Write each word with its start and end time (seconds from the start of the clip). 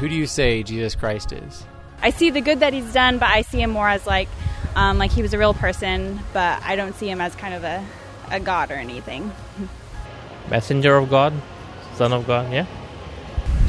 who 0.00 0.08
do 0.08 0.14
you 0.14 0.26
say 0.26 0.62
Jesus 0.62 0.94
Christ 0.94 1.30
is? 1.30 1.64
I 2.00 2.08
see 2.08 2.30
the 2.30 2.40
good 2.40 2.60
that 2.60 2.72
he's 2.72 2.90
done, 2.90 3.18
but 3.18 3.28
I 3.28 3.42
see 3.42 3.60
him 3.60 3.70
more 3.70 3.86
as 3.86 4.06
like 4.06 4.28
um, 4.74 4.96
like 4.96 5.10
he 5.10 5.20
was 5.20 5.34
a 5.34 5.38
real 5.38 5.52
person, 5.52 6.20
but 6.32 6.62
I 6.62 6.74
don't 6.74 6.94
see 6.94 7.08
him 7.08 7.20
as 7.20 7.34
kind 7.36 7.52
of 7.52 7.64
a, 7.64 7.84
a 8.30 8.40
god 8.40 8.70
or 8.70 8.74
anything. 8.74 9.30
Messenger 10.50 10.96
of 10.96 11.10
God, 11.10 11.34
Son 11.96 12.14
of 12.14 12.26
God, 12.26 12.50
yeah. 12.50 12.64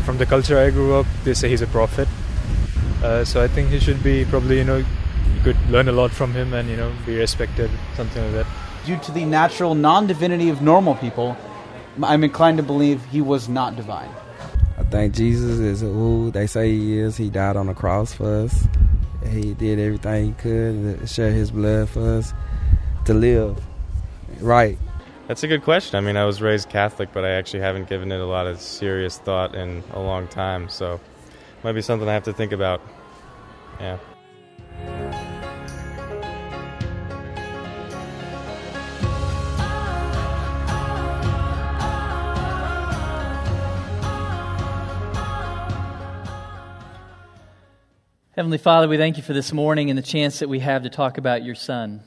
From 0.05 0.17
the 0.17 0.25
culture 0.25 0.57
I 0.57 0.69
grew 0.69 0.95
up, 0.95 1.05
they 1.25 1.33
say 1.33 1.49
he's 1.49 1.61
a 1.61 1.67
prophet. 1.67 2.07
Uh, 3.03 3.25
so 3.25 3.43
I 3.43 3.47
think 3.47 3.69
he 3.69 3.79
should 3.79 4.01
be 4.01 4.23
probably, 4.25 4.59
you 4.59 4.63
know, 4.63 4.77
you 4.77 5.41
could 5.43 5.57
learn 5.69 5.89
a 5.89 5.91
lot 5.91 6.11
from 6.11 6.33
him 6.33 6.53
and, 6.53 6.69
you 6.69 6.77
know, 6.77 6.93
be 7.05 7.17
respected, 7.17 7.69
something 7.95 8.23
like 8.23 8.33
that. 8.33 8.47
Due 8.85 8.97
to 8.97 9.11
the 9.11 9.25
natural 9.25 9.75
non 9.75 10.07
divinity 10.07 10.49
of 10.49 10.61
normal 10.61 10.95
people, 10.95 11.35
I'm 12.01 12.23
inclined 12.23 12.57
to 12.57 12.63
believe 12.63 13.03
he 13.05 13.21
was 13.21 13.49
not 13.49 13.75
divine. 13.75 14.09
Think 14.91 15.15
Jesus 15.15 15.59
is 15.59 15.81
who 15.81 16.31
they 16.31 16.47
say 16.47 16.69
he 16.69 16.99
is. 16.99 17.17
He 17.17 17.29
died 17.29 17.55
on 17.55 17.67
the 17.67 17.73
cross 17.73 18.13
for 18.13 18.43
us. 18.43 18.67
He 19.25 19.53
did 19.53 19.79
everything 19.79 20.27
he 20.27 20.31
could 20.33 20.99
to 20.99 21.07
share 21.07 21.31
his 21.31 21.49
blood 21.49 21.89
for 21.89 22.17
us 22.17 22.33
to 23.05 23.13
live 23.13 23.57
right. 24.41 24.77
That's 25.27 25.43
a 25.43 25.47
good 25.47 25.63
question. 25.63 25.97
I 25.97 26.01
mean, 26.01 26.17
I 26.17 26.25
was 26.25 26.41
raised 26.41 26.69
Catholic, 26.69 27.13
but 27.13 27.23
I 27.23 27.31
actually 27.31 27.61
haven't 27.61 27.87
given 27.87 28.11
it 28.11 28.19
a 28.19 28.25
lot 28.25 28.47
of 28.47 28.59
serious 28.59 29.17
thought 29.17 29.55
in 29.55 29.83
a 29.93 29.99
long 30.01 30.27
time. 30.27 30.67
So, 30.67 30.99
might 31.63 31.73
be 31.73 31.81
something 31.81 32.09
I 32.09 32.13
have 32.13 32.23
to 32.23 32.33
think 32.33 32.51
about. 32.51 32.81
Yeah. 33.79 33.97
Heavenly 48.33 48.59
Father, 48.59 48.87
we 48.87 48.95
thank 48.95 49.17
you 49.17 49.23
for 49.23 49.33
this 49.33 49.51
morning 49.51 49.89
and 49.89 49.97
the 49.97 50.01
chance 50.01 50.39
that 50.39 50.47
we 50.47 50.59
have 50.59 50.83
to 50.83 50.89
talk 50.89 51.17
about 51.17 51.43
your 51.43 51.53
Son. 51.53 52.01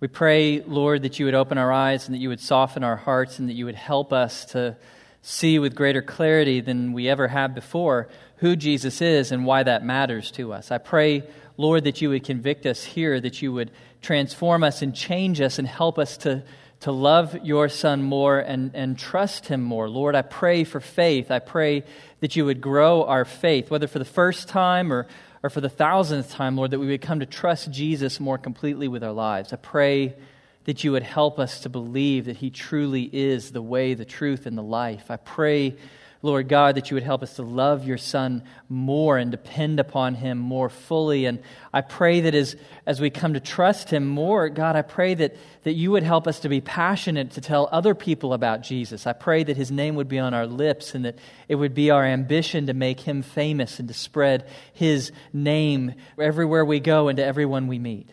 We 0.00 0.08
pray, 0.08 0.62
Lord, 0.62 1.02
that 1.02 1.18
you 1.18 1.26
would 1.26 1.34
open 1.34 1.58
our 1.58 1.70
eyes 1.70 2.06
and 2.06 2.14
that 2.14 2.20
you 2.20 2.30
would 2.30 2.40
soften 2.40 2.82
our 2.82 2.96
hearts 2.96 3.38
and 3.38 3.46
that 3.50 3.52
you 3.52 3.66
would 3.66 3.74
help 3.74 4.14
us 4.14 4.46
to 4.46 4.78
see 5.20 5.58
with 5.58 5.74
greater 5.74 6.00
clarity 6.00 6.62
than 6.62 6.94
we 6.94 7.06
ever 7.06 7.28
have 7.28 7.54
before 7.54 8.08
who 8.36 8.56
Jesus 8.56 9.02
is 9.02 9.30
and 9.30 9.44
why 9.44 9.62
that 9.62 9.84
matters 9.84 10.30
to 10.30 10.54
us. 10.54 10.70
I 10.70 10.78
pray, 10.78 11.24
Lord, 11.58 11.84
that 11.84 12.00
you 12.00 12.08
would 12.08 12.24
convict 12.24 12.64
us 12.64 12.82
here, 12.82 13.20
that 13.20 13.42
you 13.42 13.52
would 13.52 13.72
transform 14.00 14.64
us 14.64 14.80
and 14.80 14.94
change 14.94 15.42
us 15.42 15.58
and 15.58 15.68
help 15.68 15.98
us 15.98 16.16
to, 16.16 16.42
to 16.80 16.92
love 16.92 17.36
your 17.44 17.68
Son 17.68 18.02
more 18.02 18.38
and, 18.38 18.70
and 18.74 18.98
trust 18.98 19.46
him 19.46 19.62
more. 19.62 19.88
Lord, 19.88 20.14
I 20.14 20.22
pray 20.22 20.64
for 20.64 20.80
faith. 20.80 21.30
I 21.30 21.38
pray 21.38 21.84
that 22.20 22.36
you 22.36 22.46
would 22.46 22.60
grow 22.60 23.04
our 23.04 23.24
faith, 23.24 23.70
whether 23.70 23.86
for 23.86 23.98
the 23.98 24.04
first 24.04 24.48
time 24.48 24.92
or, 24.92 25.06
or 25.42 25.50
for 25.50 25.60
the 25.60 25.68
thousandth 25.68 26.30
time, 26.30 26.56
Lord, 26.56 26.70
that 26.70 26.78
we 26.78 26.88
would 26.88 27.02
come 27.02 27.20
to 27.20 27.26
trust 27.26 27.70
Jesus 27.70 28.18
more 28.18 28.38
completely 28.38 28.88
with 28.88 29.04
our 29.04 29.12
lives. 29.12 29.52
I 29.52 29.56
pray 29.56 30.16
that 30.64 30.84
you 30.84 30.92
would 30.92 31.02
help 31.02 31.38
us 31.38 31.60
to 31.60 31.68
believe 31.68 32.26
that 32.26 32.36
he 32.36 32.50
truly 32.50 33.02
is 33.12 33.52
the 33.52 33.62
way, 33.62 33.94
the 33.94 34.04
truth, 34.04 34.46
and 34.46 34.56
the 34.56 34.62
life. 34.62 35.10
I 35.10 35.16
pray 35.16 35.76
Lord 36.22 36.48
God, 36.48 36.74
that 36.74 36.90
you 36.90 36.96
would 36.96 37.02
help 37.02 37.22
us 37.22 37.36
to 37.36 37.42
love 37.42 37.86
your 37.86 37.96
Son 37.96 38.42
more 38.68 39.16
and 39.16 39.30
depend 39.30 39.80
upon 39.80 40.14
him 40.14 40.36
more 40.36 40.68
fully. 40.68 41.24
And 41.24 41.42
I 41.72 41.80
pray 41.80 42.20
that 42.20 42.34
as, 42.34 42.56
as 42.84 43.00
we 43.00 43.08
come 43.08 43.32
to 43.32 43.40
trust 43.40 43.88
him 43.88 44.06
more, 44.06 44.50
God, 44.50 44.76
I 44.76 44.82
pray 44.82 45.14
that, 45.14 45.36
that 45.62 45.72
you 45.72 45.90
would 45.92 46.02
help 46.02 46.26
us 46.26 46.40
to 46.40 46.50
be 46.50 46.60
passionate 46.60 47.32
to 47.32 47.40
tell 47.40 47.70
other 47.72 47.94
people 47.94 48.34
about 48.34 48.62
Jesus. 48.62 49.06
I 49.06 49.14
pray 49.14 49.44
that 49.44 49.56
his 49.56 49.70
name 49.70 49.94
would 49.94 50.08
be 50.08 50.18
on 50.18 50.34
our 50.34 50.46
lips 50.46 50.94
and 50.94 51.06
that 51.06 51.18
it 51.48 51.54
would 51.54 51.72
be 51.72 51.90
our 51.90 52.04
ambition 52.04 52.66
to 52.66 52.74
make 52.74 53.00
him 53.00 53.22
famous 53.22 53.78
and 53.78 53.88
to 53.88 53.94
spread 53.94 54.46
his 54.74 55.12
name 55.32 55.94
everywhere 56.18 56.66
we 56.66 56.80
go 56.80 57.08
and 57.08 57.16
to 57.16 57.24
everyone 57.24 57.66
we 57.66 57.78
meet. 57.78 58.10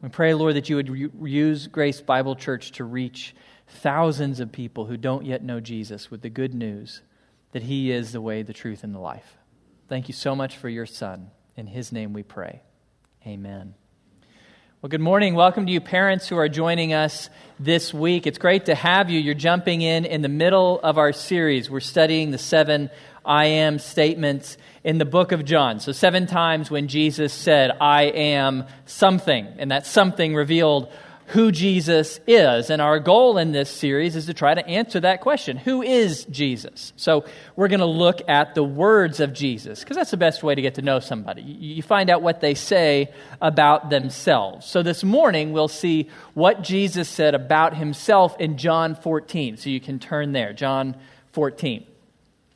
We 0.00 0.08
pray, 0.08 0.32
Lord, 0.32 0.56
that 0.56 0.70
you 0.70 0.76
would 0.76 1.12
use 1.22 1.66
Grace 1.66 2.00
Bible 2.00 2.36
Church 2.36 2.72
to 2.72 2.84
reach 2.84 3.34
thousands 3.66 4.40
of 4.40 4.50
people 4.50 4.86
who 4.86 4.96
don't 4.96 5.26
yet 5.26 5.42
know 5.42 5.60
Jesus 5.60 6.10
with 6.10 6.22
the 6.22 6.30
good 6.30 6.54
news 6.54 7.02
that 7.54 7.62
He 7.62 7.92
is 7.92 8.10
the 8.10 8.20
way, 8.20 8.42
the 8.42 8.52
truth, 8.52 8.82
and 8.82 8.92
the 8.92 8.98
life. 8.98 9.38
Thank 9.88 10.08
you 10.08 10.14
so 10.14 10.34
much 10.34 10.56
for 10.56 10.68
your 10.68 10.86
Son. 10.86 11.30
In 11.56 11.68
His 11.68 11.92
name 11.92 12.12
we 12.12 12.24
pray. 12.24 12.62
Amen. 13.24 13.74
Well, 14.82 14.88
good 14.88 15.00
morning. 15.00 15.36
Welcome 15.36 15.64
to 15.66 15.72
you, 15.72 15.80
parents 15.80 16.28
who 16.28 16.36
are 16.36 16.48
joining 16.48 16.92
us 16.92 17.30
this 17.60 17.94
week. 17.94 18.26
It's 18.26 18.38
great 18.38 18.64
to 18.64 18.74
have 18.74 19.08
you. 19.08 19.20
You're 19.20 19.34
jumping 19.34 19.82
in 19.82 20.04
in 20.04 20.20
the 20.20 20.28
middle 20.28 20.80
of 20.80 20.98
our 20.98 21.12
series. 21.12 21.70
We're 21.70 21.78
studying 21.78 22.32
the 22.32 22.38
seven 22.38 22.90
I 23.24 23.46
am 23.46 23.78
statements 23.78 24.58
in 24.82 24.98
the 24.98 25.04
book 25.04 25.30
of 25.30 25.44
John. 25.44 25.78
So, 25.78 25.92
seven 25.92 26.26
times 26.26 26.72
when 26.72 26.88
Jesus 26.88 27.32
said, 27.32 27.70
I 27.80 28.06
am 28.06 28.64
something, 28.84 29.46
and 29.58 29.70
that 29.70 29.86
something 29.86 30.34
revealed 30.34 30.92
who 31.28 31.50
Jesus 31.50 32.20
is. 32.26 32.70
And 32.70 32.82
our 32.82 32.98
goal 32.98 33.38
in 33.38 33.52
this 33.52 33.70
series 33.70 34.16
is 34.16 34.26
to 34.26 34.34
try 34.34 34.54
to 34.54 34.66
answer 34.66 35.00
that 35.00 35.20
question 35.20 35.56
Who 35.56 35.82
is 35.82 36.24
Jesus? 36.26 36.92
So 36.96 37.24
we're 37.56 37.68
going 37.68 37.80
to 37.80 37.86
look 37.86 38.20
at 38.28 38.54
the 38.54 38.62
words 38.62 39.20
of 39.20 39.32
Jesus, 39.32 39.80
because 39.80 39.96
that's 39.96 40.10
the 40.10 40.16
best 40.16 40.42
way 40.42 40.54
to 40.54 40.62
get 40.62 40.74
to 40.74 40.82
know 40.82 41.00
somebody. 41.00 41.42
You 41.42 41.82
find 41.82 42.10
out 42.10 42.22
what 42.22 42.40
they 42.40 42.54
say 42.54 43.12
about 43.40 43.90
themselves. 43.90 44.66
So 44.66 44.82
this 44.82 45.04
morning, 45.04 45.52
we'll 45.52 45.68
see 45.68 46.08
what 46.34 46.62
Jesus 46.62 47.08
said 47.08 47.34
about 47.34 47.76
himself 47.76 48.38
in 48.38 48.58
John 48.58 48.94
14. 48.94 49.56
So 49.56 49.70
you 49.70 49.80
can 49.80 49.98
turn 49.98 50.32
there, 50.32 50.52
John 50.52 50.96
14. 51.32 51.86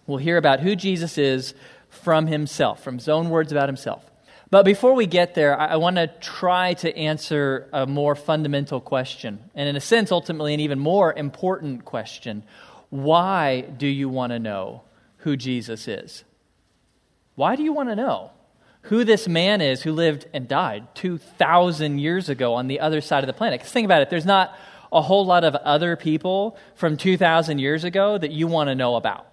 We'll 0.06 0.18
hear 0.18 0.36
about 0.36 0.60
who 0.60 0.74
Jesus 0.76 1.18
is 1.18 1.54
from 1.90 2.26
himself, 2.26 2.82
from 2.82 2.96
his 2.96 3.08
own 3.08 3.30
words 3.30 3.52
about 3.52 3.68
himself. 3.68 4.07
But 4.50 4.64
before 4.64 4.94
we 4.94 5.06
get 5.06 5.34
there, 5.34 5.58
I, 5.58 5.76
want 5.76 5.96
to 5.96 6.06
try 6.06 6.72
to 6.74 6.96
answer 6.96 7.68
a 7.70 7.86
more 7.86 8.14
fundamental 8.14 8.80
question, 8.80 9.40
and 9.54 9.68
in 9.68 9.76
a 9.76 9.80
sense, 9.80 10.10
ultimately, 10.10 10.54
an 10.54 10.60
even 10.60 10.78
more 10.78 11.12
important 11.12 11.84
question. 11.84 12.44
Why 12.88 13.60
do 13.60 13.86
you 13.86 14.08
want 14.08 14.32
to 14.32 14.38
know 14.38 14.82
who 15.18 15.36
Jesus 15.36 15.86
is? 15.86 16.24
Why 17.34 17.56
do 17.56 17.62
you 17.62 17.74
want 17.74 17.90
to 17.90 17.96
know 17.96 18.30
who 18.82 19.04
this 19.04 19.28
man 19.28 19.60
is 19.60 19.82
who 19.82 19.92
lived 19.92 20.26
and 20.32 20.48
died 20.48 20.94
2,000 20.94 21.98
years 21.98 22.30
ago 22.30 22.54
on 22.54 22.68
the 22.68 22.80
other 22.80 23.02
side 23.02 23.22
of 23.22 23.26
the 23.26 23.34
planet? 23.34 23.60
Because 23.60 23.72
think 23.72 23.84
about 23.84 24.00
it, 24.00 24.08
there's 24.08 24.24
not 24.24 24.56
a 24.90 25.02
whole 25.02 25.26
lot 25.26 25.44
of 25.44 25.54
other 25.56 25.94
people 25.94 26.56
from 26.74 26.96
2,000 26.96 27.58
years 27.58 27.84
ago 27.84 28.16
that 28.16 28.30
you 28.30 28.46
want 28.46 28.68
to 28.68 28.74
know 28.74 28.96
about. 28.96 29.27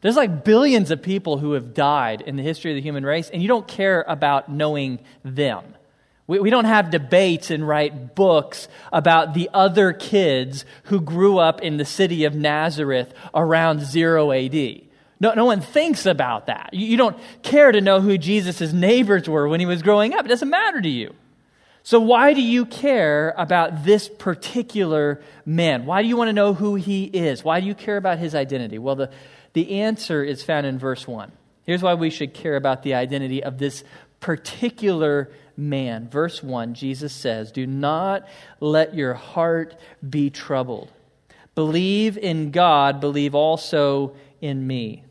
There's 0.00 0.16
like 0.16 0.44
billions 0.44 0.90
of 0.90 1.02
people 1.02 1.38
who 1.38 1.52
have 1.52 1.74
died 1.74 2.20
in 2.20 2.36
the 2.36 2.42
history 2.42 2.70
of 2.70 2.76
the 2.76 2.82
human 2.82 3.04
race, 3.04 3.30
and 3.30 3.42
you 3.42 3.48
don't 3.48 3.66
care 3.66 4.04
about 4.06 4.48
knowing 4.48 5.00
them. 5.24 5.74
We, 6.28 6.38
we 6.38 6.50
don't 6.50 6.66
have 6.66 6.90
debates 6.90 7.50
and 7.50 7.66
write 7.66 8.14
books 8.14 8.68
about 8.92 9.34
the 9.34 9.50
other 9.52 9.92
kids 9.92 10.64
who 10.84 11.00
grew 11.00 11.38
up 11.38 11.62
in 11.62 11.78
the 11.78 11.84
city 11.84 12.24
of 12.24 12.34
Nazareth 12.34 13.12
around 13.34 13.80
0 13.80 14.30
AD. 14.30 14.82
No, 15.20 15.34
no 15.34 15.46
one 15.46 15.60
thinks 15.60 16.06
about 16.06 16.46
that. 16.46 16.70
You, 16.72 16.86
you 16.86 16.96
don't 16.96 17.16
care 17.42 17.72
to 17.72 17.80
know 17.80 18.00
who 18.00 18.18
Jesus' 18.18 18.72
neighbors 18.72 19.28
were 19.28 19.48
when 19.48 19.58
he 19.58 19.66
was 19.66 19.82
growing 19.82 20.14
up. 20.14 20.24
It 20.24 20.28
doesn't 20.28 20.50
matter 20.50 20.80
to 20.80 20.88
you. 20.88 21.12
So, 21.82 21.98
why 22.00 22.34
do 22.34 22.42
you 22.42 22.66
care 22.66 23.34
about 23.38 23.84
this 23.84 24.08
particular 24.08 25.22
man? 25.46 25.86
Why 25.86 26.02
do 26.02 26.08
you 26.08 26.16
want 26.16 26.28
to 26.28 26.34
know 26.34 26.52
who 26.52 26.74
he 26.74 27.04
is? 27.04 27.42
Why 27.42 27.60
do 27.60 27.66
you 27.66 27.74
care 27.74 27.96
about 27.96 28.18
his 28.18 28.34
identity? 28.34 28.78
Well, 28.78 28.96
the, 28.96 29.10
the 29.52 29.80
answer 29.80 30.22
is 30.22 30.42
found 30.42 30.66
in 30.66 30.78
verse 30.78 31.06
1. 31.06 31.32
Here's 31.64 31.82
why 31.82 31.94
we 31.94 32.10
should 32.10 32.34
care 32.34 32.56
about 32.56 32.82
the 32.82 32.94
identity 32.94 33.42
of 33.42 33.58
this 33.58 33.84
particular 34.20 35.30
man. 35.56 36.08
Verse 36.08 36.42
1, 36.42 36.74
Jesus 36.74 37.12
says, 37.12 37.52
Do 37.52 37.66
not 37.66 38.26
let 38.60 38.94
your 38.94 39.14
heart 39.14 39.78
be 40.08 40.30
troubled. 40.30 40.90
Believe 41.54 42.16
in 42.16 42.50
God, 42.50 43.00
believe 43.00 43.34
also 43.34 44.14
in 44.40 44.66
me. 44.66 45.04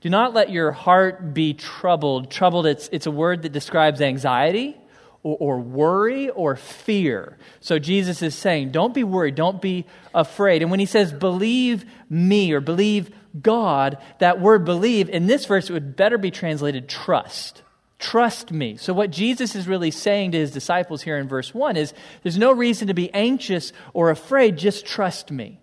Do 0.00 0.08
not 0.08 0.32
let 0.32 0.50
your 0.50 0.72
heart 0.72 1.34
be 1.34 1.52
troubled. 1.52 2.30
Troubled, 2.30 2.66
it's, 2.66 2.88
it's 2.90 3.06
a 3.06 3.10
word 3.10 3.42
that 3.42 3.52
describes 3.52 4.00
anxiety 4.00 4.80
or, 5.22 5.36
or, 5.38 5.60
worry 5.60 6.30
or 6.30 6.56
fear. 6.56 7.36
So 7.60 7.78
Jesus 7.78 8.22
is 8.22 8.34
saying, 8.34 8.70
don't 8.70 8.94
be 8.94 9.04
worried, 9.04 9.34
don't 9.34 9.60
be 9.60 9.86
afraid. 10.14 10.62
And 10.62 10.70
when 10.70 10.80
he 10.80 10.86
says, 10.86 11.12
believe 11.12 11.84
me 12.08 12.52
or 12.52 12.60
believe 12.60 13.10
God, 13.40 13.98
that 14.18 14.40
word 14.40 14.64
believe, 14.64 15.08
in 15.08 15.26
this 15.26 15.44
verse, 15.44 15.70
would 15.70 15.94
better 15.94 16.18
be 16.18 16.30
translated 16.30 16.88
trust. 16.88 17.62
Trust 17.98 18.50
me. 18.50 18.76
So, 18.76 18.94
what 18.94 19.10
Jesus 19.10 19.54
is 19.54 19.68
really 19.68 19.90
saying 19.90 20.32
to 20.32 20.38
his 20.38 20.50
disciples 20.50 21.02
here 21.02 21.18
in 21.18 21.28
verse 21.28 21.54
1 21.54 21.76
is 21.76 21.92
there's 22.22 22.38
no 22.38 22.50
reason 22.50 22.88
to 22.88 22.94
be 22.94 23.12
anxious 23.12 23.74
or 23.92 24.10
afraid, 24.10 24.56
just 24.56 24.86
trust 24.86 25.30
me. 25.30 25.60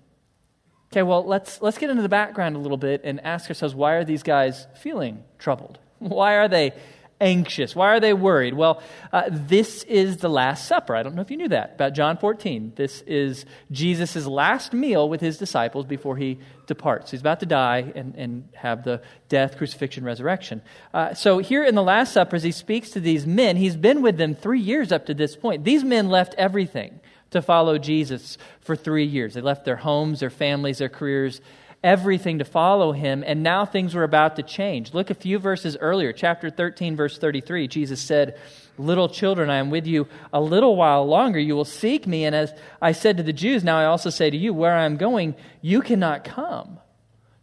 Okay, 0.92 1.01
well, 1.04 1.25
let's, 1.25 1.62
let's 1.62 1.77
get 1.77 1.89
into 1.89 2.04
the 2.04 2.09
background 2.09 2.56
a 2.56 2.59
little 2.59 2.77
bit 2.77 3.01
and 3.04 3.19
ask 3.25 3.50
ourselves 3.50 3.75
why 3.75 3.94
are 3.94 4.06
these 4.06 4.24
guys 4.24 4.68
feeling 4.80 5.24
troubled? 5.39 5.80
Why 6.00 6.36
are 6.36 6.48
they 6.48 6.74
anxious? 7.19 7.75
Why 7.75 7.87
are 7.87 7.99
they 7.99 8.13
worried? 8.13 8.53
Well, 8.53 8.81
uh, 9.11 9.23
this 9.29 9.83
is 9.83 10.17
the 10.17 10.29
Last 10.29 10.67
Supper. 10.67 10.95
I 10.95 11.03
don't 11.03 11.15
know 11.15 11.21
if 11.21 11.31
you 11.31 11.37
knew 11.37 11.49
that 11.49 11.73
about 11.75 11.93
John 11.93 12.17
14. 12.17 12.73
This 12.75 13.01
is 13.01 13.45
Jesus' 13.71 14.25
last 14.25 14.73
meal 14.73 15.09
with 15.09 15.21
his 15.21 15.37
disciples 15.37 15.85
before 15.85 16.17
he 16.17 16.39
departs. 16.67 17.11
He's 17.11 17.21
about 17.21 17.39
to 17.39 17.45
die 17.45 17.91
and, 17.95 18.15
and 18.15 18.49
have 18.53 18.83
the 18.83 19.01
death, 19.29 19.57
crucifixion, 19.57 20.03
resurrection. 20.03 20.61
Uh, 20.93 21.13
so, 21.13 21.39
here 21.39 21.63
in 21.63 21.75
the 21.75 21.83
Last 21.83 22.13
Supper, 22.13 22.35
as 22.35 22.43
he 22.43 22.51
speaks 22.51 22.91
to 22.91 22.99
these 22.99 23.25
men, 23.25 23.57
he's 23.57 23.75
been 23.75 24.01
with 24.01 24.17
them 24.17 24.35
three 24.35 24.61
years 24.61 24.91
up 24.91 25.05
to 25.07 25.13
this 25.13 25.35
point. 25.35 25.63
These 25.63 25.83
men 25.83 26.09
left 26.09 26.35
everything 26.35 26.99
to 27.31 27.41
follow 27.41 27.77
Jesus 27.77 28.37
for 28.61 28.75
three 28.75 29.05
years. 29.05 29.33
They 29.33 29.41
left 29.41 29.65
their 29.65 29.75
homes, 29.75 30.19
their 30.19 30.29
families, 30.29 30.77
their 30.77 30.89
careers, 30.89 31.41
everything 31.83 32.39
to 32.39 32.45
follow 32.45 32.91
him, 32.91 33.24
and 33.25 33.44
now 33.44 33.65
things 33.65 33.94
were 33.94 34.03
about 34.03 34.35
to 34.35 34.44
change. 34.44 34.94
Look 34.94 35.09
a 35.09 35.15
few 35.15 35.39
verses 35.39 35.77
earlier, 35.79 36.12
chapter 36.12 36.50
13, 36.50 36.95
verse 36.95 37.18
33. 37.18 37.68
Jesus 37.68 38.01
said, 38.01 38.39
Little 38.77 39.09
children, 39.09 39.50
I 39.50 39.57
am 39.57 39.69
with 39.69 39.88
you 39.88 40.07
a 40.31 40.39
little 40.39 40.75
while 40.75 41.06
longer. 41.06 41.39
You 41.39 41.56
will 41.56 41.65
seek 41.65 42.06
me. 42.06 42.25
And 42.25 42.35
as 42.35 42.53
I 42.81 42.91
said 42.91 43.18
to 43.18 43.24
the 43.24 43.33
Jews, 43.33 43.63
now 43.63 43.79
I 43.79 43.85
also 43.85 44.09
say 44.09 44.29
to 44.29 44.38
you, 44.38 44.53
where 44.53 44.75
I 44.75 44.85
am 44.85 44.97
going, 44.97 45.35
you 45.62 45.81
cannot 45.81 46.24
come. 46.24 46.79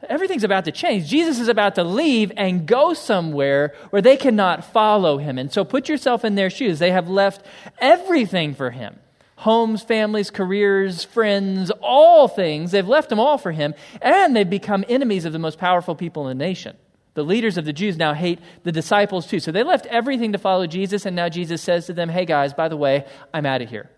Everything's 0.08 0.44
about 0.44 0.66
to 0.66 0.72
change. 0.72 1.08
Jesus 1.08 1.40
is 1.40 1.48
about 1.48 1.76
to 1.76 1.82
leave 1.82 2.30
and 2.36 2.66
go 2.66 2.94
somewhere 2.94 3.74
where 3.90 4.02
they 4.02 4.16
cannot 4.16 4.64
follow 4.72 5.18
him. 5.18 5.38
And 5.38 5.52
so 5.52 5.64
put 5.64 5.88
yourself 5.88 6.24
in 6.24 6.34
their 6.34 6.50
shoes. 6.50 6.78
They 6.78 6.92
have 6.92 7.08
left 7.08 7.44
everything 7.80 8.54
for 8.54 8.70
him 8.70 8.98
homes, 9.36 9.82
families, 9.82 10.30
careers, 10.30 11.04
friends, 11.04 11.70
all 11.80 12.28
things. 12.28 12.70
They've 12.70 12.86
left 12.86 13.08
them 13.08 13.20
all 13.20 13.38
for 13.38 13.52
him, 13.52 13.74
and 14.00 14.34
they've 14.34 14.48
become 14.48 14.84
enemies 14.88 15.24
of 15.24 15.32
the 15.32 15.38
most 15.38 15.58
powerful 15.58 15.94
people 15.94 16.28
in 16.28 16.38
the 16.38 16.44
nation. 16.44 16.76
The 17.14 17.24
leaders 17.24 17.56
of 17.56 17.64
the 17.64 17.72
Jews 17.72 17.96
now 17.96 18.12
hate 18.12 18.40
the 18.64 18.72
disciples 18.72 19.26
too. 19.26 19.38
So 19.38 19.52
they 19.52 19.62
left 19.62 19.86
everything 19.86 20.32
to 20.32 20.38
follow 20.38 20.66
Jesus, 20.66 21.06
and 21.06 21.14
now 21.14 21.28
Jesus 21.28 21.62
says 21.62 21.86
to 21.86 21.92
them, 21.92 22.08
Hey 22.08 22.24
guys, 22.24 22.52
by 22.52 22.68
the 22.68 22.76
way, 22.76 23.06
I'm 23.32 23.46
out 23.46 23.62
of 23.62 23.70
here. 23.70 23.88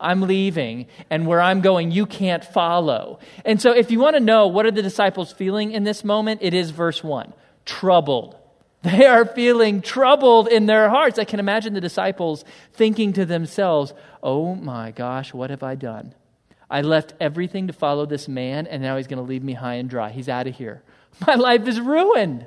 I'm 0.00 0.22
leaving, 0.22 0.86
and 1.08 1.26
where 1.26 1.40
I'm 1.40 1.60
going, 1.60 1.90
you 1.90 2.04
can't 2.04 2.44
follow. 2.44 3.20
And 3.44 3.62
so, 3.62 3.70
if 3.70 3.90
you 3.90 4.00
want 4.00 4.16
to 4.16 4.20
know 4.20 4.48
what 4.48 4.66
are 4.66 4.72
the 4.72 4.82
disciples 4.82 5.32
feeling 5.32 5.70
in 5.70 5.84
this 5.84 6.02
moment, 6.02 6.40
it 6.42 6.52
is 6.52 6.70
verse 6.70 7.02
1 7.02 7.32
troubled. 7.64 8.36
They 8.84 9.06
are 9.06 9.24
feeling 9.24 9.80
troubled 9.80 10.46
in 10.46 10.66
their 10.66 10.90
hearts. 10.90 11.18
I 11.18 11.24
can 11.24 11.40
imagine 11.40 11.72
the 11.72 11.80
disciples 11.80 12.44
thinking 12.74 13.14
to 13.14 13.24
themselves, 13.24 13.94
Oh 14.24 14.54
my 14.54 14.90
gosh, 14.90 15.34
what 15.34 15.50
have 15.50 15.62
I 15.62 15.74
done? 15.74 16.14
I 16.70 16.80
left 16.80 17.12
everything 17.20 17.66
to 17.66 17.74
follow 17.74 18.06
this 18.06 18.26
man, 18.26 18.66
and 18.66 18.82
now 18.82 18.96
he's 18.96 19.06
going 19.06 19.22
to 19.22 19.28
leave 19.28 19.44
me 19.44 19.52
high 19.52 19.74
and 19.74 19.88
dry. 19.88 20.10
He's 20.10 20.30
out 20.30 20.46
of 20.46 20.56
here. 20.56 20.82
My 21.26 21.34
life 21.34 21.68
is 21.68 21.78
ruined. 21.78 22.46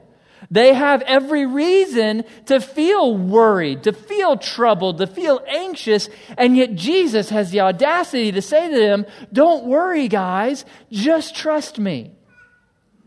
They 0.50 0.74
have 0.74 1.01
every 1.03 1.45
reason 1.45 2.24
to 2.47 2.59
feel 2.59 3.15
worried, 3.15 3.83
to 3.83 3.94
feel 3.94 4.38
troubled, 4.38 4.97
to 4.97 5.07
feel 5.07 5.39
anxious, 5.47 6.09
and 6.35 6.57
yet 6.57 6.75
Jesus 6.75 7.29
has 7.29 7.51
the 7.51 7.62
audacity 7.62 8.31
to 8.31 8.41
say 8.41 8.69
to 8.69 8.77
them, 8.77 9.06
Don't 9.31 9.65
worry, 9.65 10.07
guys, 10.07 10.65
just 10.91 11.35
trust 11.35 11.77
me. 11.77 12.12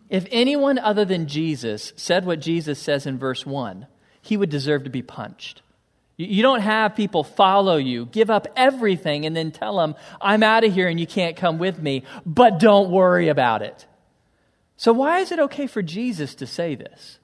If 0.08 0.26
anyone 0.30 0.78
other 0.78 1.04
than 1.04 1.26
Jesus 1.26 1.92
said 1.96 2.24
what 2.24 2.40
Jesus 2.40 2.78
says 2.78 3.06
in 3.06 3.18
verse 3.18 3.44
1, 3.44 3.86
he 4.22 4.36
would 4.36 4.50
deserve 4.50 4.84
to 4.84 4.90
be 4.90 5.02
punched. 5.02 5.62
You 6.26 6.42
don't 6.42 6.60
have 6.60 6.94
people 6.94 7.24
follow 7.24 7.76
you, 7.76 8.04
give 8.06 8.28
up 8.28 8.46
everything, 8.54 9.24
and 9.24 9.34
then 9.34 9.52
tell 9.52 9.78
them, 9.78 9.94
I'm 10.20 10.42
out 10.42 10.64
of 10.64 10.74
here 10.74 10.86
and 10.88 11.00
you 11.00 11.06
can't 11.06 11.34
come 11.34 11.58
with 11.58 11.78
me, 11.78 12.04
but 12.26 12.58
don't 12.58 12.90
worry 12.90 13.28
about 13.28 13.62
it. 13.62 13.86
So, 14.76 14.92
why 14.92 15.20
is 15.20 15.32
it 15.32 15.38
okay 15.38 15.66
for 15.66 15.82
Jesus 15.82 16.34
to 16.36 16.46
say 16.46 16.74
this? 16.74 17.18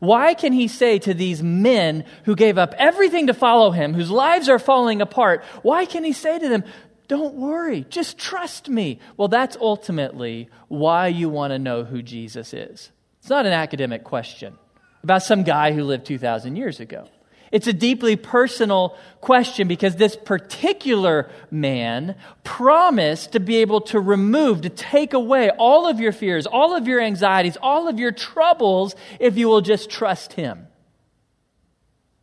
Why 0.00 0.34
can 0.34 0.52
he 0.52 0.68
say 0.68 0.98
to 1.00 1.14
these 1.14 1.42
men 1.42 2.04
who 2.24 2.34
gave 2.34 2.58
up 2.58 2.74
everything 2.78 3.28
to 3.28 3.34
follow 3.34 3.70
him, 3.70 3.94
whose 3.94 4.10
lives 4.10 4.48
are 4.48 4.58
falling 4.58 5.00
apart, 5.00 5.44
why 5.62 5.84
can 5.86 6.04
he 6.04 6.12
say 6.12 6.38
to 6.38 6.48
them, 6.48 6.64
don't 7.08 7.34
worry, 7.34 7.86
just 7.88 8.18
trust 8.18 8.68
me. 8.68 8.98
Well, 9.16 9.28
that's 9.28 9.56
ultimately 9.60 10.50
why 10.66 11.06
you 11.06 11.28
want 11.28 11.52
to 11.52 11.58
know 11.58 11.84
who 11.84 12.02
Jesus 12.02 12.52
is. 12.52 12.90
It's 13.20 13.30
not 13.30 13.46
an 13.46 13.52
academic 13.52 14.02
question 14.02 14.58
about 15.04 15.22
some 15.22 15.44
guy 15.44 15.72
who 15.72 15.84
lived 15.84 16.06
2,000 16.06 16.56
years 16.56 16.80
ago. 16.80 17.08
It's 17.52 17.66
a 17.66 17.72
deeply 17.72 18.16
personal 18.16 18.96
question 19.20 19.68
because 19.68 19.96
this 19.96 20.16
particular 20.16 21.30
man 21.50 22.16
promised 22.44 23.32
to 23.32 23.40
be 23.40 23.56
able 23.56 23.80
to 23.82 24.00
remove, 24.00 24.62
to 24.62 24.68
take 24.68 25.14
away 25.14 25.50
all 25.50 25.86
of 25.86 26.00
your 26.00 26.12
fears, 26.12 26.46
all 26.46 26.74
of 26.74 26.86
your 26.86 27.00
anxieties, 27.00 27.56
all 27.62 27.88
of 27.88 27.98
your 27.98 28.12
troubles 28.12 28.94
if 29.20 29.36
you 29.36 29.48
will 29.48 29.60
just 29.60 29.90
trust 29.90 30.34
him. 30.34 30.66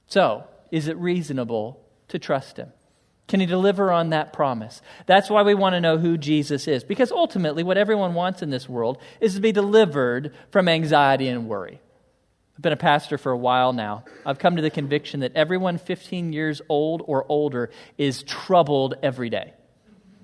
So, 0.07 0.43
is 0.71 0.87
it 0.87 0.97
reasonable 0.97 1.79
to 2.09 2.19
trust 2.19 2.57
him? 2.57 2.71
Can 3.27 3.39
he 3.39 3.45
deliver 3.45 3.91
on 3.91 4.09
that 4.09 4.33
promise? 4.33 4.81
That's 5.05 5.29
why 5.29 5.43
we 5.43 5.55
want 5.55 5.73
to 5.73 5.81
know 5.81 5.97
who 5.97 6.17
Jesus 6.17 6.67
is. 6.67 6.83
Because 6.83 7.11
ultimately, 7.11 7.63
what 7.63 7.77
everyone 7.77 8.13
wants 8.13 8.41
in 8.41 8.49
this 8.49 8.67
world 8.67 8.97
is 9.21 9.35
to 9.35 9.41
be 9.41 9.51
delivered 9.51 10.33
from 10.51 10.67
anxiety 10.67 11.27
and 11.29 11.47
worry. 11.47 11.79
I've 12.55 12.61
been 12.61 12.73
a 12.73 12.77
pastor 12.77 13.17
for 13.17 13.31
a 13.31 13.37
while 13.37 13.73
now. 13.73 14.03
I've 14.25 14.37
come 14.37 14.57
to 14.57 14.61
the 14.61 14.69
conviction 14.69 15.21
that 15.21 15.35
everyone 15.35 15.77
15 15.79 16.33
years 16.33 16.61
old 16.69 17.01
or 17.05 17.25
older 17.27 17.71
is 17.97 18.23
troubled 18.23 18.95
every 19.01 19.29
day. 19.29 19.53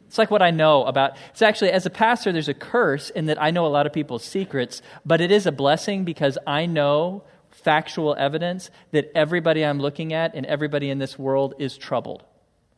It's 0.08 0.18
like 0.18 0.32
what 0.32 0.42
I 0.42 0.52
know 0.52 0.86
about. 0.86 1.18
It's 1.32 1.42
actually, 1.42 1.72
as 1.72 1.86
a 1.86 1.92
pastor, 1.92 2.32
there's 2.32 2.50
a 2.50 2.54
curse 2.54 3.10
in 3.12 3.28
that 3.28 3.42
I 3.42 3.52
know 3.52 3.66
a 3.66 3.70
lot 3.70 3.86
of 3.86 3.94
people's 3.94 4.24
secrets, 4.24 4.82
but 5.06 5.22
it 5.22 5.32
is 5.32 5.46
a 5.46 5.52
blessing 5.52 6.04
because 6.04 6.38
I 6.48 6.66
know 6.66 7.24
factual 7.52 8.16
evidence 8.18 8.70
that 8.92 9.12
everybody 9.16 9.66
I'm 9.66 9.80
looking 9.80 10.14
at 10.14 10.34
and 10.36 10.46
everybody 10.46 10.90
in 10.90 11.00
this 11.00 11.18
world 11.18 11.56
is 11.60 11.78
troubled. 11.78 12.24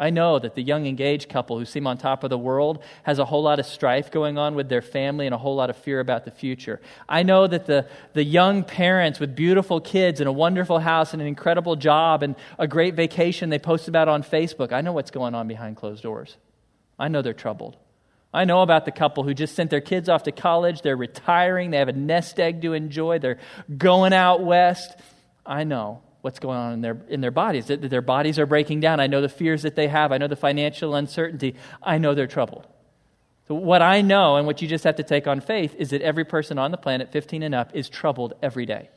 I 0.01 0.09
know 0.09 0.39
that 0.39 0.55
the 0.55 0.63
young 0.63 0.87
engaged 0.87 1.29
couple 1.29 1.59
who 1.59 1.65
seem 1.65 1.85
on 1.85 1.99
top 1.99 2.23
of 2.23 2.31
the 2.31 2.37
world 2.37 2.83
has 3.03 3.19
a 3.19 3.25
whole 3.25 3.43
lot 3.43 3.59
of 3.59 3.67
strife 3.67 4.09
going 4.09 4.39
on 4.39 4.55
with 4.55 4.67
their 4.67 4.81
family 4.81 5.27
and 5.27 5.35
a 5.35 5.37
whole 5.37 5.55
lot 5.55 5.69
of 5.69 5.77
fear 5.77 5.99
about 5.99 6.25
the 6.25 6.31
future. 6.31 6.81
I 7.07 7.21
know 7.21 7.45
that 7.45 7.67
the, 7.67 7.87
the 8.13 8.23
young 8.23 8.63
parents 8.63 9.19
with 9.19 9.35
beautiful 9.35 9.79
kids 9.79 10.19
and 10.19 10.27
a 10.27 10.31
wonderful 10.31 10.79
house 10.79 11.13
and 11.13 11.21
an 11.21 11.27
incredible 11.27 11.75
job 11.75 12.23
and 12.23 12.35
a 12.57 12.67
great 12.67 12.95
vacation 12.95 13.51
they 13.51 13.59
post 13.59 13.87
about 13.87 14.07
on 14.07 14.23
Facebook, 14.23 14.73
I 14.73 14.81
know 14.81 14.91
what's 14.91 15.11
going 15.11 15.35
on 15.35 15.47
behind 15.47 15.77
closed 15.77 16.01
doors. 16.01 16.35
I 16.97 17.07
know 17.07 17.21
they're 17.21 17.33
troubled. 17.33 17.77
I 18.33 18.45
know 18.45 18.63
about 18.63 18.85
the 18.85 18.91
couple 18.91 19.23
who 19.23 19.35
just 19.35 19.53
sent 19.53 19.69
their 19.69 19.81
kids 19.81 20.09
off 20.09 20.23
to 20.23 20.31
college. 20.31 20.81
They're 20.81 20.97
retiring. 20.97 21.69
They 21.69 21.77
have 21.77 21.89
a 21.89 21.93
nest 21.93 22.39
egg 22.39 22.63
to 22.63 22.73
enjoy. 22.73 23.19
They're 23.19 23.37
going 23.77 24.13
out 24.13 24.43
west. 24.43 24.95
I 25.45 25.63
know 25.63 26.01
what's 26.21 26.39
going 26.39 26.57
on 26.57 26.73
in 26.73 26.81
their, 26.81 26.97
in 27.07 27.21
their 27.21 27.31
bodies, 27.31 27.67
that 27.67 27.81
their 27.81 28.01
bodies 28.01 28.37
are 28.37 28.45
breaking 28.45 28.79
down. 28.79 28.99
I 28.99 29.07
know 29.07 29.21
the 29.21 29.29
fears 29.29 29.63
that 29.63 29.75
they 29.75 29.87
have. 29.87 30.11
I 30.11 30.17
know 30.17 30.27
the 30.27 30.35
financial 30.35 30.95
uncertainty. 30.95 31.55
I 31.81 31.97
know 31.97 32.13
they're 32.13 32.27
troubled. 32.27 32.67
So, 33.47 33.55
what 33.55 33.81
I 33.81 34.01
know 34.01 34.37
and 34.37 34.45
what 34.45 34.61
you 34.61 34.67
just 34.67 34.83
have 34.83 34.95
to 34.97 35.03
take 35.03 35.27
on 35.27 35.41
faith 35.41 35.75
is 35.77 35.89
that 35.89 36.01
every 36.01 36.23
person 36.23 36.57
on 36.57 36.71
the 36.71 36.77
planet, 36.77 37.11
15 37.11 37.43
and 37.43 37.55
up, 37.55 37.75
is 37.75 37.89
troubled 37.89 38.33
every 38.41 38.65
day. 38.65 38.89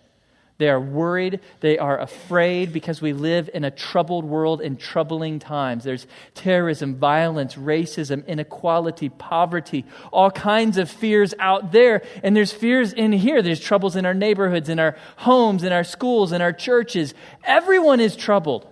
They 0.57 0.69
are 0.69 0.81
worried. 0.81 1.41
They 1.61 1.79
are 1.79 1.99
afraid 1.99 2.73
because 2.73 3.03
we 3.03 3.13
live 3.13 3.51
in 3.53 3.65
a 3.65 3.73
troubled 3.73 4.25
world 4.25 4.61
in 4.61 4.77
troubling 4.77 5.41
times. 5.41 5.83
There's 5.83 6.07
terrorism, 6.35 6.95
violence, 6.95 7.57
racism, 7.57 8.25
inequality, 8.29 9.09
poverty, 9.09 9.85
all 10.13 10.31
kinds 10.31 10.79
of 10.79 10.89
fears 10.89 11.35
out 11.41 11.73
there. 11.73 12.03
And 12.23 12.37
there's 12.37 12.53
fears 12.53 12.93
in 12.93 13.11
here. 13.11 13.43
There's 13.43 13.59
troubles 13.59 13.97
in 13.97 14.07
our 14.07 14.15
neighborhoods, 14.15 14.69
in 14.69 14.79
our 14.79 14.97
homes, 15.17 15.65
in 15.65 15.73
our 15.73 15.85
schools, 15.85 16.31
in 16.31 16.41
our 16.41 16.53
churches. 16.53 17.15
Everyone 17.43 17.99
is 17.99 18.15
troubled. 18.15 18.69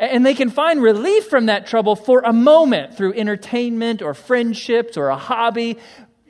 And 0.00 0.26
they 0.26 0.34
can 0.34 0.50
find 0.50 0.82
relief 0.82 1.28
from 1.28 1.46
that 1.46 1.68
trouble 1.68 1.94
for 1.94 2.22
a 2.24 2.32
moment 2.32 2.96
through 2.96 3.14
entertainment 3.14 4.02
or 4.02 4.14
friendships 4.14 4.96
or 4.96 5.10
a 5.10 5.16
hobby, 5.16 5.78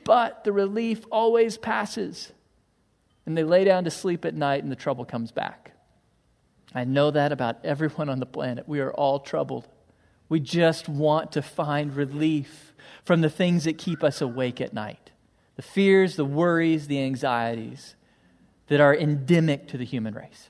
but 0.03 0.43
the 0.43 0.51
relief 0.51 1.03
always 1.11 1.57
passes 1.57 2.31
and 3.25 3.37
they 3.37 3.43
lay 3.43 3.63
down 3.63 3.83
to 3.85 3.91
sleep 3.91 4.25
at 4.25 4.35
night 4.35 4.63
and 4.63 4.71
the 4.71 4.75
trouble 4.75 5.05
comes 5.05 5.31
back. 5.31 5.71
I 6.73 6.83
know 6.83 7.11
that 7.11 7.31
about 7.31 7.63
everyone 7.63 8.09
on 8.09 8.19
the 8.19 8.25
planet. 8.25 8.67
We 8.67 8.79
are 8.79 8.91
all 8.91 9.19
troubled. 9.19 9.67
We 10.29 10.39
just 10.39 10.89
want 10.89 11.31
to 11.33 11.41
find 11.41 11.95
relief 11.95 12.73
from 13.03 13.21
the 13.21 13.29
things 13.29 13.65
that 13.65 13.77
keep 13.77 14.03
us 14.03 14.21
awake 14.21 14.59
at 14.61 14.73
night 14.73 15.11
the 15.55 15.61
fears, 15.61 16.15
the 16.15 16.25
worries, 16.25 16.87
the 16.87 16.99
anxieties 16.99 17.95
that 18.67 18.81
are 18.81 18.95
endemic 18.95 19.67
to 19.67 19.77
the 19.77 19.85
human 19.85 20.15
race. 20.15 20.49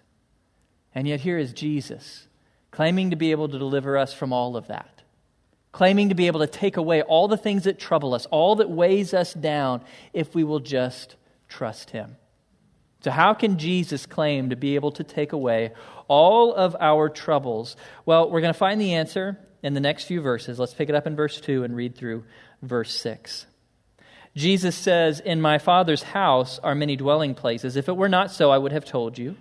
And 0.95 1.05
yet, 1.05 1.19
here 1.19 1.37
is 1.37 1.51
Jesus 1.51 2.27
claiming 2.71 3.09
to 3.09 3.15
be 3.15 3.31
able 3.31 3.49
to 3.49 3.59
deliver 3.59 3.97
us 3.97 4.13
from 4.13 4.31
all 4.31 4.55
of 4.55 4.67
that, 4.67 5.03
claiming 5.73 6.09
to 6.09 6.15
be 6.15 6.27
able 6.27 6.39
to 6.39 6.47
take 6.47 6.77
away 6.77 7.01
all 7.01 7.27
the 7.27 7.37
things 7.37 7.65
that 7.65 7.77
trouble 7.77 8.13
us, 8.13 8.25
all 8.27 8.55
that 8.55 8.69
weighs 8.69 9.13
us 9.13 9.33
down, 9.33 9.83
if 10.13 10.33
we 10.33 10.43
will 10.43 10.59
just 10.59 11.15
trust 11.49 11.89
Him. 11.89 12.15
So, 13.03 13.11
how 13.11 13.33
can 13.33 13.57
Jesus 13.57 14.05
claim 14.05 14.49
to 14.49 14.55
be 14.55 14.75
able 14.75 14.91
to 14.93 15.03
take 15.03 15.33
away 15.33 15.71
all 16.07 16.53
of 16.53 16.75
our 16.79 17.09
troubles? 17.09 17.75
Well, 18.05 18.29
we're 18.29 18.39
going 18.39 18.53
to 18.53 18.57
find 18.57 18.79
the 18.79 18.93
answer 18.93 19.37
in 19.61 19.73
the 19.73 19.81
next 19.81 20.05
few 20.05 20.21
verses. 20.21 20.57
Let's 20.57 20.73
pick 20.73 20.87
it 20.87 20.95
up 20.95 21.05
in 21.05 21.15
verse 21.15 21.41
2 21.41 21.65
and 21.65 21.75
read 21.75 21.95
through 21.95 22.23
verse 22.61 22.95
6. 22.95 23.45
Jesus 24.37 24.75
says, 24.75 25.19
In 25.19 25.41
my 25.41 25.57
Father's 25.57 26.03
house 26.03 26.59
are 26.59 26.75
many 26.75 26.95
dwelling 26.95 27.35
places. 27.35 27.75
If 27.75 27.89
it 27.89 27.97
were 27.97 28.09
not 28.09 28.31
so, 28.31 28.51
I 28.51 28.57
would 28.57 28.71
have 28.71 28.85
told 28.85 29.17
you. 29.17 29.35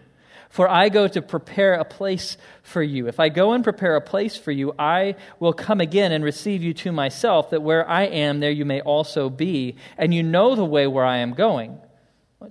For 0.51 0.69
I 0.69 0.89
go 0.89 1.07
to 1.09 1.23
prepare 1.23 1.75
a 1.75 1.85
place 1.85 2.37
for 2.63 2.83
you. 2.83 3.07
If 3.07 3.21
I 3.21 3.29
go 3.29 3.53
and 3.53 3.65
prepare 3.65 3.95
a 3.95 4.03
place 4.03 4.37
for 4.37 4.51
you, 4.51 4.75
I 4.77 5.15
will 5.39 5.55
come 5.55 5.81
again 5.81 6.11
and 6.11 6.23
receive 6.23 6.63
you 6.63 6.75
to 6.75 6.93
myself, 6.93 7.51
that 7.51 7.63
where 7.63 7.89
I 7.89 8.03
am, 8.03 8.41
there 8.41 8.51
you 8.51 8.65
may 8.65 8.81
also 8.83 9.31
be. 9.31 9.77
And 9.97 10.13
you 10.13 10.23
know 10.23 10.55
the 10.55 10.65
way 10.65 10.87
where 10.89 11.07
I 11.07 11.19
am 11.19 11.33
going. 11.33 11.79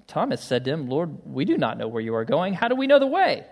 Thomas 0.07 0.41
said 0.41 0.65
to 0.65 0.71
him, 0.71 0.89
Lord, 0.89 1.25
we 1.25 1.45
do 1.45 1.57
not 1.57 1.77
know 1.77 1.87
where 1.87 2.01
you 2.01 2.15
are 2.15 2.25
going. 2.25 2.53
How 2.53 2.67
do 2.67 2.75
we 2.75 2.87
know 2.87 2.99
the 2.99 3.07
way? 3.07 3.45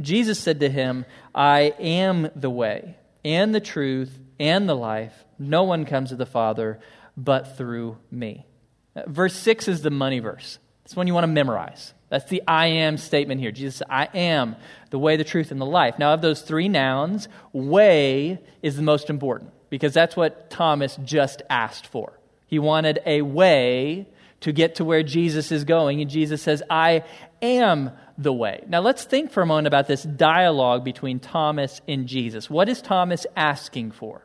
Jesus 0.00 0.38
said 0.38 0.60
to 0.60 0.68
him, 0.68 1.04
I 1.34 1.74
am 1.78 2.30
the 2.36 2.50
way, 2.50 2.96
and 3.24 3.54
the 3.54 3.60
truth, 3.60 4.18
and 4.38 4.68
the 4.68 4.76
life. 4.76 5.24
No 5.38 5.64
one 5.64 5.84
comes 5.84 6.10
to 6.10 6.16
the 6.16 6.26
Father 6.26 6.78
but 7.16 7.56
through 7.56 7.98
me. 8.10 8.46
Uh, 8.94 9.02
verse 9.06 9.34
6 9.34 9.68
is 9.68 9.82
the 9.82 9.90
money 9.90 10.20
verse. 10.20 10.58
It's 10.84 10.96
one 10.96 11.06
you 11.06 11.14
want 11.14 11.24
to 11.24 11.28
memorize. 11.28 11.92
That's 12.08 12.30
the 12.30 12.42
I 12.48 12.66
am 12.66 12.96
statement 12.96 13.40
here. 13.40 13.52
Jesus 13.52 13.82
I 13.90 14.08
am 14.14 14.56
the 14.90 14.98
way, 14.98 15.16
the 15.16 15.24
truth, 15.24 15.50
and 15.50 15.60
the 15.60 15.66
life. 15.66 15.98
Now, 15.98 16.14
of 16.14 16.22
those 16.22 16.40
three 16.40 16.68
nouns, 16.68 17.28
way 17.52 18.40
is 18.62 18.76
the 18.76 18.82
most 18.82 19.10
important 19.10 19.50
because 19.68 19.92
that's 19.92 20.16
what 20.16 20.48
Thomas 20.48 20.98
just 21.04 21.42
asked 21.50 21.86
for. 21.86 22.18
He 22.46 22.58
wanted 22.58 23.00
a 23.04 23.22
way 23.22 24.08
to 24.40 24.52
get 24.52 24.76
to 24.76 24.84
where 24.84 25.02
Jesus 25.02 25.50
is 25.50 25.64
going, 25.64 26.00
and 26.00 26.10
Jesus 26.10 26.42
says, 26.42 26.62
I 26.70 27.04
am 27.42 27.90
the 28.16 28.32
way. 28.32 28.64
Now, 28.68 28.80
let's 28.80 29.04
think 29.04 29.32
for 29.32 29.42
a 29.42 29.46
moment 29.46 29.66
about 29.66 29.86
this 29.86 30.02
dialogue 30.02 30.84
between 30.84 31.20
Thomas 31.20 31.80
and 31.88 32.06
Jesus. 32.06 32.48
What 32.48 32.68
is 32.68 32.80
Thomas 32.82 33.26
asking 33.36 33.92
for? 33.92 34.24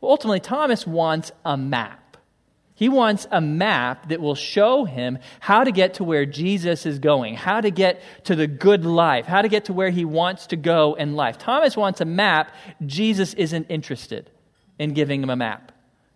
Well, 0.00 0.12
ultimately, 0.12 0.40
Thomas 0.40 0.86
wants 0.86 1.32
a 1.44 1.56
map. 1.56 2.16
He 2.74 2.88
wants 2.88 3.26
a 3.32 3.40
map 3.40 4.10
that 4.10 4.20
will 4.20 4.36
show 4.36 4.84
him 4.84 5.18
how 5.40 5.64
to 5.64 5.72
get 5.72 5.94
to 5.94 6.04
where 6.04 6.24
Jesus 6.24 6.86
is 6.86 7.00
going, 7.00 7.34
how 7.34 7.60
to 7.60 7.72
get 7.72 8.00
to 8.24 8.36
the 8.36 8.46
good 8.46 8.84
life, 8.84 9.26
how 9.26 9.42
to 9.42 9.48
get 9.48 9.64
to 9.64 9.72
where 9.72 9.90
he 9.90 10.04
wants 10.04 10.46
to 10.48 10.56
go 10.56 10.94
in 10.94 11.16
life. 11.16 11.38
Thomas 11.38 11.76
wants 11.76 12.00
a 12.00 12.04
map. 12.04 12.52
Jesus 12.86 13.34
isn't 13.34 13.66
interested 13.68 14.30
in 14.78 14.94
giving 14.94 15.20
him 15.20 15.30
a 15.30 15.34
map. 15.34 15.72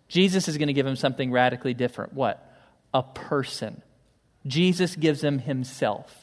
Jesus 0.07 0.47
is 0.47 0.57
going 0.57 0.67
to 0.67 0.73
give 0.73 0.87
him 0.87 0.95
something 0.95 1.31
radically 1.31 1.73
different. 1.73 2.13
What? 2.13 2.52
A 2.93 3.03
person. 3.03 3.81
Jesus 4.45 4.95
gives 4.95 5.23
him 5.23 5.39
himself. 5.39 6.22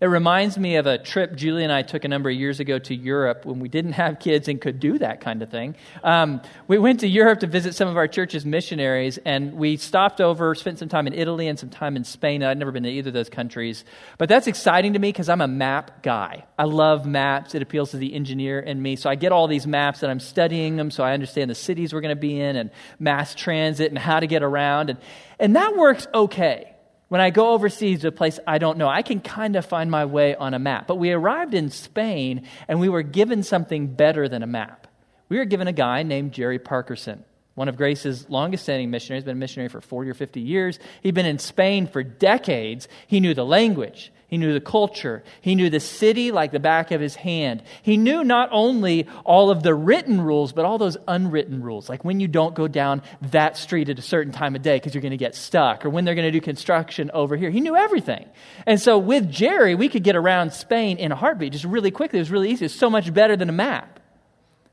It 0.00 0.06
reminds 0.06 0.56
me 0.56 0.76
of 0.76 0.86
a 0.86 0.96
trip 0.96 1.36
Julie 1.36 1.62
and 1.62 1.70
I 1.70 1.82
took 1.82 2.04
a 2.06 2.08
number 2.08 2.30
of 2.30 2.36
years 2.36 2.58
ago 2.58 2.78
to 2.78 2.94
Europe 2.94 3.44
when 3.44 3.60
we 3.60 3.68
didn't 3.68 3.92
have 3.92 4.18
kids 4.18 4.48
and 4.48 4.58
could 4.58 4.80
do 4.80 4.96
that 4.98 5.20
kind 5.20 5.42
of 5.42 5.50
thing. 5.50 5.76
Um, 6.02 6.40
we 6.66 6.78
went 6.78 7.00
to 7.00 7.06
Europe 7.06 7.40
to 7.40 7.46
visit 7.46 7.74
some 7.74 7.86
of 7.86 7.98
our 7.98 8.08
church's 8.08 8.46
missionaries, 8.46 9.18
and 9.26 9.52
we 9.52 9.76
stopped 9.76 10.22
over, 10.22 10.54
spent 10.54 10.78
some 10.78 10.88
time 10.88 11.06
in 11.06 11.12
Italy 11.12 11.48
and 11.48 11.58
some 11.58 11.68
time 11.68 11.96
in 11.96 12.04
Spain. 12.04 12.42
I'd 12.42 12.56
never 12.56 12.72
been 12.72 12.84
to 12.84 12.88
either 12.88 13.08
of 13.08 13.14
those 13.14 13.28
countries. 13.28 13.84
But 14.16 14.30
that's 14.30 14.46
exciting 14.46 14.94
to 14.94 14.98
me 14.98 15.10
because 15.10 15.28
I'm 15.28 15.42
a 15.42 15.48
map 15.48 16.02
guy. 16.02 16.46
I 16.58 16.64
love 16.64 17.04
maps. 17.04 17.54
It 17.54 17.60
appeals 17.60 17.90
to 17.90 17.98
the 17.98 18.14
engineer 18.14 18.58
in 18.58 18.80
me. 18.80 18.96
So 18.96 19.10
I 19.10 19.16
get 19.16 19.32
all 19.32 19.48
these 19.48 19.66
maps 19.66 20.02
and 20.02 20.10
I'm 20.10 20.20
studying 20.20 20.76
them 20.76 20.90
so 20.90 21.04
I 21.04 21.12
understand 21.12 21.50
the 21.50 21.54
cities 21.54 21.92
we're 21.92 22.00
going 22.00 22.16
to 22.16 22.20
be 22.20 22.40
in 22.40 22.56
and 22.56 22.70
mass 22.98 23.34
transit 23.34 23.90
and 23.90 23.98
how 23.98 24.18
to 24.18 24.26
get 24.26 24.42
around. 24.42 24.88
And, 24.88 24.98
and 25.38 25.56
that 25.56 25.76
works 25.76 26.06
okay. 26.14 26.74
When 27.10 27.20
I 27.20 27.30
go 27.30 27.54
overseas 27.54 28.02
to 28.02 28.08
a 28.08 28.12
place 28.12 28.38
I 28.46 28.58
don't 28.58 28.78
know, 28.78 28.86
I 28.88 29.02
can 29.02 29.18
kind 29.18 29.56
of 29.56 29.66
find 29.66 29.90
my 29.90 30.04
way 30.04 30.36
on 30.36 30.54
a 30.54 30.60
map. 30.60 30.86
But 30.86 30.94
we 30.94 31.10
arrived 31.10 31.54
in 31.54 31.68
Spain 31.68 32.46
and 32.68 32.78
we 32.78 32.88
were 32.88 33.02
given 33.02 33.42
something 33.42 33.88
better 33.88 34.28
than 34.28 34.44
a 34.44 34.46
map. 34.46 34.86
We 35.28 35.38
were 35.38 35.44
given 35.44 35.66
a 35.66 35.72
guy 35.72 36.04
named 36.04 36.30
Jerry 36.30 36.60
Parkerson, 36.60 37.24
one 37.54 37.68
of 37.68 37.76
Grace's 37.76 38.28
longest 38.28 38.62
standing 38.62 38.90
missionaries, 38.90 39.24
been 39.24 39.36
a 39.36 39.38
missionary 39.38 39.68
for 39.68 39.80
40 39.80 40.10
or 40.10 40.14
50 40.14 40.40
years. 40.40 40.78
He'd 41.02 41.14
been 41.14 41.26
in 41.26 41.38
Spain 41.38 41.86
for 41.86 42.02
decades. 42.02 42.88
He 43.06 43.20
knew 43.20 43.34
the 43.34 43.44
language, 43.44 44.12
he 44.30 44.38
knew 44.38 44.52
the 44.52 44.60
culture. 44.60 45.24
He 45.40 45.56
knew 45.56 45.70
the 45.70 45.80
city 45.80 46.30
like 46.30 46.52
the 46.52 46.60
back 46.60 46.92
of 46.92 47.00
his 47.00 47.16
hand. 47.16 47.64
He 47.82 47.96
knew 47.96 48.22
not 48.22 48.48
only 48.52 49.08
all 49.24 49.50
of 49.50 49.64
the 49.64 49.74
written 49.74 50.20
rules, 50.20 50.52
but 50.52 50.64
all 50.64 50.78
those 50.78 50.96
unwritten 51.08 51.64
rules, 51.64 51.88
like 51.88 52.04
when 52.04 52.20
you 52.20 52.28
don't 52.28 52.54
go 52.54 52.68
down 52.68 53.02
that 53.32 53.56
street 53.56 53.88
at 53.88 53.98
a 53.98 54.02
certain 54.02 54.32
time 54.32 54.54
of 54.54 54.62
day 54.62 54.76
because 54.76 54.94
you're 54.94 55.02
going 55.02 55.10
to 55.10 55.16
get 55.16 55.34
stuck, 55.34 55.84
or 55.84 55.90
when 55.90 56.04
they're 56.04 56.14
going 56.14 56.28
to 56.28 56.30
do 56.30 56.40
construction 56.40 57.10
over 57.12 57.36
here. 57.36 57.50
He 57.50 57.60
knew 57.60 57.74
everything. 57.74 58.24
And 58.66 58.80
so 58.80 58.98
with 58.98 59.28
Jerry, 59.28 59.74
we 59.74 59.88
could 59.88 60.04
get 60.04 60.14
around 60.14 60.52
Spain 60.52 60.98
in 60.98 61.10
a 61.10 61.16
heartbeat, 61.16 61.52
just 61.52 61.64
really 61.64 61.90
quickly. 61.90 62.20
It 62.20 62.22
was 62.22 62.30
really 62.30 62.50
easy. 62.50 62.66
It's 62.66 62.74
so 62.74 62.88
much 62.88 63.12
better 63.12 63.36
than 63.36 63.48
a 63.48 63.52
map. 63.52 63.99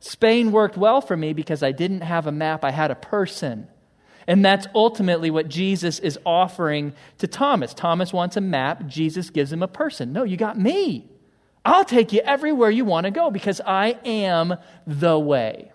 Spain 0.08 0.54
worked 0.54 0.78
well 0.78 1.02
for 1.02 1.18
me 1.18 1.34
because 1.34 1.62
I 1.62 1.74
didn't 1.74 2.02
have 2.02 2.28
a 2.28 2.32
map, 2.32 2.64
I 2.64 2.72
had 2.72 2.92
a 2.92 2.96
person. 2.96 3.68
And 4.26 4.44
that's 4.44 4.66
ultimately 4.74 5.30
what 5.30 5.50
Jesus 5.50 6.00
is 6.00 6.18
offering 6.26 6.94
to 7.18 7.28
Thomas. 7.28 7.74
Thomas 7.74 8.14
wants 8.14 8.38
a 8.38 8.42
map, 8.42 8.88
Jesus 8.88 9.30
gives 9.30 9.52
him 9.52 9.62
a 9.62 9.68
person. 9.68 10.14
No, 10.14 10.24
you 10.24 10.38
got 10.38 10.58
me. 10.58 11.10
I'll 11.66 11.84
take 11.84 12.14
you 12.14 12.22
everywhere 12.22 12.70
you 12.70 12.86
want 12.86 13.04
to 13.04 13.12
go 13.12 13.30
because 13.32 13.60
I 13.66 13.98
am 14.06 14.56
the 14.86 15.20
way. 15.20 15.72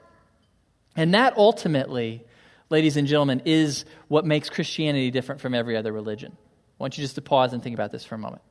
And 0.97 1.13
that 1.13 1.37
ultimately, 1.37 2.25
ladies 2.71 2.97
and 2.97 3.07
gentlemen, 3.07 3.43
is 3.45 3.85
what 4.09 4.25
makes 4.25 4.49
Christianity 4.49 5.11
different 5.11 5.43
from 5.43 5.55
every 5.55 5.77
other 5.77 5.93
religion. 5.93 6.33
I 6.33 6.83
want 6.83 6.97
you 6.97 7.05
just 7.05 7.17
to 7.17 7.23
pause 7.23 7.53
and 7.53 7.63
think 7.63 7.75
about 7.75 7.93
this 7.93 8.05
for 8.05 8.15
a 8.15 8.19
moment. 8.19 8.43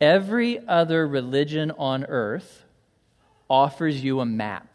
Every 0.00 0.66
other 0.66 1.06
religion 1.06 1.72
on 1.72 2.04
earth 2.06 2.64
offers 3.50 4.02
you 4.02 4.20
a 4.20 4.26
map. 4.26 4.69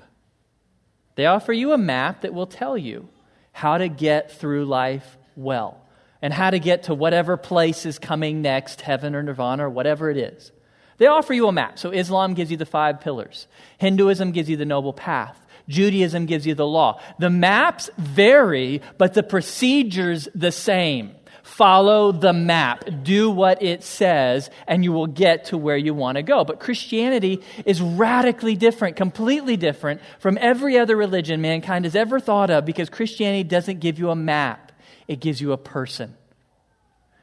They 1.16 1.26
offer 1.26 1.54
you 1.54 1.72
a 1.72 1.78
map 1.78 2.22
that 2.22 2.34
will 2.34 2.48
tell 2.48 2.78
you 2.78 3.08
how 3.52 3.78
to 3.78 3.88
get 3.88 4.32
through 4.32 4.66
life 4.66 5.18
well 5.36 5.82
and 6.22 6.34
how 6.34 6.50
to 6.50 6.60
get 6.60 6.84
to 6.84 6.94
whatever 6.94 7.38
place 7.38 7.86
is 7.86 8.00
coming 8.00 8.42
next, 8.42 8.82
heaven 8.82 9.16
or 9.16 9.24
nirvana 9.24 9.68
or 9.68 9.70
whatever 9.70 10.10
it 10.10 10.18
is. 10.18 10.52
They 10.98 11.08
offer 11.08 11.34
you 11.34 11.48
a 11.48 11.52
map. 11.52 11.78
So 11.80 11.92
Islam 11.92 12.34
gives 12.34 12.52
you 12.52 12.58
the 12.58 12.66
five 12.66 13.02
pillars, 13.02 13.48
Hinduism 13.78 14.32
gives 14.32 14.50
you 14.50 14.58
the 14.58 14.66
noble 14.66 14.94
path. 14.94 15.40
Judaism 15.68 16.28
gives 16.28 16.46
you 16.46 16.54
the 16.54 16.66
law. 16.66 17.02
The 17.18 17.32
maps 17.32 17.90
vary, 17.98 18.82
but 19.00 19.16
the 19.16 19.24
procedure's 19.24 20.28
the 20.36 20.52
same. 20.52 21.16
Follow 21.46 22.12
the 22.12 22.34
map. 22.34 22.86
Do 23.04 23.30
what 23.30 23.62
it 23.62 23.84
says, 23.84 24.50
and 24.68 24.84
you 24.84 24.92
will 24.92 25.06
get 25.06 25.46
to 25.46 25.60
where 25.60 25.78
you 25.78 25.94
want 25.94 26.16
to 26.16 26.24
go. 26.24 26.44
But 26.44 26.60
Christianity 26.60 27.44
is 27.68 27.80
radically 27.84 28.56
different, 28.56 28.96
completely 28.96 29.56
different 29.56 30.02
from 30.18 30.40
every 30.42 30.80
other 30.80 30.96
religion 30.96 31.42
mankind 31.42 31.86
has 31.86 31.96
ever 31.96 32.20
thought 32.20 32.50
of 32.50 32.66
because 32.66 32.90
Christianity 32.90 33.44
doesn't 33.44 33.80
give 33.80 34.00
you 34.00 34.10
a 34.10 34.16
map, 34.16 34.72
it 35.08 35.20
gives 35.20 35.40
you 35.40 35.52
a 35.52 35.58
person. 35.58 36.18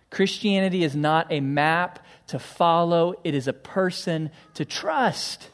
Christianity 0.08 0.84
is 0.84 0.94
not 0.94 1.26
a 1.32 1.40
map 1.40 1.98
to 2.28 2.38
follow, 2.38 3.16
it 3.24 3.34
is 3.34 3.48
a 3.48 3.52
person 3.52 4.30
to 4.54 4.64
trust. 4.64 5.50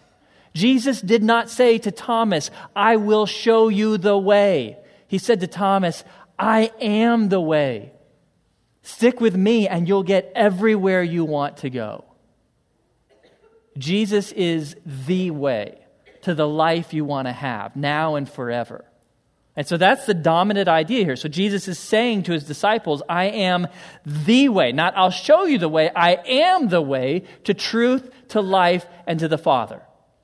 Jesus 0.53 1.01
did 1.01 1.23
not 1.23 1.49
say 1.49 1.79
to 1.79 1.91
Thomas, 1.91 2.51
I 2.77 2.97
will 2.97 3.25
show 3.25 3.69
you 3.69 3.97
the 3.97 4.19
way. 4.19 4.77
He 5.07 5.17
said 5.17 5.41
to 5.41 5.47
Thomas, 5.47 6.05
I 6.39 6.71
am 6.83 7.31
the 7.31 7.41
way. 7.41 7.93
Stick 8.89 9.21
with 9.21 9.37
me, 9.37 9.69
and 9.69 9.87
you'll 9.87 10.03
get 10.03 10.33
everywhere 10.35 11.03
you 11.03 11.23
want 11.23 11.59
to 11.59 11.69
go. 11.69 12.07
Jesus 13.77 14.33
is 14.33 14.77
the 14.87 15.31
way 15.31 15.79
to 16.23 16.35
the 16.35 16.49
life 16.49 16.95
you 16.95 17.05
want 17.05 17.29
to 17.29 17.33
have, 17.33 17.77
now 17.77 18.15
and 18.15 18.27
forever. 18.27 18.87
And 19.55 19.67
so 19.67 19.77
that's 19.77 20.07
the 20.07 20.15
dominant 20.15 20.69
idea 20.69 21.05
here. 21.05 21.17
So 21.17 21.29
Jesus 21.29 21.69
is 21.69 21.79
saying 21.79 22.23
to 22.25 22.33
his 22.33 22.45
disciples, 22.45 23.03
I 23.11 23.27
am 23.27 23.69
the 24.07 24.49
way. 24.49 24.73
Not 24.73 24.97
I'll 24.97 25.11
show 25.11 25.45
you 25.45 25.59
the 25.59 25.69
way. 25.69 25.91
I 25.95 26.15
am 26.27 26.69
the 26.69 26.81
way 26.81 27.25
to 27.45 27.53
truth, 27.53 28.11
to 28.29 28.41
life, 28.41 28.87
and 29.07 29.21
to 29.21 29.29
the 29.29 29.37
Father. 29.37 29.83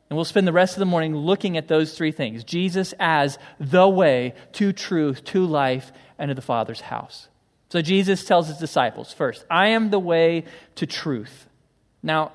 And 0.08 0.16
we'll 0.16 0.24
spend 0.24 0.48
the 0.48 0.52
rest 0.54 0.74
of 0.74 0.80
the 0.80 0.86
morning 0.86 1.14
looking 1.14 1.58
at 1.58 1.68
those 1.68 1.92
three 1.92 2.12
things 2.12 2.44
Jesus 2.44 2.94
as 2.98 3.38
the 3.60 3.86
way 3.86 4.32
to 4.52 4.72
truth, 4.72 5.22
to 5.24 5.44
life, 5.44 5.92
and 6.18 6.30
to 6.30 6.34
the 6.34 6.40
Father's 6.40 6.80
house. 6.80 7.28
So 7.74 7.82
Jesus 7.82 8.24
tells 8.24 8.46
his 8.46 8.58
disciples 8.58 9.12
first, 9.12 9.44
I 9.50 9.70
am 9.70 9.90
the 9.90 9.98
way 9.98 10.44
to 10.76 10.86
truth. 10.86 11.48
Now, 12.04 12.30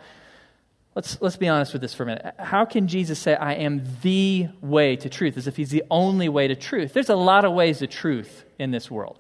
let's, 0.96 1.18
let's 1.22 1.38
be 1.38 1.48
honest 1.48 1.72
with 1.72 1.82
this 1.82 1.94
for 1.94 2.04
a 2.04 2.08
minute. 2.08 2.36
How 2.38 2.66
can 2.66 2.90
Jesus 2.90 3.20
say, 3.20 3.36
I 3.36 3.54
am 3.54 3.84
the 4.02 4.50
way 4.60 4.98
to 4.98 5.08
truth, 5.08 5.38
as 5.38 5.48
if 5.48 5.56
he's 5.56 5.70
the 5.70 5.86
only 5.90 6.28
way 6.28 6.50
to 6.50 6.58
truth? 6.58 6.92
There's 6.92 7.08
a 7.08 7.16
lot 7.16 7.46
of 7.46 7.54
ways 7.54 7.80
to 7.80 7.88
truth 7.88 8.44
in 8.60 8.72
this 8.72 8.92
world. 8.92 9.18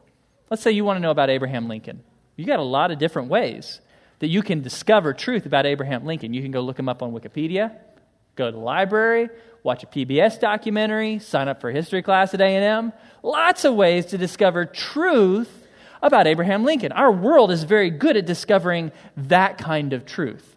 Let's 0.49 0.61
say 0.61 0.71
you 0.71 0.83
want 0.83 0.97
to 0.97 0.99
know 0.99 1.11
about 1.11 1.29
Abraham 1.29 1.69
Lincoln. 1.69 2.03
You 2.35 2.45
got 2.45 2.59
a 2.59 2.63
lot 2.63 2.91
of 2.91 2.99
different 2.99 3.29
ways 3.29 3.79
that 4.19 4.27
you 4.27 4.41
can 4.41 4.61
discover 4.61 5.13
truth 5.13 5.45
about 5.45 5.65
Abraham 5.65 6.03
Lincoln. 6.03 6.33
You 6.33 6.41
can 6.41 6.51
go 6.51 6.59
look 6.59 6.77
him 6.77 6.89
up 6.89 7.01
on 7.01 7.13
Wikipedia, 7.13 7.77
go 8.35 8.47
to 8.47 8.51
the 8.51 8.57
library, 8.61 9.29
watch 9.63 9.83
a 9.83 9.87
PBS 9.87 10.37
documentary, 10.41 11.19
sign 11.19 11.47
up 11.47 11.61
for 11.61 11.71
history 11.71 12.01
class 12.01 12.33
at 12.33 12.41
A&M. 12.41 12.91
Lots 13.23 13.63
of 13.63 13.75
ways 13.75 14.07
to 14.07 14.17
discover 14.17 14.65
truth 14.65 15.58
about 16.01 16.27
Abraham 16.27 16.63
Lincoln. 16.63 16.91
Our 16.91 17.11
world 17.11 17.51
is 17.51 17.63
very 17.63 17.89
good 17.89 18.17
at 18.17 18.25
discovering 18.25 18.91
that 19.17 19.57
kind 19.57 19.93
of 19.93 20.05
truth. 20.05 20.55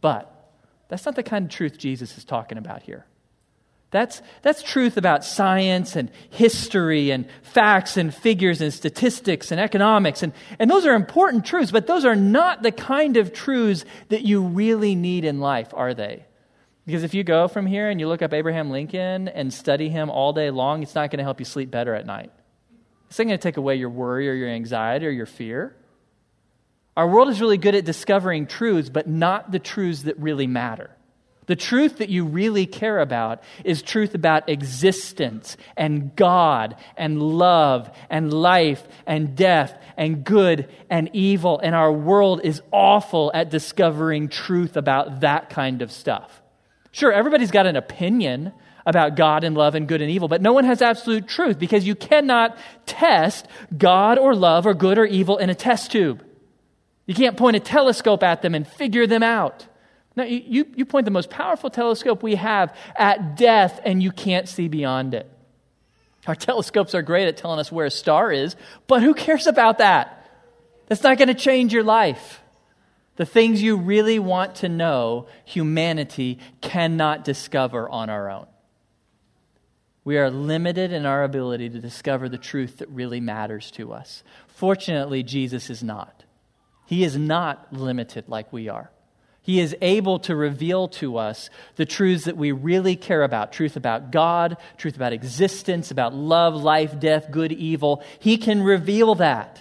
But 0.00 0.32
that's 0.88 1.04
not 1.04 1.16
the 1.16 1.22
kind 1.22 1.46
of 1.46 1.50
truth 1.50 1.78
Jesus 1.78 2.16
is 2.16 2.24
talking 2.24 2.58
about 2.58 2.82
here. 2.82 3.04
That's, 3.90 4.20
that's 4.42 4.62
truth 4.62 4.98
about 4.98 5.24
science 5.24 5.96
and 5.96 6.10
history 6.28 7.10
and 7.10 7.26
facts 7.42 7.96
and 7.96 8.14
figures 8.14 8.60
and 8.60 8.72
statistics 8.72 9.50
and 9.50 9.58
economics. 9.58 10.22
And, 10.22 10.34
and 10.58 10.70
those 10.70 10.84
are 10.84 10.94
important 10.94 11.46
truths, 11.46 11.70
but 11.70 11.86
those 11.86 12.04
are 12.04 12.16
not 12.16 12.62
the 12.62 12.72
kind 12.72 13.16
of 13.16 13.32
truths 13.32 13.86
that 14.10 14.22
you 14.22 14.42
really 14.42 14.94
need 14.94 15.24
in 15.24 15.40
life, 15.40 15.68
are 15.72 15.94
they? 15.94 16.26
Because 16.84 17.02
if 17.02 17.14
you 17.14 17.24
go 17.24 17.48
from 17.48 17.66
here 17.66 17.88
and 17.88 17.98
you 17.98 18.08
look 18.08 18.20
up 18.20 18.34
Abraham 18.34 18.70
Lincoln 18.70 19.28
and 19.28 19.52
study 19.52 19.88
him 19.88 20.10
all 20.10 20.34
day 20.34 20.50
long, 20.50 20.82
it's 20.82 20.94
not 20.94 21.10
going 21.10 21.18
to 21.18 21.24
help 21.24 21.38
you 21.38 21.46
sleep 21.46 21.70
better 21.70 21.94
at 21.94 22.04
night. 22.04 22.30
It's 23.08 23.18
not 23.18 23.26
going 23.26 23.38
to 23.38 23.42
take 23.42 23.56
away 23.56 23.76
your 23.76 23.90
worry 23.90 24.28
or 24.28 24.34
your 24.34 24.48
anxiety 24.48 25.06
or 25.06 25.10
your 25.10 25.26
fear. 25.26 25.74
Our 26.96 27.08
world 27.08 27.28
is 27.28 27.40
really 27.40 27.58
good 27.58 27.74
at 27.74 27.84
discovering 27.84 28.46
truths, 28.46 28.88
but 28.88 29.06
not 29.06 29.50
the 29.50 29.58
truths 29.58 30.02
that 30.02 30.18
really 30.18 30.46
matter. 30.46 30.90
The 31.46 31.56
truth 31.56 31.98
that 31.98 32.10
you 32.10 32.26
really 32.26 32.66
care 32.66 32.98
about 32.98 33.42
is 33.64 33.80
truth 33.80 34.14
about 34.14 34.50
existence 34.50 35.56
and 35.78 36.14
God 36.14 36.76
and 36.96 37.22
love 37.22 37.90
and 38.10 38.30
life 38.32 38.86
and 39.06 39.34
death 39.34 39.80
and 39.96 40.24
good 40.24 40.68
and 40.90 41.08
evil. 41.14 41.58
And 41.58 41.74
our 41.74 41.90
world 41.90 42.42
is 42.44 42.60
awful 42.70 43.30
at 43.32 43.48
discovering 43.48 44.28
truth 44.28 44.76
about 44.76 45.20
that 45.20 45.48
kind 45.48 45.80
of 45.80 45.90
stuff. 45.90 46.42
Sure, 46.92 47.12
everybody's 47.12 47.50
got 47.50 47.66
an 47.66 47.76
opinion 47.76 48.52
about 48.88 49.16
God 49.16 49.44
and 49.44 49.54
love 49.54 49.74
and 49.74 49.86
good 49.86 50.00
and 50.00 50.10
evil, 50.10 50.28
but 50.28 50.40
no 50.40 50.54
one 50.54 50.64
has 50.64 50.80
absolute 50.80 51.28
truth 51.28 51.58
because 51.58 51.86
you 51.86 51.94
cannot 51.94 52.56
test 52.86 53.46
God 53.76 54.16
or 54.16 54.34
love 54.34 54.66
or 54.66 54.72
good 54.72 54.96
or 54.96 55.04
evil 55.04 55.36
in 55.36 55.50
a 55.50 55.54
test 55.54 55.92
tube. 55.92 56.24
You 57.04 57.14
can't 57.14 57.36
point 57.36 57.54
a 57.56 57.60
telescope 57.60 58.22
at 58.22 58.40
them 58.40 58.54
and 58.54 58.66
figure 58.66 59.06
them 59.06 59.22
out. 59.22 59.66
Now, 60.16 60.24
you, 60.24 60.66
you 60.74 60.86
point 60.86 61.04
the 61.04 61.10
most 61.10 61.28
powerful 61.28 61.68
telescope 61.68 62.22
we 62.22 62.36
have 62.36 62.74
at 62.96 63.36
death, 63.36 63.78
and 63.84 64.02
you 64.02 64.10
can't 64.10 64.48
see 64.48 64.68
beyond 64.68 65.12
it. 65.12 65.30
Our 66.26 66.34
telescopes 66.34 66.94
are 66.94 67.02
great 67.02 67.28
at 67.28 67.36
telling 67.36 67.60
us 67.60 67.70
where 67.70 67.86
a 67.86 67.90
star 67.90 68.32
is, 68.32 68.56
but 68.86 69.02
who 69.02 69.12
cares 69.12 69.46
about 69.46 69.78
that? 69.78 70.28
That's 70.86 71.02
not 71.02 71.18
going 71.18 71.28
to 71.28 71.34
change 71.34 71.74
your 71.74 71.84
life. 71.84 72.40
The 73.16 73.26
things 73.26 73.62
you 73.62 73.76
really 73.76 74.18
want 74.18 74.56
to 74.56 74.68
know, 74.68 75.26
humanity 75.44 76.38
cannot 76.62 77.24
discover 77.24 77.88
on 77.88 78.08
our 78.08 78.30
own. 78.30 78.46
We 80.08 80.16
are 80.16 80.30
limited 80.30 80.90
in 80.90 81.04
our 81.04 81.22
ability 81.22 81.68
to 81.68 81.80
discover 81.80 82.30
the 82.30 82.38
truth 82.38 82.78
that 82.78 82.88
really 82.88 83.20
matters 83.20 83.70
to 83.72 83.92
us. 83.92 84.22
Fortunately, 84.46 85.22
Jesus 85.22 85.68
is 85.68 85.82
not. 85.82 86.24
He 86.86 87.04
is 87.04 87.18
not 87.18 87.70
limited 87.74 88.24
like 88.26 88.50
we 88.50 88.70
are. 88.70 88.90
He 89.42 89.60
is 89.60 89.76
able 89.82 90.18
to 90.20 90.34
reveal 90.34 90.88
to 90.88 91.18
us 91.18 91.50
the 91.76 91.84
truths 91.84 92.24
that 92.24 92.38
we 92.38 92.52
really 92.52 92.96
care 92.96 93.22
about 93.22 93.52
truth 93.52 93.76
about 93.76 94.10
God, 94.10 94.56
truth 94.78 94.96
about 94.96 95.12
existence, 95.12 95.90
about 95.90 96.14
love, 96.14 96.54
life, 96.54 96.98
death, 96.98 97.30
good, 97.30 97.52
evil. 97.52 98.02
He 98.18 98.38
can 98.38 98.62
reveal 98.62 99.14
that. 99.16 99.60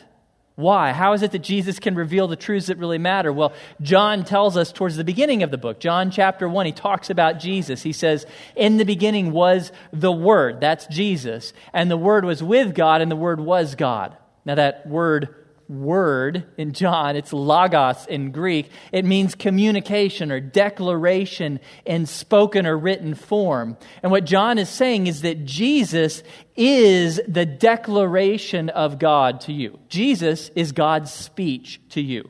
Why? 0.57 0.91
How 0.91 1.13
is 1.13 1.21
it 1.21 1.31
that 1.33 1.43
Jesus 1.43 1.77
can 1.77 1.93
reveal 1.93 2.27
the 2.27 2.35
truths 2.35 2.65
that 2.65 2.79
really 2.79 2.97
matter? 2.97 3.31
Well, 3.31 3.53
John 3.79 4.25
tells 4.25 4.57
us 4.57 4.71
towards 4.71 4.95
the 4.95 5.03
beginning 5.03 5.43
of 5.43 5.51
the 5.51 5.57
book, 5.57 5.79
John 5.79 6.09
chapter 6.09 6.49
1, 6.49 6.65
he 6.65 6.71
talks 6.71 7.11
about 7.11 7.39
Jesus. 7.39 7.83
He 7.83 7.93
says, 7.93 8.25
In 8.55 8.77
the 8.77 8.83
beginning 8.83 9.31
was 9.31 9.71
the 9.93 10.11
Word. 10.11 10.59
That's 10.59 10.87
Jesus. 10.87 11.53
And 11.73 11.91
the 11.91 11.95
Word 11.95 12.25
was 12.25 12.41
with 12.41 12.73
God, 12.73 13.01
and 13.01 13.11
the 13.11 13.15
Word 13.15 13.39
was 13.39 13.75
God. 13.75 14.17
Now, 14.45 14.55
that 14.55 14.87
word 14.87 15.35
word 15.69 16.45
in 16.57 16.73
John, 16.73 17.15
it's 17.15 17.33
logos 17.33 18.05
in 18.07 18.31
Greek. 18.31 18.69
It 18.91 19.05
means 19.05 19.35
communication 19.35 20.31
or 20.31 20.39
declaration 20.39 21.59
in 21.85 22.05
spoken 22.05 22.65
or 22.65 22.77
written 22.77 23.15
form. 23.15 23.77
And 24.03 24.11
what 24.11 24.25
John 24.25 24.57
is 24.57 24.69
saying 24.69 25.07
is 25.07 25.21
that 25.21 25.45
Jesus 25.45 26.23
is 26.55 27.19
the 27.27 27.45
declaration 27.45 28.69
of 28.69 28.99
God 28.99 29.41
to 29.41 29.53
you. 29.53 29.79
Jesus 29.89 30.49
is 30.55 30.71
God's 30.71 31.11
speech 31.11 31.81
to 31.89 32.01
you, 32.01 32.29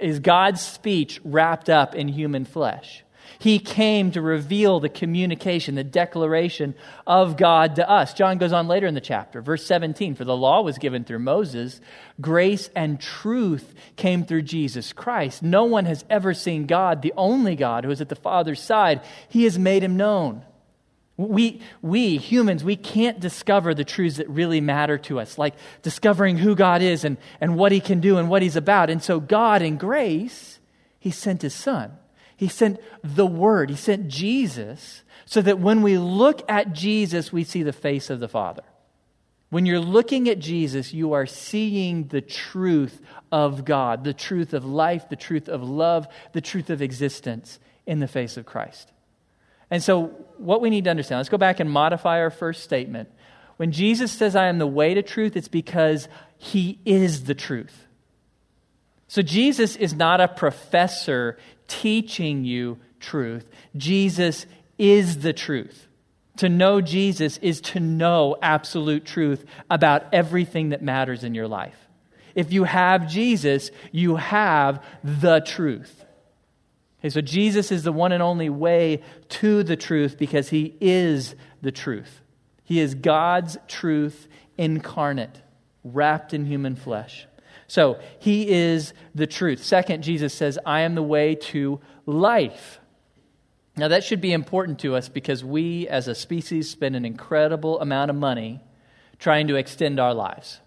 is 0.00 0.20
God's 0.20 0.60
speech 0.60 1.20
wrapped 1.24 1.70
up 1.70 1.94
in 1.94 2.08
human 2.08 2.44
flesh. 2.44 3.03
He 3.44 3.58
came 3.58 4.10
to 4.12 4.22
reveal 4.22 4.80
the 4.80 4.88
communication, 4.88 5.74
the 5.74 5.84
declaration 5.84 6.74
of 7.06 7.36
God 7.36 7.76
to 7.76 7.86
us. 7.86 8.14
John 8.14 8.38
goes 8.38 8.54
on 8.54 8.68
later 8.68 8.86
in 8.86 8.94
the 8.94 9.02
chapter, 9.02 9.42
verse 9.42 9.66
17 9.66 10.14
For 10.14 10.24
the 10.24 10.34
law 10.34 10.62
was 10.62 10.78
given 10.78 11.04
through 11.04 11.18
Moses, 11.18 11.78
grace 12.18 12.70
and 12.74 12.98
truth 12.98 13.74
came 13.96 14.24
through 14.24 14.44
Jesus 14.44 14.94
Christ. 14.94 15.42
No 15.42 15.64
one 15.64 15.84
has 15.84 16.06
ever 16.08 16.32
seen 16.32 16.64
God, 16.64 17.02
the 17.02 17.12
only 17.18 17.54
God 17.54 17.84
who 17.84 17.90
is 17.90 18.00
at 18.00 18.08
the 18.08 18.16
Father's 18.16 18.62
side. 18.62 19.02
He 19.28 19.44
has 19.44 19.58
made 19.58 19.82
him 19.82 19.98
known. 19.98 20.42
We, 21.18 21.60
we 21.82 22.16
humans, 22.16 22.64
we 22.64 22.76
can't 22.76 23.20
discover 23.20 23.74
the 23.74 23.84
truths 23.84 24.16
that 24.16 24.28
really 24.30 24.62
matter 24.62 24.96
to 24.96 25.20
us, 25.20 25.36
like 25.36 25.52
discovering 25.82 26.38
who 26.38 26.54
God 26.54 26.80
is 26.80 27.04
and, 27.04 27.18
and 27.42 27.58
what 27.58 27.72
he 27.72 27.80
can 27.80 28.00
do 28.00 28.16
and 28.16 28.30
what 28.30 28.40
he's 28.40 28.56
about. 28.56 28.88
And 28.88 29.02
so, 29.02 29.20
God, 29.20 29.60
in 29.60 29.76
grace, 29.76 30.60
he 30.98 31.10
sent 31.10 31.42
his 31.42 31.52
son 31.52 31.98
he 32.36 32.48
sent 32.48 32.80
the 33.02 33.26
Word, 33.26 33.70
He 33.70 33.76
sent 33.76 34.08
Jesus, 34.08 35.02
so 35.24 35.40
that 35.42 35.58
when 35.58 35.82
we 35.82 35.98
look 35.98 36.42
at 36.48 36.72
Jesus, 36.72 37.32
we 37.32 37.44
see 37.44 37.62
the 37.62 37.72
face 37.72 38.10
of 38.10 38.20
the 38.20 38.28
Father. 38.28 38.64
When 39.50 39.66
you're 39.66 39.78
looking 39.78 40.28
at 40.28 40.40
Jesus, 40.40 40.92
you 40.92 41.12
are 41.12 41.26
seeing 41.26 42.08
the 42.08 42.20
truth 42.20 43.00
of 43.30 43.64
God, 43.64 44.02
the 44.02 44.12
truth 44.12 44.52
of 44.52 44.64
life, 44.64 45.08
the 45.08 45.16
truth 45.16 45.48
of 45.48 45.62
love, 45.62 46.08
the 46.32 46.40
truth 46.40 46.70
of 46.70 46.82
existence 46.82 47.60
in 47.86 48.00
the 48.00 48.08
face 48.08 48.36
of 48.36 48.46
Christ. 48.46 48.90
And 49.70 49.82
so, 49.82 50.06
what 50.38 50.60
we 50.60 50.70
need 50.70 50.84
to 50.84 50.90
understand, 50.90 51.20
let's 51.20 51.28
go 51.28 51.38
back 51.38 51.60
and 51.60 51.70
modify 51.70 52.18
our 52.20 52.30
first 52.30 52.64
statement. 52.64 53.10
When 53.56 53.70
Jesus 53.70 54.10
says, 54.10 54.34
I 54.34 54.48
am 54.48 54.58
the 54.58 54.66
way 54.66 54.94
to 54.94 55.02
truth, 55.02 55.36
it's 55.36 55.48
because 55.48 56.08
he 56.36 56.80
is 56.84 57.24
the 57.24 57.34
truth. 57.34 57.86
So, 59.06 59.22
Jesus 59.22 59.76
is 59.76 59.94
not 59.94 60.20
a 60.20 60.28
professor 60.28 61.38
teaching 61.68 62.44
you 62.44 62.78
truth. 63.00 63.48
Jesus 63.76 64.46
is 64.78 65.18
the 65.18 65.32
truth. 65.32 65.86
To 66.38 66.48
know 66.48 66.80
Jesus 66.80 67.38
is 67.38 67.60
to 67.62 67.80
know 67.80 68.36
absolute 68.42 69.04
truth 69.04 69.44
about 69.70 70.06
everything 70.12 70.70
that 70.70 70.82
matters 70.82 71.22
in 71.22 71.34
your 71.34 71.46
life. 71.46 71.76
If 72.34 72.52
you 72.52 72.64
have 72.64 73.08
Jesus, 73.08 73.70
you 73.92 74.16
have 74.16 74.84
the 75.04 75.40
truth. 75.40 76.04
Okay, 77.00 77.10
so 77.10 77.20
Jesus 77.20 77.70
is 77.70 77.84
the 77.84 77.92
one 77.92 78.12
and 78.12 78.22
only 78.22 78.48
way 78.48 79.02
to 79.28 79.62
the 79.62 79.76
truth 79.76 80.18
because 80.18 80.48
he 80.48 80.74
is 80.80 81.36
the 81.62 81.70
truth. 81.70 82.22
He 82.64 82.80
is 82.80 82.94
God's 82.94 83.56
truth 83.68 84.26
incarnate, 84.58 85.42
wrapped 85.84 86.34
in 86.34 86.46
human 86.46 86.74
flesh. 86.74 87.26
So 87.74 87.98
he 88.20 88.48
is 88.48 88.94
the 89.16 89.26
truth. 89.26 89.64
Second, 89.64 90.04
Jesus 90.04 90.32
says, 90.32 90.60
I 90.64 90.82
am 90.82 90.94
the 90.94 91.02
way 91.02 91.34
to 91.50 91.80
life. 92.06 92.78
Now, 93.76 93.88
that 93.88 94.04
should 94.04 94.20
be 94.20 94.32
important 94.32 94.78
to 94.78 94.94
us 94.94 95.08
because 95.08 95.42
we 95.42 95.88
as 95.88 96.06
a 96.06 96.14
species 96.14 96.70
spend 96.70 96.94
an 96.94 97.04
incredible 97.04 97.80
amount 97.80 98.12
of 98.12 98.16
money 98.16 98.60
trying 99.18 99.48
to 99.48 99.56
extend 99.56 99.98
our 99.98 100.14
lives. 100.14 100.60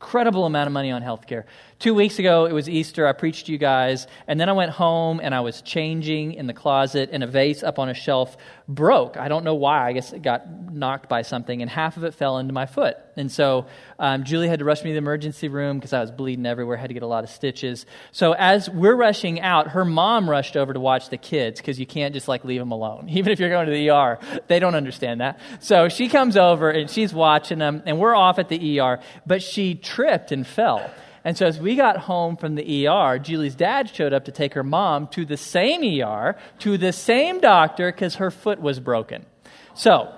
Incredible 0.00 0.46
amount 0.46 0.66
of 0.66 0.72
money 0.72 0.90
on 0.90 1.00
healthcare. 1.00 1.44
Two 1.78 1.94
weeks 1.94 2.18
ago, 2.18 2.46
it 2.46 2.52
was 2.52 2.68
Easter. 2.68 3.06
I 3.06 3.12
preached 3.12 3.46
to 3.46 3.52
you 3.52 3.58
guys, 3.58 4.08
and 4.26 4.40
then 4.40 4.48
I 4.48 4.52
went 4.52 4.72
home 4.72 5.20
and 5.22 5.36
I 5.36 5.40
was 5.42 5.62
changing 5.62 6.32
in 6.32 6.48
the 6.48 6.52
closet, 6.52 7.10
and 7.12 7.22
a 7.22 7.28
vase 7.28 7.62
up 7.62 7.78
on 7.78 7.88
a 7.88 7.94
shelf 7.94 8.36
broke. 8.66 9.16
I 9.16 9.28
don't 9.28 9.44
know 9.44 9.54
why. 9.54 9.86
I 9.86 9.92
guess 9.92 10.12
it 10.12 10.22
got 10.22 10.67
knocked 10.70 11.08
by 11.08 11.22
something, 11.22 11.62
and 11.62 11.70
half 11.70 11.96
of 11.96 12.04
it 12.04 12.14
fell 12.14 12.38
into 12.38 12.52
my 12.52 12.66
foot. 12.66 12.96
And 13.16 13.30
so 13.30 13.66
um, 13.98 14.24
Julie 14.24 14.48
had 14.48 14.60
to 14.60 14.64
rush 14.64 14.84
me 14.84 14.90
to 14.90 14.94
the 14.94 14.98
emergency 14.98 15.48
room 15.48 15.78
because 15.78 15.92
I 15.92 16.00
was 16.00 16.10
bleeding 16.10 16.46
everywhere, 16.46 16.76
had 16.76 16.88
to 16.88 16.94
get 16.94 17.02
a 17.02 17.06
lot 17.06 17.24
of 17.24 17.30
stitches. 17.30 17.86
So 18.12 18.32
as 18.32 18.70
we're 18.70 18.94
rushing 18.94 19.40
out, 19.40 19.68
her 19.68 19.84
mom 19.84 20.28
rushed 20.28 20.56
over 20.56 20.72
to 20.72 20.80
watch 20.80 21.08
the 21.10 21.16
kids 21.16 21.60
because 21.60 21.80
you 21.80 21.86
can't 21.86 22.14
just 22.14 22.28
like 22.28 22.44
leave 22.44 22.60
them 22.60 22.72
alone. 22.72 23.08
Even 23.10 23.32
if 23.32 23.40
you're 23.40 23.50
going 23.50 23.66
to 23.66 23.72
the 23.72 23.90
ER, 23.90 24.18
they 24.46 24.58
don't 24.58 24.74
understand 24.74 25.20
that. 25.20 25.40
So 25.60 25.88
she 25.88 26.08
comes 26.08 26.36
over 26.36 26.70
and 26.70 26.88
she's 26.88 27.12
watching 27.12 27.58
them, 27.58 27.82
and 27.86 27.98
we're 27.98 28.14
off 28.14 28.38
at 28.38 28.48
the 28.48 28.80
ER, 28.80 29.00
but 29.26 29.42
she 29.42 29.74
tripped 29.74 30.32
and 30.32 30.46
fell. 30.46 30.90
And 31.24 31.36
so 31.36 31.46
as 31.46 31.60
we 31.60 31.76
got 31.76 31.98
home 31.98 32.36
from 32.36 32.54
the 32.54 32.88
ER, 32.88 33.18
Julie's 33.18 33.54
dad 33.54 33.90
showed 33.90 34.12
up 34.12 34.24
to 34.26 34.32
take 34.32 34.54
her 34.54 34.62
mom 34.62 35.08
to 35.08 35.24
the 35.24 35.36
same 35.36 35.82
ER, 36.00 36.36
to 36.60 36.78
the 36.78 36.92
same 36.92 37.40
doctor, 37.40 37.92
because 37.92 38.14
her 38.14 38.30
foot 38.30 38.60
was 38.60 38.80
broken. 38.80 39.26
So 39.74 40.14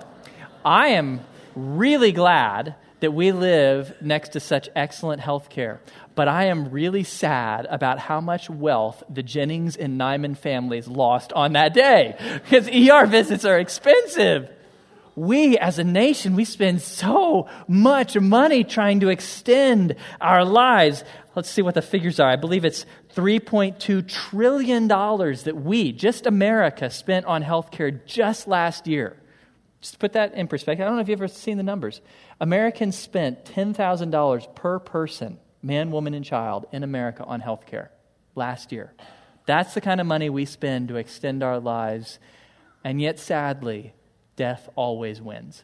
I 0.63 0.89
am 0.89 1.21
really 1.55 2.11
glad 2.11 2.75
that 2.99 3.11
we 3.13 3.31
live 3.31 3.93
next 4.01 4.29
to 4.29 4.39
such 4.39 4.69
excellent 4.75 5.21
health 5.21 5.49
care. 5.49 5.81
But 6.13 6.27
I 6.27 6.45
am 6.45 6.69
really 6.69 7.03
sad 7.03 7.65
about 7.69 7.97
how 7.97 8.21
much 8.21 8.49
wealth 8.49 9.03
the 9.09 9.23
Jennings 9.23 9.75
and 9.75 9.99
Nyman 9.99 10.37
families 10.37 10.87
lost 10.87 11.33
on 11.33 11.53
that 11.53 11.73
day 11.73 12.15
because 12.43 12.67
ER 12.67 13.07
visits 13.07 13.43
are 13.43 13.57
expensive 13.57 14.49
we 15.15 15.57
as 15.57 15.77
a 15.79 15.83
nation, 15.83 16.35
we 16.35 16.45
spend 16.45 16.81
so 16.81 17.47
much 17.67 18.17
money 18.17 18.63
trying 18.63 19.01
to 19.01 19.09
extend 19.09 19.95
our 20.19 20.45
lives. 20.45 21.03
Let's 21.35 21.49
see 21.49 21.61
what 21.61 21.75
the 21.75 21.81
figures 21.81 22.19
are. 22.19 22.29
I 22.29 22.37
believe 22.37 22.65
it's 22.65 22.85
$3.2 23.15 24.07
trillion 24.07 24.87
that 24.87 25.61
we, 25.63 25.91
just 25.91 26.25
America, 26.25 26.89
spent 26.89 27.25
on 27.25 27.43
healthcare 27.43 28.05
just 28.05 28.47
last 28.47 28.87
year. 28.87 29.17
Just 29.81 29.93
to 29.93 29.99
put 29.99 30.13
that 30.13 30.35
in 30.35 30.47
perspective, 30.47 30.83
I 30.83 30.87
don't 30.87 30.95
know 30.95 31.01
if 31.01 31.09
you've 31.09 31.19
ever 31.19 31.27
seen 31.27 31.57
the 31.57 31.63
numbers. 31.63 32.01
Americans 32.39 32.95
spent 32.95 33.45
$10,000 33.45 34.55
per 34.55 34.79
person, 34.79 35.39
man, 35.63 35.91
woman, 35.91 36.13
and 36.13 36.23
child, 36.23 36.67
in 36.71 36.83
America 36.83 37.23
on 37.25 37.39
health 37.39 37.65
care 37.65 37.91
last 38.35 38.71
year. 38.71 38.93
That's 39.47 39.73
the 39.73 39.81
kind 39.81 39.99
of 39.99 40.05
money 40.05 40.29
we 40.29 40.45
spend 40.45 40.87
to 40.89 40.97
extend 40.97 41.41
our 41.41 41.59
lives, 41.59 42.19
and 42.83 43.01
yet, 43.01 43.19
sadly, 43.19 43.93
death 44.35 44.69
always 44.75 45.19
wins. 45.19 45.63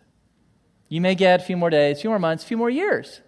You 0.89 0.99
may 0.99 1.13
get 1.15 1.41
a 1.41 1.43
few 1.43 1.57
more 1.57 1.69
days, 1.69 1.97
a 1.97 2.01
few 2.01 2.09
more 2.09 2.19
months, 2.19 2.43
a 2.43 2.47
few 2.47 2.57
more 2.57 2.69
years, 2.69 3.21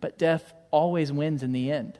but 0.00 0.18
death 0.18 0.54
always 0.72 1.12
wins 1.12 1.42
in 1.42 1.52
the 1.52 1.70
end. 1.70 1.98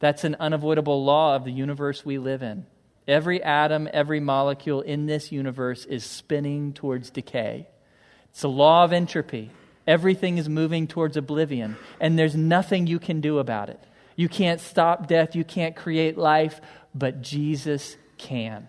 That's 0.00 0.24
an 0.24 0.36
unavoidable 0.38 1.02
law 1.02 1.34
of 1.34 1.44
the 1.44 1.52
universe 1.52 2.04
we 2.04 2.18
live 2.18 2.42
in. 2.42 2.66
Every 3.06 3.42
atom, 3.42 3.88
every 3.92 4.20
molecule 4.20 4.80
in 4.80 5.06
this 5.06 5.30
universe 5.30 5.84
is 5.84 6.04
spinning 6.04 6.72
towards 6.72 7.10
decay. 7.10 7.68
It's 8.30 8.42
a 8.42 8.48
law 8.48 8.84
of 8.84 8.92
entropy. 8.92 9.50
Everything 9.86 10.38
is 10.38 10.48
moving 10.48 10.86
towards 10.86 11.16
oblivion, 11.16 11.76
and 12.00 12.18
there's 12.18 12.34
nothing 12.34 12.86
you 12.86 12.98
can 12.98 13.20
do 13.20 13.38
about 13.38 13.68
it. 13.68 13.80
You 14.16 14.28
can't 14.28 14.60
stop 14.60 15.06
death, 15.06 15.36
you 15.36 15.44
can't 15.44 15.76
create 15.76 16.16
life, 16.16 16.60
but 16.94 17.20
Jesus 17.20 17.96
can. 18.16 18.68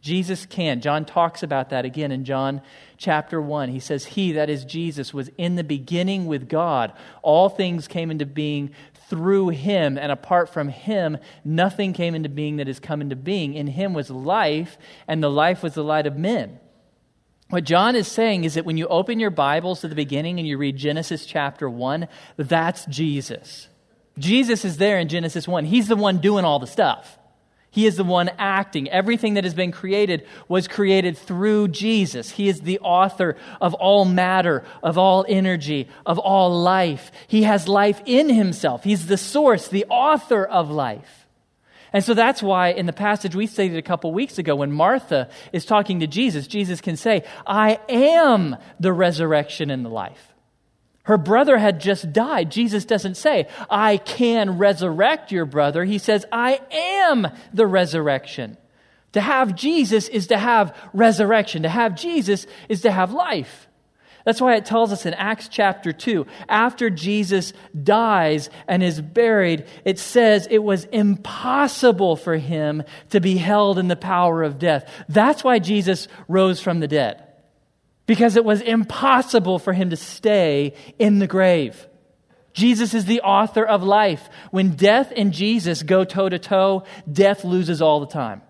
Jesus 0.00 0.46
can. 0.46 0.80
John 0.80 1.04
talks 1.04 1.42
about 1.42 1.70
that 1.70 1.84
again 1.84 2.12
in 2.12 2.24
John 2.24 2.62
chapter 2.96 3.40
1. 3.40 3.70
He 3.70 3.80
says, 3.80 4.04
He, 4.04 4.32
that 4.32 4.48
is 4.48 4.64
Jesus, 4.64 5.12
was 5.12 5.30
in 5.36 5.56
the 5.56 5.64
beginning 5.64 6.26
with 6.26 6.48
God. 6.48 6.92
All 7.22 7.48
things 7.48 7.88
came 7.88 8.10
into 8.10 8.26
being 8.26 8.70
through 9.08 9.50
him, 9.50 9.98
and 9.98 10.10
apart 10.10 10.48
from 10.48 10.68
him, 10.68 11.18
nothing 11.44 11.92
came 11.92 12.14
into 12.14 12.28
being 12.28 12.56
that 12.56 12.66
has 12.66 12.80
come 12.80 13.00
into 13.00 13.16
being. 13.16 13.54
In 13.54 13.66
him 13.66 13.94
was 13.94 14.10
life, 14.10 14.78
and 15.06 15.22
the 15.22 15.30
life 15.30 15.62
was 15.62 15.74
the 15.74 15.84
light 15.84 16.06
of 16.06 16.16
men. 16.16 16.58
What 17.48 17.64
John 17.64 17.94
is 17.94 18.08
saying 18.08 18.44
is 18.44 18.54
that 18.54 18.64
when 18.64 18.76
you 18.76 18.88
open 18.88 19.20
your 19.20 19.30
Bibles 19.30 19.80
to 19.80 19.88
the 19.88 19.94
beginning 19.94 20.38
and 20.38 20.48
you 20.48 20.58
read 20.58 20.76
Genesis 20.76 21.26
chapter 21.26 21.70
1, 21.70 22.08
that's 22.36 22.84
Jesus. 22.86 23.68
Jesus 24.18 24.64
is 24.64 24.78
there 24.78 24.98
in 24.98 25.08
Genesis 25.08 25.46
1. 25.46 25.66
He's 25.66 25.86
the 25.86 25.96
one 25.96 26.18
doing 26.18 26.44
all 26.44 26.58
the 26.58 26.66
stuff. 26.66 27.15
He 27.76 27.84
is 27.84 27.96
the 27.96 28.04
one 28.04 28.30
acting. 28.38 28.88
Everything 28.88 29.34
that 29.34 29.44
has 29.44 29.52
been 29.52 29.70
created 29.70 30.26
was 30.48 30.66
created 30.66 31.18
through 31.18 31.68
Jesus. 31.68 32.30
He 32.30 32.48
is 32.48 32.62
the 32.62 32.78
author 32.78 33.36
of 33.60 33.74
all 33.74 34.06
matter, 34.06 34.64
of 34.82 34.96
all 34.96 35.26
energy, 35.28 35.86
of 36.06 36.18
all 36.18 36.62
life. 36.62 37.12
He 37.28 37.42
has 37.42 37.68
life 37.68 38.00
in 38.06 38.30
himself. 38.30 38.82
He's 38.82 39.08
the 39.08 39.18
source, 39.18 39.68
the 39.68 39.84
author 39.90 40.42
of 40.42 40.70
life. 40.70 41.26
And 41.92 42.02
so 42.02 42.14
that's 42.14 42.42
why 42.42 42.68
in 42.68 42.86
the 42.86 42.94
passage 42.94 43.34
we 43.34 43.46
studied 43.46 43.76
a 43.76 43.82
couple 43.82 44.10
weeks 44.10 44.38
ago, 44.38 44.56
when 44.56 44.72
Martha 44.72 45.28
is 45.52 45.66
talking 45.66 46.00
to 46.00 46.06
Jesus, 46.06 46.46
Jesus 46.46 46.80
can 46.80 46.96
say, 46.96 47.24
I 47.46 47.78
am 47.90 48.56
the 48.80 48.94
resurrection 48.94 49.70
and 49.70 49.84
the 49.84 49.90
life. 49.90 50.32
Her 51.06 51.18
brother 51.18 51.56
had 51.56 51.80
just 51.80 52.12
died. 52.12 52.50
Jesus 52.50 52.84
doesn't 52.84 53.16
say, 53.16 53.46
I 53.70 53.96
can 53.96 54.58
resurrect 54.58 55.30
your 55.30 55.44
brother. 55.44 55.84
He 55.84 55.98
says, 55.98 56.26
I 56.32 56.60
am 56.72 57.28
the 57.54 57.66
resurrection. 57.66 58.56
To 59.12 59.20
have 59.20 59.54
Jesus 59.54 60.08
is 60.08 60.26
to 60.26 60.36
have 60.36 60.76
resurrection. 60.92 61.62
To 61.62 61.68
have 61.68 61.94
Jesus 61.94 62.48
is 62.68 62.80
to 62.82 62.90
have 62.90 63.12
life. 63.12 63.68
That's 64.24 64.40
why 64.40 64.56
it 64.56 64.66
tells 64.66 64.92
us 64.92 65.06
in 65.06 65.14
Acts 65.14 65.46
chapter 65.46 65.92
2, 65.92 66.26
after 66.48 66.90
Jesus 66.90 67.52
dies 67.80 68.50
and 68.66 68.82
is 68.82 69.00
buried, 69.00 69.66
it 69.84 70.00
says 70.00 70.48
it 70.50 70.58
was 70.58 70.86
impossible 70.86 72.16
for 72.16 72.36
him 72.36 72.82
to 73.10 73.20
be 73.20 73.36
held 73.36 73.78
in 73.78 73.86
the 73.86 73.94
power 73.94 74.42
of 74.42 74.58
death. 74.58 74.92
That's 75.08 75.44
why 75.44 75.60
Jesus 75.60 76.08
rose 76.26 76.60
from 76.60 76.80
the 76.80 76.88
dead 76.88 77.25
because 78.06 78.36
it 78.36 78.44
was 78.44 78.60
impossible 78.60 79.58
for 79.58 79.72
him 79.72 79.90
to 79.90 79.96
stay 79.96 80.74
in 80.98 81.18
the 81.18 81.26
grave. 81.26 81.88
Jesus 82.52 82.94
is 82.94 83.04
the 83.04 83.20
author 83.20 83.64
of 83.64 83.82
life. 83.82 84.28
When 84.50 84.70
death 84.70 85.12
and 85.14 85.32
Jesus 85.32 85.82
go 85.82 86.04
toe 86.04 86.28
to 86.28 86.38
toe, 86.38 86.84
death 87.10 87.44
loses 87.44 87.82
all 87.82 88.00
the 88.00 88.06
time. 88.06 88.40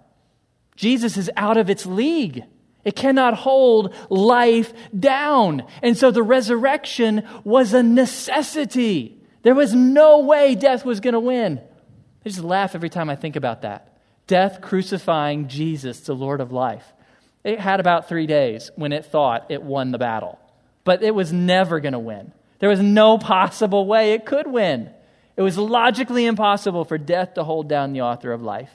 Jesus 0.77 1.17
is 1.17 1.31
out 1.37 1.57
of 1.57 1.71
its 1.71 1.87
league. 1.87 2.45
It 2.85 2.95
cannot 2.95 3.35
hold 3.35 3.93
life 4.09 4.73
down. 4.97 5.65
And 5.83 5.97
so 5.97 6.13
the 6.13 6.23
resurrection 6.23 7.27
was 7.43 7.75
a 7.75 7.83
necessity. 7.83 9.21
There 9.43 9.57
was 9.57 9.75
no 9.75 10.21
way 10.21 10.55
death 10.55 10.85
was 10.85 11.01
going 11.01 11.15
to 11.15 11.21
win. 11.21 11.59
I 12.25 12.29
just 12.29 12.45
laugh 12.45 12.77
every 12.77 12.91
time 12.91 13.11
I 13.11 13.17
think 13.17 13.35
about 13.35 13.63
that. 13.63 13.99
Death 14.29 14.61
crucifying 14.61 15.49
Jesus, 15.49 16.01
the 16.01 16.15
Lord 16.15 16.41
of 16.41 16.53
life. 16.53 16.93
It 17.47 17.61
had 17.61 17.79
about 17.79 18.09
three 18.09 18.27
days 18.27 18.73
when 18.75 18.93
it 18.93 19.07
thought 19.07 19.47
it 19.51 19.63
won 19.63 19.93
the 19.93 19.99
battle, 19.99 20.37
but 20.83 21.05
it 21.05 21.15
was 21.15 21.33
never 21.33 21.79
going 21.79 21.93
to 21.93 21.99
win. 22.01 22.33
There 22.59 22.69
was 22.69 22.81
no 22.81 23.19
possible 23.19 23.87
way 23.87 24.15
it 24.15 24.27
could 24.27 24.49
win. 24.49 24.91
It 25.37 25.43
was 25.43 25.57
logically 25.57 26.27
impossible 26.27 26.85
for 26.85 26.99
death 26.99 27.35
to 27.35 27.45
hold 27.45 27.69
down 27.69 27.93
the 27.93 28.01
author 28.01 28.33
of 28.33 28.43
life. 28.43 28.73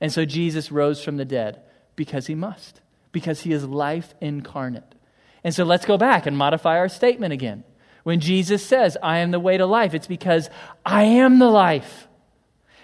And 0.00 0.12
so 0.12 0.24
Jesus 0.24 0.72
rose 0.72 1.00
from 1.00 1.16
the 1.16 1.24
dead 1.24 1.62
because 1.94 2.26
he 2.26 2.34
must, 2.34 2.80
because 3.12 3.42
he 3.42 3.52
is 3.52 3.64
life 3.64 4.12
incarnate. 4.20 4.96
And 5.44 5.54
so 5.54 5.62
let's 5.62 5.86
go 5.86 5.96
back 5.96 6.26
and 6.26 6.36
modify 6.36 6.76
our 6.78 6.88
statement 6.88 7.32
again. 7.32 7.62
When 8.02 8.18
Jesus 8.18 8.66
says, 8.66 8.96
I 9.00 9.18
am 9.18 9.30
the 9.30 9.38
way 9.38 9.58
to 9.58 9.66
life, 9.66 9.94
it's 9.94 10.08
because 10.08 10.50
I 10.84 11.04
am 11.04 11.38
the 11.38 11.50
life. 11.50 12.08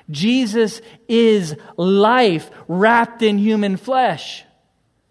Jesus 0.09 0.81
is 1.09 1.57
life 1.77 2.53
wrapped 2.68 3.20
in 3.23 3.38
human 3.38 3.77
flesh. 3.77 4.44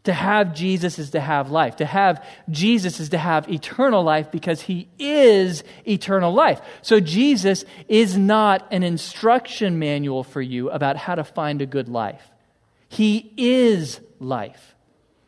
To 0.03 0.11
have 0.11 0.53
Jesus 0.53 0.99
is 0.99 1.11
to 1.11 1.21
have 1.21 1.49
life. 1.49 1.77
To 1.77 1.85
have 1.85 2.25
Jesus 2.49 2.99
is 2.99 3.09
to 3.09 3.17
have 3.17 3.49
eternal 3.49 4.03
life 4.03 4.31
because 4.31 4.61
he 4.61 4.89
is 4.99 5.63
eternal 5.87 6.33
life. 6.33 6.61
So 6.81 6.99
Jesus 6.99 7.63
is 7.87 8.17
not 8.17 8.67
an 8.69 8.83
instruction 8.83 9.79
manual 9.79 10.23
for 10.23 10.41
you 10.41 10.69
about 10.69 10.97
how 10.97 11.15
to 11.15 11.23
find 11.23 11.61
a 11.61 11.65
good 11.65 11.87
life. 11.87 12.29
He 12.89 13.33
is 13.37 14.01
life. 14.19 14.75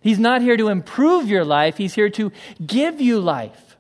He's 0.02 0.20
not 0.20 0.42
here 0.42 0.58
to 0.58 0.68
improve 0.68 1.28
your 1.28 1.46
life, 1.46 1.78
he's 1.78 1.96
here 1.96 2.10
to 2.12 2.32
give 2.64 3.02
you 3.02 3.20
life. 3.20 3.78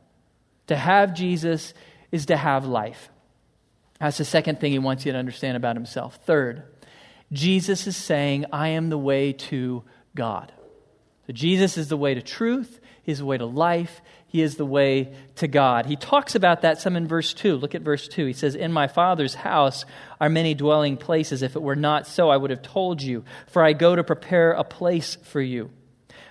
To 0.67 0.75
have 0.75 1.13
Jesus 1.13 1.73
is 2.11 2.25
to 2.27 2.37
have 2.37 2.65
life. 2.65 3.09
That's 3.99 4.17
the 4.17 4.25
second 4.25 4.59
thing 4.59 4.71
he 4.71 4.79
wants 4.79 5.05
you 5.05 5.11
to 5.11 5.17
understand 5.17 5.55
about 5.55 5.75
himself. 5.75 6.19
Third, 6.25 6.63
Jesus 7.31 7.85
is 7.85 7.95
saying, 7.95 8.45
I 8.51 8.69
am 8.69 8.89
the 8.89 8.97
way 8.97 9.33
to 9.33 9.83
God. 10.15 10.51
So 11.27 11.33
Jesus 11.33 11.77
is 11.77 11.87
the 11.87 11.97
way 11.97 12.13
to 12.13 12.21
truth, 12.21 12.79
He 13.01 13.11
is 13.11 13.19
the 13.19 13.25
way 13.25 13.37
to 13.37 13.45
life, 13.45 14.01
He 14.27 14.41
is 14.41 14.57
the 14.57 14.65
way 14.65 15.13
to 15.35 15.47
God. 15.47 15.85
He 15.87 15.95
talks 15.95 16.35
about 16.35 16.61
that 16.61 16.79
some 16.79 16.95
in 16.95 17.07
verse 17.07 17.33
2. 17.33 17.55
Look 17.55 17.73
at 17.73 17.81
verse 17.81 18.07
2. 18.07 18.27
He 18.27 18.33
says, 18.33 18.55
In 18.55 18.71
my 18.71 18.87
Father's 18.87 19.35
house 19.35 19.85
are 20.21 20.29
many 20.29 20.53
dwelling 20.53 20.97
places. 20.97 21.41
If 21.41 21.55
it 21.55 21.61
were 21.61 21.75
not 21.75 22.05
so, 22.07 22.29
I 22.29 22.37
would 22.37 22.51
have 22.51 22.61
told 22.61 23.01
you, 23.01 23.23
for 23.47 23.63
I 23.63 23.73
go 23.73 23.95
to 23.95 24.03
prepare 24.03 24.51
a 24.51 24.63
place 24.63 25.17
for 25.23 25.41
you. 25.41 25.71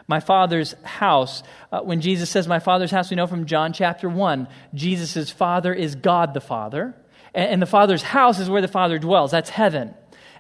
My 0.07 0.21
Father's 0.21 0.75
house. 0.85 1.43
Uh, 1.73 1.81
when 1.81 2.01
Jesus 2.01 2.29
says 2.29 2.47
my 2.47 2.59
Father's 2.59 2.91
house, 2.91 3.11
we 3.11 3.17
know 3.17 3.27
from 3.27 3.47
John 3.47 3.73
chapter 3.73 4.09
1, 4.09 4.49
Jesus' 4.75 5.31
Father 5.31 5.73
is 5.73 5.95
God 5.95 6.35
the 6.35 6.41
Father, 6.41 6.95
and, 7.35 7.53
and 7.53 7.63
the 7.63 7.67
Father's 7.67 8.03
house 8.03 8.39
is 8.39 8.51
where 8.51 8.63
the 8.63 8.69
Father 8.69 8.99
dwells. 8.99 9.31
That's 9.31 9.51
heaven. 9.51 9.95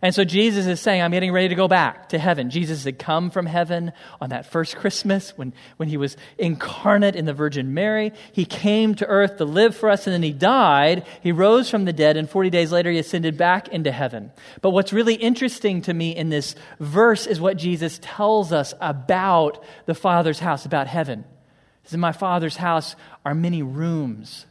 And 0.04 0.14
so 0.14 0.22
Jesus 0.22 0.66
is 0.66 0.80
saying, 0.80 1.00
I'm 1.00 1.12
getting 1.12 1.32
ready 1.32 1.48
to 1.48 1.54
go 1.54 1.66
back 1.66 2.10
to 2.10 2.18
heaven. 2.18 2.50
Jesus 2.50 2.84
had 2.84 2.98
come 2.98 3.30
from 3.30 3.46
heaven 3.46 3.90
on 4.20 4.28
that 4.28 4.44
first 4.44 4.76
Christmas 4.76 5.30
when, 5.38 5.54
when 5.78 5.88
he 5.88 5.96
was 5.96 6.18
incarnate 6.36 7.16
in 7.16 7.24
the 7.24 7.32
Virgin 7.32 7.72
Mary. 7.72 8.12
He 8.32 8.44
came 8.44 8.94
to 8.96 9.06
earth 9.06 9.38
to 9.38 9.46
live 9.46 9.74
for 9.74 9.88
us, 9.88 10.06
and 10.06 10.12
then 10.12 10.22
he 10.22 10.34
died. 10.34 11.06
He 11.22 11.32
rose 11.32 11.70
from 11.70 11.86
the 11.86 11.92
dead, 11.94 12.18
and 12.18 12.28
40 12.28 12.50
days 12.50 12.70
later, 12.70 12.90
he 12.90 12.98
ascended 12.98 13.38
back 13.38 13.68
into 13.68 13.90
heaven. 13.90 14.30
But 14.60 14.72
what's 14.72 14.92
really 14.92 15.14
interesting 15.14 15.80
to 15.80 15.94
me 15.94 16.14
in 16.14 16.28
this 16.28 16.54
verse 16.78 17.26
is 17.26 17.40
what 17.40 17.56
Jesus 17.56 17.98
tells 18.02 18.52
us 18.52 18.74
about 18.82 19.64
the 19.86 19.94
Father's 19.94 20.38
house, 20.38 20.66
about 20.66 20.86
heaven. 20.86 21.24
He 21.80 21.88
says, 21.88 21.94
In 21.94 22.00
my 22.00 22.12
Father's 22.12 22.56
house 22.58 22.94
are 23.24 23.34
many 23.34 23.62
rooms 23.62 24.44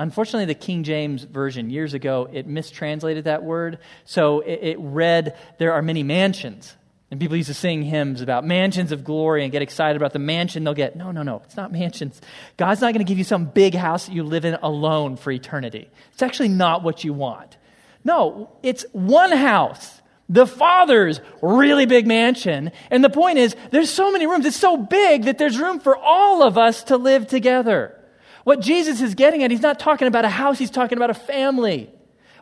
Unfortunately, 0.00 0.46
the 0.46 0.54
King 0.54 0.82
James 0.82 1.24
Version 1.24 1.68
years 1.68 1.92
ago, 1.92 2.26
it 2.32 2.46
mistranslated 2.46 3.24
that 3.24 3.42
word. 3.42 3.80
So 4.06 4.40
it, 4.40 4.60
it, 4.62 4.76
read, 4.80 5.36
There 5.58 5.74
are 5.74 5.82
many 5.82 6.02
mansions. 6.02 6.74
And 7.10 7.20
people 7.20 7.36
used 7.36 7.48
to 7.48 7.54
sing 7.54 7.82
hymns 7.82 8.22
about 8.22 8.46
mansions 8.46 8.92
of 8.92 9.04
glory 9.04 9.42
and 9.42 9.52
get 9.52 9.60
excited 9.60 10.00
about 10.00 10.14
the 10.14 10.18
mansion 10.18 10.64
they'll 10.64 10.72
get. 10.72 10.96
No, 10.96 11.10
no, 11.10 11.22
no. 11.22 11.42
It's 11.44 11.56
not 11.56 11.70
mansions. 11.70 12.18
God's 12.56 12.80
not 12.80 12.94
going 12.94 13.04
to 13.04 13.08
give 13.08 13.18
you 13.18 13.24
some 13.24 13.44
big 13.44 13.74
house 13.74 14.06
that 14.06 14.14
you 14.14 14.22
live 14.22 14.46
in 14.46 14.54
alone 14.62 15.16
for 15.16 15.32
eternity. 15.32 15.90
It's 16.14 16.22
actually 16.22 16.48
not 16.48 16.82
what 16.82 17.04
you 17.04 17.12
want. 17.12 17.58
No, 18.02 18.50
it's 18.62 18.86
one 18.92 19.32
house. 19.32 20.00
The 20.30 20.46
Father's 20.46 21.20
really 21.42 21.84
big 21.84 22.06
mansion. 22.06 22.72
And 22.90 23.04
the 23.04 23.10
point 23.10 23.36
is, 23.36 23.54
there's 23.70 23.90
so 23.90 24.10
many 24.10 24.26
rooms. 24.26 24.46
It's 24.46 24.56
so 24.56 24.78
big 24.78 25.24
that 25.24 25.36
there's 25.36 25.58
room 25.58 25.78
for 25.78 25.94
all 25.94 26.42
of 26.42 26.56
us 26.56 26.84
to 26.84 26.96
live 26.96 27.26
together. 27.26 27.99
What 28.44 28.60
Jesus 28.60 29.00
is 29.00 29.14
getting 29.14 29.42
at, 29.42 29.50
he's 29.50 29.60
not 29.60 29.78
talking 29.78 30.08
about 30.08 30.24
a 30.24 30.30
house, 30.30 30.58
he's 30.58 30.70
talking 30.70 30.98
about 30.98 31.10
a 31.10 31.14
family. 31.14 31.90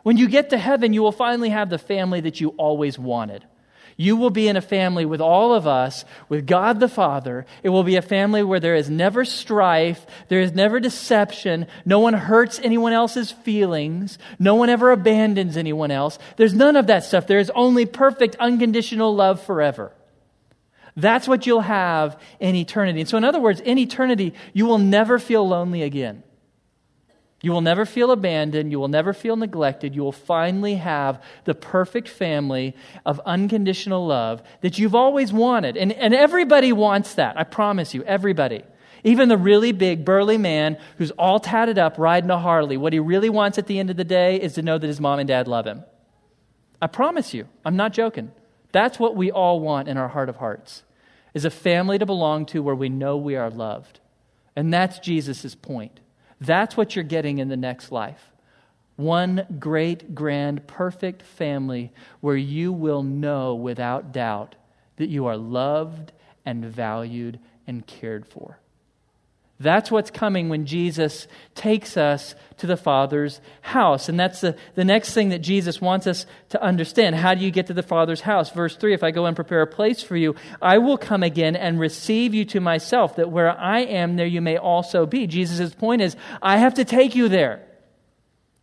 When 0.03 0.17
you 0.17 0.29
get 0.29 0.51
to 0.51 0.57
heaven, 0.57 0.93
you 0.93 1.01
will 1.01 1.11
finally 1.11 1.49
have 1.49 1.69
the 1.69 1.77
family 1.77 2.21
that 2.21 2.39
you 2.39 2.49
always 2.57 2.97
wanted. 2.97 3.45
You 3.97 4.15
will 4.15 4.29
be 4.29 4.47
in 4.47 4.55
a 4.55 4.61
family 4.61 5.03
with 5.03 5.19
all 5.19 5.53
of 5.53 5.67
us, 5.67 6.05
with 6.29 6.47
God 6.47 6.79
the 6.79 6.87
Father. 6.87 7.45
It 7.63 7.69
will 7.69 7.83
be 7.83 7.97
a 7.97 8.01
family 8.01 8.43
where 8.43 8.61
there 8.61 8.75
is 8.75 8.89
never 8.89 9.25
strife, 9.25 10.05
there 10.29 10.39
is 10.39 10.53
never 10.53 10.79
deception, 10.79 11.67
no 11.83 11.99
one 11.99 12.13
hurts 12.13 12.59
anyone 12.63 12.93
else's 12.93 13.29
feelings, 13.29 14.17
no 14.39 14.55
one 14.55 14.69
ever 14.69 14.91
abandons 14.91 15.57
anyone 15.57 15.91
else. 15.91 16.17
There's 16.37 16.53
none 16.53 16.77
of 16.77 16.87
that 16.87 17.03
stuff. 17.03 17.27
There 17.27 17.39
is 17.39 17.51
only 17.53 17.85
perfect, 17.85 18.37
unconditional 18.37 19.13
love 19.13 19.43
forever. 19.43 19.91
That's 21.01 21.27
what 21.27 21.45
you'll 21.45 21.61
have 21.61 22.19
in 22.39 22.55
eternity. 22.55 23.01
And 23.01 23.09
so, 23.09 23.17
in 23.17 23.23
other 23.23 23.39
words, 23.39 23.59
in 23.61 23.77
eternity, 23.77 24.33
you 24.53 24.65
will 24.65 24.77
never 24.77 25.19
feel 25.19 25.47
lonely 25.47 25.83
again. 25.83 26.23
You 27.41 27.51
will 27.51 27.61
never 27.61 27.85
feel 27.85 28.11
abandoned. 28.11 28.71
You 28.71 28.79
will 28.79 28.89
never 28.89 29.13
feel 29.13 29.37
neglected. 29.37 29.95
You 29.95 30.03
will 30.03 30.11
finally 30.11 30.75
have 30.75 31.23
the 31.45 31.55
perfect 31.55 32.09
family 32.09 32.75
of 33.05 33.21
unconditional 33.25 34.05
love 34.05 34.43
that 34.61 34.77
you've 34.77 34.95
always 34.95 35.31
wanted. 35.31 35.77
And, 35.77 35.93
and 35.93 36.13
everybody 36.13 36.73
wants 36.73 37.13
that. 37.13 37.39
I 37.39 37.45
promise 37.45 37.93
you, 37.93 38.03
everybody. 38.03 38.63
Even 39.05 39.29
the 39.29 39.37
really 39.37 39.71
big, 39.71 40.03
burly 40.03 40.37
man 40.37 40.77
who's 40.97 41.11
all 41.11 41.39
tatted 41.39 41.77
up 41.77 41.97
riding 41.97 42.29
a 42.29 42.37
Harley, 42.37 42.75
what 42.75 42.91
he 42.91 42.99
really 42.99 43.29
wants 43.29 43.57
at 43.57 43.67
the 43.67 43.79
end 43.79 43.89
of 43.89 43.95
the 43.95 44.03
day 44.03 44.35
is 44.35 44.53
to 44.55 44.61
know 44.61 44.77
that 44.77 44.87
his 44.87 44.99
mom 44.99 45.19
and 45.19 45.27
dad 45.27 45.47
love 45.47 45.65
him. 45.65 45.85
I 46.81 46.87
promise 46.87 47.33
you, 47.33 47.47
I'm 47.63 47.77
not 47.77 47.93
joking. 47.93 48.31
That's 48.73 48.99
what 48.99 49.15
we 49.15 49.31
all 49.31 49.61
want 49.61 49.87
in 49.87 49.97
our 49.97 50.09
heart 50.09 50.27
of 50.27 50.37
hearts, 50.37 50.83
is 51.33 51.45
a 51.45 51.49
family 51.49 51.97
to 51.97 52.05
belong 52.05 52.45
to 52.47 52.61
where 52.61 52.75
we 52.75 52.89
know 52.89 53.17
we 53.17 53.35
are 53.35 53.49
loved. 53.49 53.99
And 54.55 54.73
that's 54.73 54.99
Jesus' 54.99 55.55
point. 55.55 55.99
That's 56.41 56.77
what 56.77 56.95
you're 56.95 57.03
getting 57.03 57.39
in 57.39 57.49
the 57.49 57.57
next 57.57 57.91
life. 57.91 58.31
One 58.95 59.45
great, 59.59 60.13
grand, 60.13 60.67
perfect 60.67 61.21
family 61.21 61.93
where 62.19 62.35
you 62.35 62.73
will 62.73 63.03
know 63.03 63.55
without 63.55 64.11
doubt 64.11 64.55
that 64.97 65.09
you 65.09 65.25
are 65.27 65.37
loved 65.37 66.11
and 66.45 66.65
valued 66.65 67.39
and 67.65 67.85
cared 67.87 68.25
for. 68.25 68.58
That's 69.61 69.91
what's 69.91 70.09
coming 70.09 70.47
when 70.47 70.65
Jesus 70.65 71.27
takes 71.53 71.97
us 71.97 72.33
to 72.59 72.67
the 72.67 72.77
Father's 72.77 73.41
house. 73.59 74.07
And 74.07 74.17
that's 74.17 74.39
the, 74.39 74.55
the 74.75 74.85
next 74.85 75.13
thing 75.13 75.29
that 75.29 75.39
Jesus 75.39 75.81
wants 75.81 76.07
us 76.07 76.25
to 76.49 76.63
understand. 76.63 77.15
How 77.15 77.33
do 77.33 77.43
you 77.43 77.51
get 77.51 77.67
to 77.67 77.73
the 77.73 77.83
Father's 77.83 78.21
house? 78.21 78.51
Verse 78.51 78.77
3 78.77 78.93
If 78.93 79.03
I 79.03 79.11
go 79.11 79.25
and 79.25 79.35
prepare 79.35 79.61
a 79.61 79.67
place 79.67 80.01
for 80.01 80.15
you, 80.15 80.35
I 80.61 80.77
will 80.77 80.97
come 80.97 81.23
again 81.23 81.57
and 81.57 81.77
receive 81.77 82.33
you 82.33 82.45
to 82.45 82.61
myself, 82.61 83.17
that 83.17 83.31
where 83.31 83.49
I 83.49 83.79
am, 83.79 84.15
there 84.15 84.25
you 84.25 84.39
may 84.39 84.57
also 84.57 85.05
be. 85.05 85.27
Jesus' 85.27 85.73
point 85.75 86.01
is, 86.01 86.15
I 86.41 86.57
have 86.57 86.75
to 86.75 86.85
take 86.85 87.13
you 87.13 87.27
there. 87.27 87.65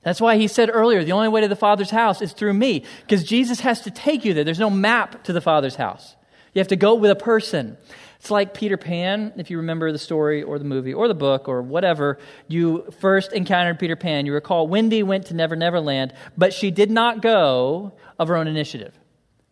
That's 0.02 0.20
why 0.20 0.37
he 0.37 0.48
said 0.48 0.70
earlier, 0.72 1.04
the 1.04 1.12
only 1.12 1.28
way 1.28 1.42
to 1.42 1.48
the 1.48 1.56
Father's 1.56 1.90
house 1.90 2.22
is 2.22 2.32
through 2.32 2.54
me, 2.54 2.85
because 3.00 3.24
Jesus 3.24 3.61
has 3.61 3.82
to 3.82 3.90
take 3.90 4.24
you 4.24 4.32
there. 4.32 4.44
There's 4.44 4.59
no 4.59 4.70
map 4.70 5.24
to 5.24 5.35
the 5.35 5.40
Father's 5.42 5.76
house. 5.76 6.16
You 6.54 6.61
have 6.61 6.68
to 6.68 6.76
go 6.76 6.94
with 6.94 7.11
a 7.11 7.16
person. 7.16 7.76
It's 8.18 8.31
like 8.31 8.55
Peter 8.55 8.76
Pan, 8.76 9.33
if 9.37 9.50
you 9.50 9.59
remember 9.59 9.92
the 9.92 9.98
story 9.98 10.42
or 10.42 10.59
the 10.59 10.64
movie 10.64 10.94
or 10.94 11.09
the 11.09 11.14
book 11.14 11.48
or 11.48 11.62
whatever. 11.62 12.18
You 12.48 12.90
first 13.00 13.33
encountered 13.33 13.79
Peter 13.79 13.96
Pan. 13.96 14.26
You 14.26 14.35
recall 14.35 14.66
Wendy 14.66 15.02
went 15.02 15.26
to 15.26 15.35
Never 15.35 15.57
Never 15.57 15.81
Land, 15.81 16.12
but 16.37 16.52
she 16.52 16.70
did 16.70 16.90
not 16.90 17.22
go 17.22 17.92
of 18.18 18.29
her 18.29 18.37
own 18.37 18.48
initiative. 18.48 18.98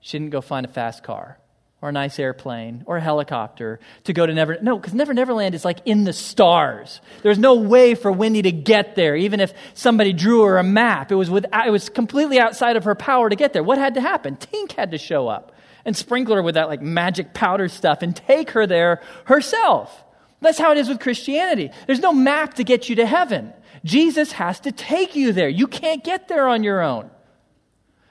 She 0.00 0.18
didn't 0.18 0.31
go 0.31 0.40
find 0.40 0.66
a 0.66 0.68
fast 0.68 1.03
car 1.03 1.38
or 1.81 1.90
a 1.90 1.92
nice 1.92 2.18
airplane 2.18 2.83
or 2.87 2.96
a 2.96 3.00
helicopter 3.00 3.79
to 4.05 4.12
go 4.12 4.24
to 4.27 4.33
Never. 4.33 4.59
No, 4.61 4.79
because 4.79 4.94
Never 4.94 5.12
Never 5.12 5.35
Land 5.35 5.55
is 5.55 5.64
like 5.64 5.81
in 5.85 6.05
the 6.05 6.12
stars. 6.12 7.00
There's 7.22 7.38
no 7.38 7.57
way 7.57 7.94
for 7.94 8.11
Wendy 8.11 8.42
to 8.42 8.53
get 8.53 8.96
there, 8.96 9.14
even 9.14 9.40
if 9.40 9.53
somebody 9.74 10.12
drew 10.14 10.42
her 10.44 10.59
a 10.59 10.64
map. 10.64 11.12
It 11.12 11.16
was, 11.16 11.29
it 11.29 11.70
was 11.70 11.90
completely 11.90 12.40
outside 12.40 12.77
of 12.77 12.85
her 12.85 12.94
power 12.94 13.29
to 13.29 13.37
get 13.37 13.53
there. 13.53 13.62
What 13.62 13.79
had 13.79 13.94
to 13.94 14.00
happen? 14.00 14.37
Tink 14.37 14.72
had 14.72 14.92
to 14.92 14.98
show 14.98 15.29
up 15.29 15.53
and 15.85 15.97
sprinkle 15.97 16.35
her 16.35 16.42
with 16.42 16.55
that 16.55 16.68
like 16.68 16.83
magic 16.83 17.35
powder 17.35 17.68
stuff 17.68 18.03
and 18.03 18.14
take 18.14 18.51
her 18.51 18.66
there 18.66 19.01
herself. 19.27 20.05
That's 20.40 20.59
how 20.59 20.73
it 20.73 20.79
is 20.79 20.88
with 20.88 21.01
Christianity. 21.01 21.70
There's 21.87 22.01
no 22.01 22.12
map 22.12 22.55
to 22.55 22.64
get 22.64 22.88
you 22.88 22.97
to 22.97 23.07
heaven. 23.07 23.53
Jesus 23.85 24.33
has 24.33 24.61
to 24.61 24.73
take 24.73 25.16
you 25.16 25.33
there. 25.33 25.49
You 25.49 25.66
can't 25.66 26.05
get 26.05 26.29
there 26.29 26.49
on 26.49 26.62
your 26.62 26.83
own. 26.83 27.11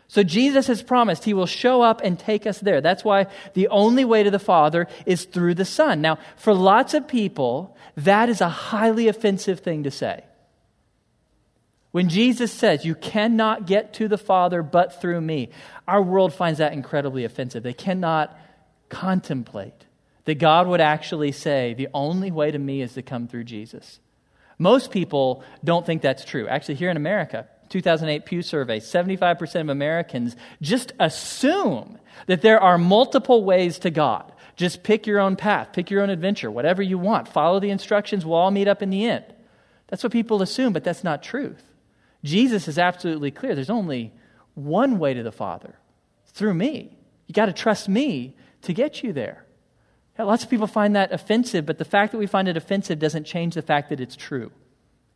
So 0.07 0.21
Jesus 0.21 0.67
has 0.67 0.83
promised 0.83 1.23
he 1.23 1.33
will 1.33 1.47
show 1.47 1.81
up 1.81 2.01
and 2.03 2.19
take 2.19 2.45
us 2.45 2.59
there. 2.59 2.81
That's 2.81 3.03
why 3.03 3.27
the 3.55 3.67
only 3.69 4.05
way 4.05 4.21
to 4.21 4.29
the 4.29 4.37
Father 4.37 4.87
is 5.07 5.25
through 5.25 5.55
the 5.55 5.65
Son. 5.65 6.01
Now, 6.01 6.19
for 6.35 6.53
lots 6.53 6.93
of 6.93 7.07
people, 7.07 7.75
that 7.97 8.29
is 8.29 8.39
a 8.39 8.49
highly 8.49 9.07
offensive 9.07 9.61
thing 9.61 9.83
to 9.83 9.91
say. 9.91 10.23
When 11.93 12.09
Jesus 12.09 12.51
says, 12.51 12.83
You 12.83 12.95
cannot 12.95 13.67
get 13.67 13.93
to 13.93 14.07
the 14.07 14.17
Father 14.17 14.63
but 14.63 14.99
through 14.99 15.21
me, 15.21 15.49
our 15.87 16.01
world 16.01 16.33
finds 16.33 16.57
that 16.57 16.73
incredibly 16.73 17.23
offensive. 17.23 17.61
They 17.61 17.71
cannot 17.71 18.35
contemplate 18.89 19.85
that 20.25 20.39
God 20.39 20.67
would 20.67 20.81
actually 20.81 21.31
say, 21.31 21.75
The 21.75 21.89
only 21.93 22.31
way 22.31 22.49
to 22.49 22.57
me 22.57 22.81
is 22.81 22.93
to 22.93 23.03
come 23.03 23.27
through 23.27 23.43
Jesus. 23.43 23.99
Most 24.57 24.89
people 24.89 25.43
don't 25.63 25.85
think 25.85 26.01
that's 26.01 26.25
true. 26.25 26.47
Actually, 26.47 26.75
here 26.75 26.89
in 26.89 26.97
America, 26.97 27.47
2008 27.69 28.25
Pew 28.25 28.41
survey, 28.41 28.79
75% 28.79 29.61
of 29.61 29.69
Americans 29.69 30.35
just 30.63 30.93
assume 30.99 31.99
that 32.25 32.41
there 32.41 32.59
are 32.59 32.79
multiple 32.79 33.43
ways 33.43 33.77
to 33.79 33.91
God. 33.91 34.31
Just 34.55 34.81
pick 34.81 35.05
your 35.05 35.19
own 35.19 35.35
path, 35.35 35.73
pick 35.73 35.91
your 35.91 36.01
own 36.01 36.09
adventure, 36.09 36.49
whatever 36.49 36.81
you 36.81 36.97
want. 36.97 37.27
Follow 37.27 37.59
the 37.59 37.69
instructions, 37.69 38.25
we'll 38.25 38.39
all 38.39 38.49
meet 38.49 38.67
up 38.67 38.81
in 38.81 38.89
the 38.89 39.05
end. 39.05 39.25
That's 39.89 40.01
what 40.01 40.11
people 40.11 40.41
assume, 40.41 40.73
but 40.73 40.83
that's 40.83 41.03
not 41.03 41.21
truth. 41.21 41.63
Jesus 42.23 42.67
is 42.67 42.79
absolutely 42.79 43.31
clear. 43.31 43.55
There's 43.55 43.69
only 43.69 44.13
one 44.53 44.99
way 44.99 45.13
to 45.13 45.23
the 45.23 45.31
Father 45.31 45.75
through 46.27 46.53
me. 46.53 46.97
You 47.27 47.33
got 47.33 47.47
to 47.47 47.53
trust 47.53 47.89
me 47.89 48.35
to 48.63 48.73
get 48.73 49.03
you 49.03 49.13
there. 49.13 49.45
Lots 50.17 50.43
of 50.43 50.49
people 50.49 50.67
find 50.67 50.95
that 50.95 51.11
offensive, 51.11 51.65
but 51.65 51.79
the 51.79 51.85
fact 51.85 52.11
that 52.11 52.19
we 52.19 52.27
find 52.27 52.47
it 52.47 52.55
offensive 52.55 52.99
doesn't 52.99 53.25
change 53.25 53.55
the 53.55 53.61
fact 53.61 53.89
that 53.89 53.99
it's 53.99 54.15
true. 54.15 54.51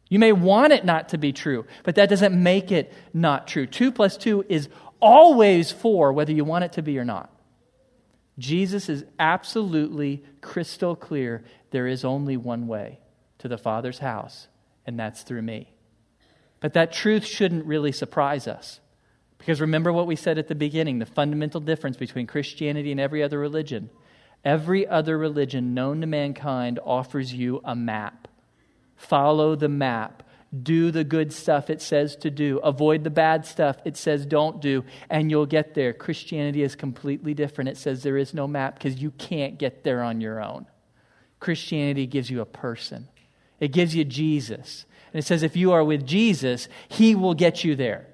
You 0.09 0.19
may 0.19 0.31
want 0.31 0.73
it 0.73 0.85
not 0.85 1.09
to 1.09 1.17
be 1.17 1.33
true, 1.33 1.65
but 1.83 1.95
that 1.95 2.09
doesn't 2.09 2.41
make 2.41 2.71
it 2.71 2.91
not 3.13 3.47
true. 3.47 3.67
Two 3.67 3.91
plus 3.91 4.17
two 4.17 4.43
is 4.49 4.69
always 4.99 5.71
four, 5.71 6.13
whether 6.13 6.31
you 6.31 6.43
want 6.43 6.63
it 6.63 6.73
to 6.73 6.81
be 6.81 6.97
or 6.97 7.05
not. 7.05 7.29
Jesus 8.39 8.89
is 8.89 9.03
absolutely 9.19 10.23
crystal 10.41 10.95
clear 10.95 11.43
there 11.71 11.87
is 11.87 12.05
only 12.05 12.37
one 12.37 12.67
way 12.67 12.99
to 13.39 13.47
the 13.47 13.57
Father's 13.57 13.99
house, 13.99 14.47
and 14.85 14.99
that's 14.99 15.21
through 15.21 15.41
me. 15.41 15.73
But 16.59 16.73
that 16.73 16.91
truth 16.91 17.25
shouldn't 17.25 17.65
really 17.65 17.91
surprise 17.91 18.47
us. 18.47 18.79
Because 19.37 19.61
remember 19.61 19.93
what 19.93 20.07
we 20.07 20.15
said 20.15 20.37
at 20.37 20.47
the 20.47 20.55
beginning 20.55 20.99
the 20.99 21.05
fundamental 21.05 21.61
difference 21.61 21.97
between 21.97 22.27
Christianity 22.27 22.91
and 22.91 22.99
every 22.99 23.23
other 23.23 23.39
religion. 23.39 23.89
Every 24.43 24.87
other 24.87 25.17
religion 25.17 25.73
known 25.73 26.01
to 26.01 26.07
mankind 26.07 26.79
offers 26.83 27.33
you 27.33 27.61
a 27.63 27.75
map. 27.75 28.27
Follow 28.95 29.55
the 29.55 29.69
map. 29.69 30.23
Do 30.63 30.91
the 30.91 31.03
good 31.03 31.33
stuff 31.33 31.69
it 31.69 31.81
says 31.81 32.15
to 32.17 32.31
do. 32.31 32.59
Avoid 32.59 33.03
the 33.03 33.09
bad 33.09 33.45
stuff 33.45 33.77
it 33.83 33.97
says 33.97 34.25
don't 34.25 34.61
do, 34.61 34.85
and 35.09 35.29
you'll 35.29 35.45
get 35.45 35.73
there. 35.73 35.91
Christianity 35.91 36.63
is 36.63 36.75
completely 36.75 37.33
different. 37.33 37.69
It 37.69 37.77
says 37.77 38.01
there 38.01 38.17
is 38.17 38.33
no 38.33 38.47
map 38.47 38.75
because 38.75 39.01
you 39.01 39.11
can't 39.11 39.57
get 39.57 39.83
there 39.83 40.01
on 40.01 40.21
your 40.21 40.41
own. 40.41 40.65
Christianity 41.41 42.07
gives 42.07 42.29
you 42.29 42.39
a 42.39 42.45
person, 42.45 43.09
it 43.59 43.73
gives 43.73 43.93
you 43.93 44.05
Jesus. 44.05 44.85
And 45.17 45.23
it 45.23 45.25
says, 45.25 45.41
if 45.41 45.57
you 45.57 45.71
are 45.71 45.83
with 45.83 46.05
Jesus, 46.05 46.67
he 46.89 47.15
will 47.15 47.33
get 47.33 47.63
you 47.63 47.75
there. 47.75 48.05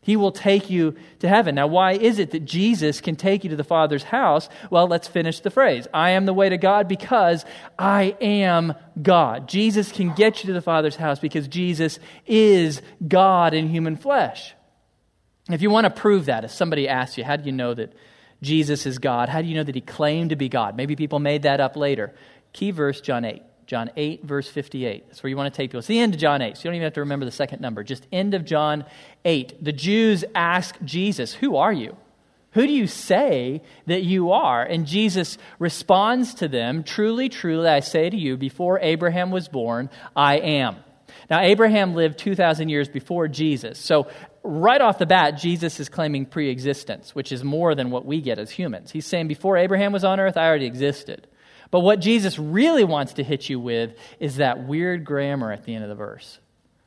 He 0.00 0.16
will 0.16 0.32
take 0.32 0.68
you 0.68 0.96
to 1.20 1.28
heaven. 1.28 1.54
Now, 1.54 1.68
why 1.68 1.92
is 1.92 2.18
it 2.18 2.32
that 2.32 2.44
Jesus 2.44 3.00
can 3.00 3.14
take 3.14 3.44
you 3.44 3.50
to 3.50 3.54
the 3.54 3.62
Father's 3.62 4.02
house? 4.02 4.48
Well, 4.68 4.88
let's 4.88 5.06
finish 5.06 5.38
the 5.38 5.52
phrase. 5.52 5.86
I 5.94 6.10
am 6.10 6.26
the 6.26 6.32
way 6.32 6.48
to 6.48 6.58
God 6.58 6.88
because 6.88 7.44
I 7.78 8.16
am 8.20 8.74
God. 9.00 9.48
Jesus 9.48 9.92
can 9.92 10.12
get 10.14 10.42
you 10.42 10.48
to 10.48 10.52
the 10.52 10.60
Father's 10.60 10.96
house 10.96 11.20
because 11.20 11.46
Jesus 11.46 12.00
is 12.26 12.82
God 13.06 13.54
in 13.54 13.68
human 13.68 13.94
flesh. 13.94 14.52
If 15.48 15.62
you 15.62 15.70
want 15.70 15.84
to 15.84 15.90
prove 15.90 16.26
that, 16.26 16.42
if 16.42 16.50
somebody 16.50 16.88
asks 16.88 17.16
you, 17.18 17.22
how 17.22 17.36
do 17.36 17.44
you 17.44 17.52
know 17.52 17.72
that 17.74 17.92
Jesus 18.42 18.84
is 18.84 18.98
God? 18.98 19.28
How 19.28 19.42
do 19.42 19.46
you 19.46 19.54
know 19.54 19.62
that 19.62 19.76
he 19.76 19.80
claimed 19.80 20.30
to 20.30 20.36
be 20.36 20.48
God? 20.48 20.76
Maybe 20.76 20.96
people 20.96 21.20
made 21.20 21.42
that 21.42 21.60
up 21.60 21.76
later. 21.76 22.16
Key 22.52 22.72
verse, 22.72 23.00
John 23.00 23.24
8. 23.24 23.44
John 23.68 23.90
8, 23.98 24.24
verse 24.24 24.48
58. 24.48 25.08
That's 25.08 25.22
where 25.22 25.28
you 25.28 25.36
want 25.36 25.52
to 25.52 25.56
take 25.56 25.68
people. 25.68 25.80
It's 25.80 25.88
the 25.88 25.98
end 25.98 26.14
of 26.14 26.20
John 26.20 26.40
8, 26.40 26.56
so 26.56 26.60
you 26.60 26.64
don't 26.64 26.76
even 26.76 26.84
have 26.84 26.94
to 26.94 27.00
remember 27.00 27.26
the 27.26 27.30
second 27.30 27.60
number. 27.60 27.84
Just 27.84 28.06
end 28.10 28.32
of 28.32 28.46
John 28.46 28.86
8. 29.26 29.62
The 29.62 29.72
Jews 29.72 30.24
ask 30.34 30.74
Jesus, 30.82 31.34
Who 31.34 31.56
are 31.56 31.72
you? 31.72 31.94
Who 32.52 32.66
do 32.66 32.72
you 32.72 32.86
say 32.86 33.62
that 33.86 34.04
you 34.04 34.32
are? 34.32 34.62
And 34.62 34.86
Jesus 34.86 35.36
responds 35.58 36.32
to 36.36 36.48
them, 36.48 36.82
Truly, 36.82 37.28
truly, 37.28 37.68
I 37.68 37.80
say 37.80 38.08
to 38.08 38.16
you, 38.16 38.38
before 38.38 38.80
Abraham 38.80 39.30
was 39.30 39.48
born, 39.48 39.90
I 40.16 40.38
am. 40.38 40.76
Now, 41.28 41.42
Abraham 41.42 41.94
lived 41.94 42.18
2,000 42.18 42.70
years 42.70 42.88
before 42.88 43.28
Jesus. 43.28 43.78
So, 43.78 44.08
right 44.42 44.80
off 44.80 44.96
the 44.96 45.04
bat, 45.04 45.36
Jesus 45.36 45.78
is 45.78 45.90
claiming 45.90 46.24
pre 46.24 46.48
existence, 46.48 47.14
which 47.14 47.32
is 47.32 47.44
more 47.44 47.74
than 47.74 47.90
what 47.90 48.06
we 48.06 48.22
get 48.22 48.38
as 48.38 48.50
humans. 48.50 48.92
He's 48.92 49.04
saying, 49.04 49.28
Before 49.28 49.58
Abraham 49.58 49.92
was 49.92 50.04
on 50.04 50.20
earth, 50.20 50.38
I 50.38 50.46
already 50.46 50.64
existed. 50.64 51.26
But 51.70 51.80
what 51.80 52.00
Jesus 52.00 52.38
really 52.38 52.84
wants 52.84 53.14
to 53.14 53.22
hit 53.22 53.48
you 53.48 53.60
with 53.60 53.94
is 54.18 54.36
that 54.36 54.66
weird 54.66 55.04
grammar 55.04 55.52
at 55.52 55.64
the 55.64 55.74
end 55.74 55.84
of 55.84 55.90
the 55.90 55.94
verse. 55.94 56.38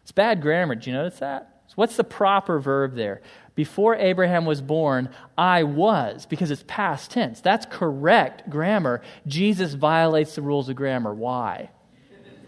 It's 0.01 0.11
bad 0.11 0.41
grammar. 0.41 0.75
Did 0.75 0.87
you 0.87 0.93
notice 0.93 1.19
that? 1.19 1.61
So 1.67 1.75
what's 1.75 1.95
the 1.95 2.03
proper 2.03 2.59
verb 2.59 2.95
there? 2.95 3.21
Before 3.55 3.95
Abraham 3.95 4.45
was 4.45 4.61
born, 4.61 5.09
I 5.37 5.63
was, 5.63 6.25
because 6.25 6.51
it's 6.51 6.63
past 6.67 7.11
tense. 7.11 7.41
That's 7.41 7.65
correct 7.69 8.49
grammar. 8.49 9.01
Jesus 9.27 9.73
violates 9.73 10.35
the 10.35 10.41
rules 10.41 10.67
of 10.67 10.75
grammar. 10.75 11.13
Why? 11.13 11.69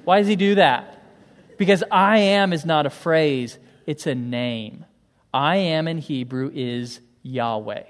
Why 0.03 0.19
does 0.19 0.27
he 0.27 0.35
do 0.35 0.55
that? 0.55 1.01
Because 1.57 1.83
I 1.91 2.17
am 2.17 2.51
is 2.51 2.65
not 2.65 2.85
a 2.85 2.89
phrase, 2.89 3.57
it's 3.85 4.07
a 4.07 4.15
name. 4.15 4.85
I 5.33 5.57
am 5.57 5.87
in 5.87 5.99
Hebrew 5.99 6.51
is 6.53 6.99
Yahweh. 7.21 7.83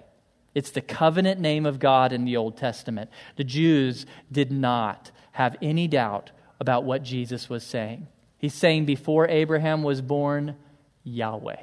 It's 0.54 0.72
the 0.72 0.82
covenant 0.82 1.40
name 1.40 1.66
of 1.66 1.80
God 1.80 2.12
in 2.12 2.26
the 2.26 2.38
Old 2.38 2.58
Testament. 2.58 3.10
The 3.36 3.44
Jews 3.44 4.06
did 4.32 4.52
not 4.52 5.12
have 5.34 5.56
any 5.62 5.88
doubt 5.88 6.32
about 6.60 6.84
what 6.84 7.04
Jesus 7.04 7.50
was 7.50 7.64
saying. 7.64 8.08
He's 8.38 8.54
saying, 8.54 8.86
Before 8.86 9.28
Abraham 9.28 9.84
was 9.84 10.02
born, 10.02 10.56
Yahweh. 11.04 11.62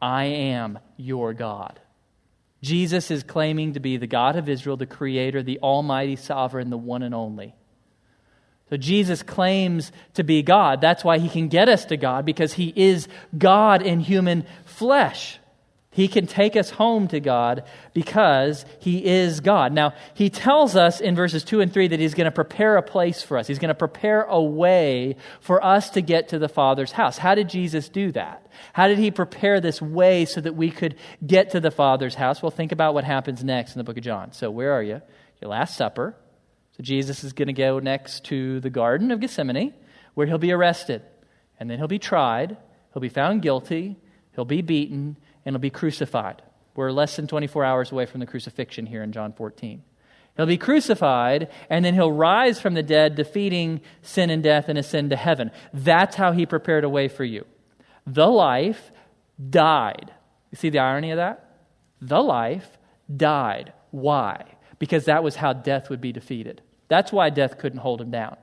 I 0.00 0.24
am 0.24 0.78
your 0.96 1.34
God. 1.34 1.78
Jesus 2.62 3.10
is 3.10 3.22
claiming 3.22 3.74
to 3.74 3.80
be 3.80 3.96
the 3.96 4.06
God 4.06 4.36
of 4.36 4.48
Israel, 4.48 4.76
the 4.76 4.86
Creator, 4.86 5.42
the 5.42 5.58
Almighty 5.60 6.16
Sovereign, 6.16 6.70
the 6.70 6.78
one 6.78 7.02
and 7.02 7.14
only. 7.14 7.54
So 8.68 8.76
Jesus 8.76 9.22
claims 9.22 9.90
to 10.14 10.22
be 10.22 10.42
God. 10.42 10.80
That's 10.80 11.02
why 11.02 11.18
he 11.18 11.28
can 11.28 11.48
get 11.48 11.68
us 11.68 11.86
to 11.86 11.96
God, 11.96 12.24
because 12.24 12.52
he 12.52 12.72
is 12.76 13.08
God 13.36 13.82
in 13.82 14.00
human 14.00 14.46
flesh. 14.64 15.38
He 15.92 16.06
can 16.06 16.28
take 16.28 16.54
us 16.54 16.70
home 16.70 17.08
to 17.08 17.18
God 17.18 17.64
because 17.94 18.64
He 18.78 19.04
is 19.04 19.40
God. 19.40 19.72
Now, 19.72 19.92
He 20.14 20.30
tells 20.30 20.76
us 20.76 21.00
in 21.00 21.16
verses 21.16 21.42
2 21.42 21.60
and 21.60 21.72
3 21.72 21.88
that 21.88 21.98
He's 21.98 22.14
going 22.14 22.26
to 22.26 22.30
prepare 22.30 22.76
a 22.76 22.82
place 22.82 23.24
for 23.24 23.36
us. 23.36 23.48
He's 23.48 23.58
going 23.58 23.70
to 23.70 23.74
prepare 23.74 24.22
a 24.22 24.40
way 24.40 25.16
for 25.40 25.64
us 25.64 25.90
to 25.90 26.00
get 26.00 26.28
to 26.28 26.38
the 26.38 26.48
Father's 26.48 26.92
house. 26.92 27.18
How 27.18 27.34
did 27.34 27.48
Jesus 27.48 27.88
do 27.88 28.12
that? 28.12 28.46
How 28.72 28.86
did 28.86 28.98
He 28.98 29.10
prepare 29.10 29.60
this 29.60 29.82
way 29.82 30.26
so 30.26 30.40
that 30.40 30.54
we 30.54 30.70
could 30.70 30.94
get 31.26 31.50
to 31.50 31.60
the 31.60 31.72
Father's 31.72 32.14
house? 32.14 32.40
Well, 32.40 32.52
think 32.52 32.70
about 32.70 32.94
what 32.94 33.02
happens 33.02 33.42
next 33.42 33.74
in 33.74 33.78
the 33.78 33.84
book 33.84 33.96
of 33.96 34.04
John. 34.04 34.32
So, 34.32 34.48
where 34.48 34.72
are 34.72 34.84
you? 34.84 35.02
Your 35.40 35.50
Last 35.50 35.76
Supper. 35.76 36.14
So, 36.76 36.84
Jesus 36.84 37.24
is 37.24 37.32
going 37.32 37.48
to 37.48 37.52
go 37.52 37.80
next 37.80 38.26
to 38.26 38.60
the 38.60 38.70
Garden 38.70 39.10
of 39.10 39.18
Gethsemane, 39.18 39.74
where 40.14 40.28
He'll 40.28 40.38
be 40.38 40.52
arrested. 40.52 41.02
And 41.58 41.68
then 41.68 41.78
He'll 41.78 41.88
be 41.88 41.98
tried. 41.98 42.56
He'll 42.94 43.02
be 43.02 43.08
found 43.08 43.42
guilty. 43.42 43.96
He'll 44.36 44.44
be 44.44 44.62
beaten 44.62 45.16
and 45.44 45.54
he'll 45.54 45.60
be 45.60 45.70
crucified. 45.70 46.42
We're 46.74 46.92
less 46.92 47.16
than 47.16 47.26
24 47.26 47.64
hours 47.64 47.92
away 47.92 48.06
from 48.06 48.20
the 48.20 48.26
crucifixion 48.26 48.86
here 48.86 49.02
in 49.02 49.12
John 49.12 49.32
14. 49.32 49.82
He'll 50.36 50.46
be 50.46 50.56
crucified, 50.56 51.50
and 51.68 51.84
then 51.84 51.94
he'll 51.94 52.12
rise 52.12 52.60
from 52.60 52.74
the 52.74 52.82
dead, 52.82 53.16
defeating 53.16 53.80
sin 54.02 54.30
and 54.30 54.42
death 54.42 54.68
and 54.68 54.78
ascend 54.78 55.10
to 55.10 55.16
heaven. 55.16 55.50
That's 55.74 56.16
how 56.16 56.32
he 56.32 56.46
prepared 56.46 56.84
a 56.84 56.88
way 56.88 57.08
for 57.08 57.24
you. 57.24 57.44
The 58.06 58.28
life 58.28 58.90
died. 59.50 60.12
You 60.50 60.56
see 60.56 60.70
the 60.70 60.78
irony 60.78 61.10
of 61.10 61.16
that? 61.16 61.58
The 62.00 62.22
life 62.22 62.78
died. 63.14 63.72
Why? 63.90 64.44
Because 64.78 65.04
that 65.06 65.22
was 65.22 65.36
how 65.36 65.52
death 65.52 65.90
would 65.90 66.00
be 66.00 66.12
defeated. 66.12 66.62
That's 66.88 67.12
why 67.12 67.30
death 67.30 67.58
couldn't 67.58 67.80
hold 67.80 68.00
him 68.00 68.10
down. 68.10 68.36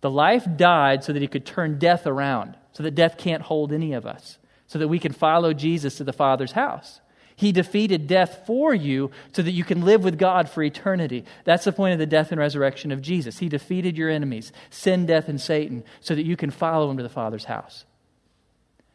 The 0.00 0.10
life 0.10 0.46
died 0.56 1.02
so 1.02 1.12
that 1.12 1.22
he 1.22 1.28
could 1.28 1.44
turn 1.44 1.78
death 1.78 2.06
around, 2.06 2.56
so 2.72 2.82
that 2.84 2.94
death 2.94 3.18
can't 3.18 3.42
hold 3.42 3.72
any 3.72 3.94
of 3.94 4.06
us 4.06 4.38
so 4.68 4.78
that 4.78 4.88
we 4.88 5.00
can 5.00 5.12
follow 5.12 5.52
Jesus 5.52 5.96
to 5.96 6.04
the 6.04 6.12
Father's 6.12 6.52
house. 6.52 7.00
He 7.34 7.52
defeated 7.52 8.06
death 8.06 8.42
for 8.46 8.74
you 8.74 9.10
so 9.32 9.42
that 9.42 9.52
you 9.52 9.64
can 9.64 9.84
live 9.84 10.02
with 10.02 10.18
God 10.18 10.48
for 10.48 10.62
eternity. 10.62 11.24
That's 11.44 11.64
the 11.64 11.72
point 11.72 11.92
of 11.92 11.98
the 11.98 12.06
death 12.06 12.32
and 12.32 12.40
resurrection 12.40 12.90
of 12.90 13.00
Jesus. 13.00 13.38
He 13.38 13.48
defeated 13.48 13.96
your 13.96 14.10
enemies, 14.10 14.52
sin, 14.70 15.06
death, 15.06 15.28
and 15.28 15.40
Satan, 15.40 15.84
so 16.00 16.14
that 16.14 16.26
you 16.26 16.36
can 16.36 16.50
follow 16.50 16.90
him 16.90 16.96
to 16.96 17.02
the 17.02 17.08
Father's 17.08 17.44
house. 17.44 17.84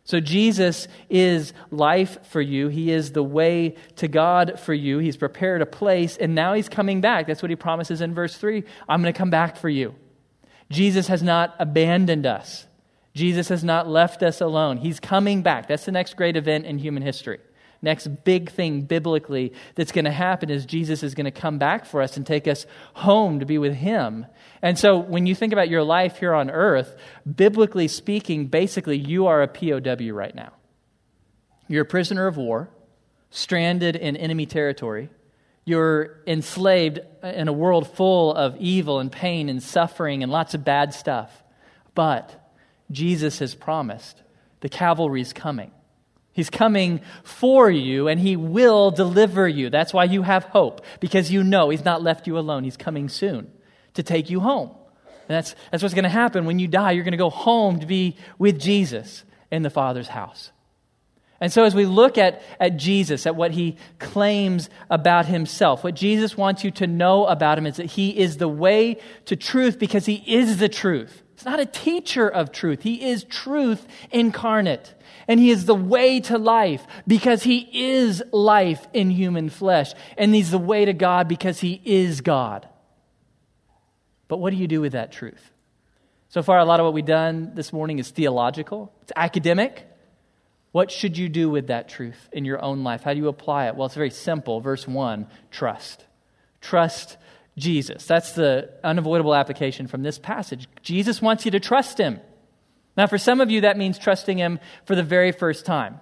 So 0.04 0.20
Jesus 0.20 0.90
is 1.10 1.54
life 1.72 2.18
for 2.28 2.42
you. 2.42 2.68
He 2.68 2.92
is 2.92 3.14
the 3.14 3.24
way 3.24 3.76
to 3.96 4.10
God 4.10 4.60
for 4.60 4.74
you. 4.74 4.98
He's 4.98 5.16
prepared 5.16 5.62
a 5.62 5.66
place, 5.66 6.18
and 6.18 6.36
now 6.36 6.54
he's 6.54 6.68
coming 6.68 7.00
back. 7.00 7.28
That's 7.28 7.42
what 7.42 7.50
he 7.50 7.56
promises 7.56 8.02
in 8.02 8.14
verse 8.14 8.36
3. 8.36 8.66
I'm 8.90 9.02
going 9.02 9.14
to 9.14 9.18
come 9.18 9.30
back 9.30 9.56
for 9.56 9.70
you. 9.70 9.96
Jesus 10.70 11.08
has 11.08 11.24
not 11.24 11.56
abandoned 11.60 12.26
us. 12.26 12.68
Jesus 13.14 13.50
has 13.50 13.64
not 13.64 13.88
left 13.88 14.24
us 14.24 14.42
alone. 14.42 14.78
He's 14.78 15.00
coming 15.00 15.44
back. 15.44 15.68
That's 15.68 15.86
the 15.86 15.92
next 15.92 16.16
great 16.16 16.36
event 16.36 16.66
in 16.66 16.80
human 16.80 17.04
history. 17.04 17.40
Next 17.84 18.08
big 18.24 18.50
thing 18.50 18.84
biblically 18.84 19.52
that's 19.76 19.92
going 19.92 20.06
to 20.06 20.12
happen 20.12 20.50
is 20.50 20.66
Jesus 20.66 21.04
is 21.04 21.16
going 21.16 21.26
to 21.26 21.32
come 21.32 21.58
back 21.58 21.86
for 21.86 22.02
us 22.02 22.16
and 22.16 22.26
take 22.26 22.48
us 22.48 22.66
home 22.94 23.42
to 23.42 23.46
be 23.46 23.58
with 23.58 23.76
Him. 23.76 24.26
And 24.62 24.80
so 24.80 24.98
when 24.98 25.26
you 25.26 25.36
think 25.36 25.52
about 25.52 25.68
your 25.68 25.84
life 25.84 26.18
here 26.18 26.34
on 26.34 26.50
earth, 26.50 26.96
biblically 27.30 27.90
speaking, 27.90 28.48
basically 28.48 28.98
you 28.98 29.28
are 29.28 29.42
a 29.42 29.50
POW 29.50 30.14
right 30.14 30.34
now. 30.34 30.54
You're 31.68 31.84
a 31.84 31.86
prisoner 31.86 32.26
of 32.26 32.38
war, 32.38 32.70
stranded 33.32 33.98
in 33.98 34.16
enemy 34.16 34.46
territory. 34.46 35.10
You're 35.66 36.22
enslaved 36.26 37.00
in 37.22 37.50
a 37.50 37.54
world 37.54 37.94
full 37.96 38.34
of 38.34 38.56
evil 38.58 39.00
and 39.00 39.12
pain 39.12 39.50
and 39.50 39.62
suffering 39.62 40.24
and 40.24 40.32
lots 40.32 40.54
of 40.54 40.64
bad 40.64 40.94
stuff. 40.94 41.44
But 41.96 42.43
Jesus 42.92 43.40
has 43.40 43.56
promised. 43.56 44.22
The 44.62 44.70
cavalry's 44.70 45.34
coming. 45.34 45.72
He's 46.32 46.50
coming 46.50 47.02
for 47.24 47.70
you 47.70 48.08
and 48.08 48.20
he 48.20 48.36
will 48.36 48.92
deliver 48.92 49.48
you. 49.48 49.70
That's 49.70 49.94
why 49.94 50.06
you 50.06 50.24
have 50.24 50.46
hope, 50.46 50.82
because 51.00 51.32
you 51.32 51.44
know 51.44 51.70
he's 51.70 51.86
not 51.86 52.02
left 52.02 52.28
you 52.28 52.38
alone. 52.38 52.64
He's 52.64 52.78
coming 52.78 53.08
soon 53.08 53.52
to 53.94 54.04
take 54.04 54.30
you 54.30 54.40
home. 54.40 54.70
And 55.28 55.38
that's, 55.38 55.56
that's 55.72 55.84
what's 55.84 55.94
going 55.94 56.04
to 56.04 56.10
happen 56.10 56.46
when 56.46 56.60
you 56.60 56.68
die. 56.68 56.92
You're 56.92 57.04
going 57.04 57.12
to 57.12 57.18
go 57.18 57.30
home 57.30 57.80
to 57.80 57.86
be 57.86 58.18
with 58.40 58.60
Jesus 58.60 59.24
in 59.52 59.62
the 59.62 59.70
Father's 59.70 60.08
house. 60.08 60.52
And 61.40 61.52
so, 61.52 61.66
as 61.66 61.76
we 61.76 61.86
look 61.86 62.18
at, 62.18 62.42
at 62.58 62.78
Jesus, 62.78 63.28
at 63.28 63.36
what 63.36 63.52
he 63.52 63.76
claims 64.00 64.70
about 64.90 65.26
himself, 65.26 65.84
what 65.84 65.94
Jesus 65.94 66.38
wants 66.38 66.64
you 66.64 66.72
to 66.72 66.88
know 66.88 67.26
about 67.26 67.58
him 67.58 67.66
is 67.66 67.76
that 67.78 67.88
he 67.88 68.18
is 68.18 68.38
the 68.38 68.48
way 68.48 68.98
to 69.26 69.36
truth 69.36 69.78
because 69.78 70.06
he 70.06 70.24
is 70.26 70.58
the 70.58 70.70
truth. 70.70 71.22
He's 71.36 71.46
not 71.46 71.60
a 71.60 71.66
teacher 71.66 72.28
of 72.28 72.52
truth. 72.52 72.84
He 72.84 73.10
is 73.10 73.24
truth 73.24 73.88
incarnate. 74.12 74.94
And 75.28 75.40
he 75.40 75.50
is 75.52 75.66
the 75.66 75.76
way 75.76 76.20
to 76.22 76.38
life 76.38 76.86
because 77.08 77.44
he 77.44 77.70
is 77.72 78.22
life 78.32 78.86
in 78.94 79.10
human 79.10 79.50
flesh. 79.50 79.94
And 80.18 80.36
he's 80.36 80.52
the 80.52 80.58
way 80.58 80.86
to 80.86 80.94
God 80.94 81.28
because 81.28 81.60
he 81.60 81.82
is 81.86 82.22
God. 82.22 82.68
But 84.28 84.38
what 84.38 84.52
do 84.52 84.58
you 84.58 84.68
do 84.68 84.82
with 84.82 84.94
that 84.94 85.12
truth? 85.12 85.52
So 86.30 86.42
far, 86.42 86.58
a 86.60 86.66
lot 86.66 86.80
of 86.80 86.86
what 86.86 86.94
we've 86.94 87.06
done 87.06 87.52
this 87.54 87.72
morning 87.72 88.00
is 88.00 88.10
theological, 88.10 88.92
it's 89.04 89.12
academic. 89.16 89.88
What 90.72 90.90
should 90.90 91.20
you 91.20 91.30
do 91.30 91.52
with 91.52 91.68
that 91.68 91.88
truth 91.88 92.30
in 92.32 92.46
your 92.46 92.60
own 92.60 92.84
life? 92.84 93.04
How 93.04 93.14
do 93.14 93.20
you 93.20 93.28
apply 93.28 93.68
it? 93.68 93.76
Well, 93.76 93.86
it's 93.86 93.94
very 93.94 94.10
simple. 94.10 94.60
Verse 94.60 94.88
1 94.88 95.28
trust. 95.52 96.04
Trust 96.62 97.18
Jesus. 97.58 98.06
That's 98.06 98.32
the 98.32 98.70
unavoidable 98.84 99.36
application 99.36 99.88
from 99.88 100.04
this 100.04 100.18
passage. 100.18 100.68
Jesus 100.82 101.22
wants 101.22 101.46
you 101.46 101.52
to 101.52 101.60
trust 101.60 101.98
him. 101.98 102.20
Now, 102.98 103.08
for 103.08 103.18
some 103.18 103.42
of 103.42 103.52
you, 103.52 103.62
that 103.62 103.78
means 103.78 103.98
trusting 103.98 104.38
him 104.38 104.60
for 104.86 104.96
the 104.96 105.04
very 105.04 105.32
first 105.32 105.66
time. 105.66 106.00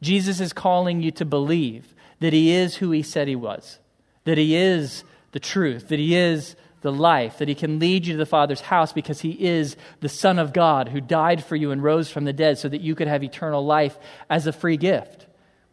Jesus 0.00 0.40
is 0.40 0.52
calling 0.52 1.02
you 1.02 1.10
to 1.12 1.24
believe 1.24 1.94
that 2.20 2.32
he 2.32 2.52
is 2.52 2.76
who 2.76 2.90
he 2.90 3.02
said 3.02 3.28
he 3.28 3.36
was, 3.36 3.78
that 4.24 4.38
he 4.38 4.56
is 4.56 5.04
the 5.32 5.40
truth, 5.40 5.88
that 5.88 5.98
he 5.98 6.16
is 6.16 6.56
the 6.82 6.92
life, 6.92 7.38
that 7.38 7.48
he 7.48 7.54
can 7.54 7.78
lead 7.78 8.06
you 8.06 8.14
to 8.14 8.18
the 8.18 8.26
Father's 8.26 8.62
house 8.62 8.92
because 8.92 9.20
he 9.20 9.32
is 9.32 9.76
the 10.00 10.08
Son 10.08 10.38
of 10.38 10.52
God 10.52 10.88
who 10.88 11.00
died 11.00 11.44
for 11.44 11.56
you 11.56 11.70
and 11.70 11.82
rose 11.82 12.10
from 12.10 12.24
the 12.24 12.32
dead 12.32 12.58
so 12.58 12.68
that 12.68 12.80
you 12.80 12.94
could 12.94 13.08
have 13.08 13.22
eternal 13.22 13.64
life 13.64 13.98
as 14.28 14.46
a 14.46 14.52
free 14.52 14.76
gift. 14.76 15.26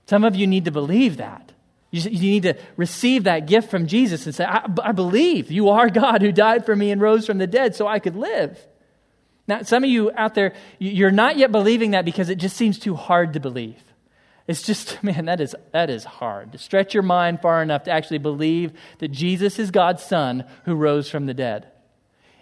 Some 0.06 0.24
of 0.24 0.36
you 0.36 0.48
need 0.48 0.66
to 0.66 0.72
believe 0.72 1.18
that. 1.18 1.52
You, 1.91 2.02
you 2.10 2.32
need 2.32 2.43
to 2.43 2.56
receive 2.78 3.23
that 3.23 3.47
gift 3.47 3.71
from 3.71 3.88
Jesus 3.88 4.25
and 4.25 4.36
say, 4.36 4.45
I, 4.45 4.65
I 4.84 4.91
believe 4.91 5.52
you 5.52 5.69
are 5.69 5.89
God 5.89 6.21
who 6.21 6.32
died 6.32 6.65
for 6.65 6.75
me 6.75 6.91
and 6.91 7.02
rose 7.02 7.25
from 7.25 7.38
the 7.38 7.47
dead 7.47 7.75
so 7.75 7.88
I 7.88 7.99
could 7.99 8.15
live. 8.15 8.60
Now, 9.47 9.63
some 9.63 9.84
of 9.84 9.89
you 9.89 10.12
out 10.15 10.36
there, 10.36 10.54
you're 10.78 11.10
not 11.10 11.38
yet 11.38 11.52
believing 11.52 11.91
that 11.91 12.06
because 12.06 12.30
it 12.30 12.36
just 12.36 12.56
seems 12.56 12.78
too 12.78 12.95
hard 12.95 13.34
to 13.34 13.39
believe. 13.39 13.82
It's 14.47 14.62
just, 14.62 15.04
man, 15.04 15.25
that 15.25 15.41
is, 15.41 15.56
that 15.71 15.89
is 15.89 16.04
hard. 16.04 16.52
To 16.52 16.58
stretch 16.58 16.93
your 16.93 17.04
mind 17.04 17.41
far 17.41 17.63
enough 17.63 17.84
to 17.84 17.91
actually 17.91 18.19
believe 18.19 18.73
that 18.99 19.10
Jesus 19.10 19.58
is 19.58 19.71
God's 19.71 20.04
Son 20.04 20.45
who 20.65 20.75
rose 20.75 21.10
from 21.10 21.25
the 21.25 21.34
dead. 21.34 21.67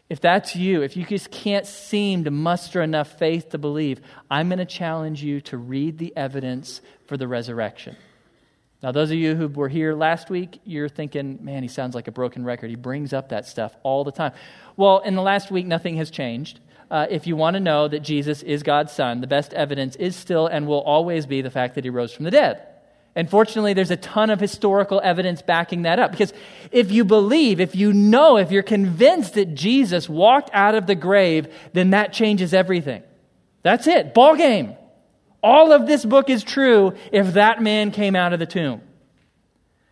If 0.09 0.21
that's 0.21 0.55
you, 0.55 0.83
if 0.83 0.95
you 0.95 1.05
just 1.05 1.31
can't 1.31 1.65
seem 1.65 2.23
to 2.23 2.31
muster 2.31 2.81
enough 2.81 3.19
faith 3.19 3.49
to 3.49 3.57
believe, 3.57 3.99
I'm 4.31 4.47
going 4.47 4.59
to 4.59 4.65
challenge 4.65 5.21
you 5.21 5.41
to 5.41 5.57
read 5.57 5.97
the 5.97 6.15
evidence 6.15 6.79
for 7.07 7.17
the 7.17 7.27
resurrection. 7.27 7.97
Now, 8.83 8.91
those 8.91 9.09
of 9.09 9.17
you 9.17 9.35
who 9.35 9.47
were 9.47 9.69
here 9.69 9.95
last 9.95 10.29
week, 10.29 10.59
you're 10.63 10.89
thinking, 10.89 11.39
man, 11.41 11.63
he 11.63 11.67
sounds 11.67 11.95
like 11.95 12.07
a 12.07 12.11
broken 12.11 12.45
record. 12.45 12.69
He 12.69 12.75
brings 12.75 13.11
up 13.11 13.29
that 13.29 13.47
stuff 13.47 13.75
all 13.81 14.03
the 14.03 14.11
time. 14.11 14.33
Well, 14.75 14.99
in 14.99 15.15
the 15.15 15.23
last 15.23 15.49
week, 15.49 15.65
nothing 15.65 15.97
has 15.97 16.11
changed. 16.11 16.59
Uh, 16.89 17.07
if 17.09 17.25
you 17.25 17.35
want 17.35 17.55
to 17.55 17.59
know 17.59 17.87
that 17.87 17.99
Jesus 17.99 18.43
is 18.43 18.63
God's 18.63 18.93
Son, 18.93 19.19
the 19.19 19.27
best 19.27 19.53
evidence 19.53 19.95
is 19.95 20.15
still 20.15 20.47
and 20.47 20.67
will 20.67 20.81
always 20.81 21.25
be 21.25 21.41
the 21.41 21.49
fact 21.49 21.75
that 21.75 21.83
he 21.83 21.89
rose 21.89 22.13
from 22.13 22.25
the 22.25 22.31
dead. 22.31 22.61
And 23.15 23.27
fortunately, 23.27 23.73
there's 23.73 23.89
a 23.89 23.97
ton 23.97 24.29
of 24.29 24.39
historical 24.39 25.01
evidence 25.03 25.41
backing 25.41 25.81
that 25.81 25.97
up. 25.97 26.11
Because 26.11 26.31
if 26.71 26.91
you 26.91 27.03
believe, 27.03 27.59
if 27.59 27.75
you 27.75 27.91
know, 27.91 28.37
if 28.37 28.51
you're 28.51 28.61
convinced 28.61 29.33
that 29.33 29.55
Jesus 29.55 30.07
walked 30.07 30.51
out 30.53 30.75
of 30.75 30.85
the 30.85 30.93
grave, 30.93 31.51
then 31.73 31.89
that 31.89 32.13
changes 32.13 32.53
everything. 32.53 33.01
That's 33.63 33.87
it. 33.87 34.13
Ball 34.13 34.35
game. 34.35 34.75
All 35.47 35.71
of 35.71 35.87
this 35.87 36.03
book 36.03 36.29
is 36.29 36.43
true 36.43 36.93
if 37.09 37.35
that 37.35 37.63
man 37.63 37.91
came 37.91 38.17
out 38.17 38.33
of 38.33 38.39
the 38.39 38.45
tomb. 38.45 38.81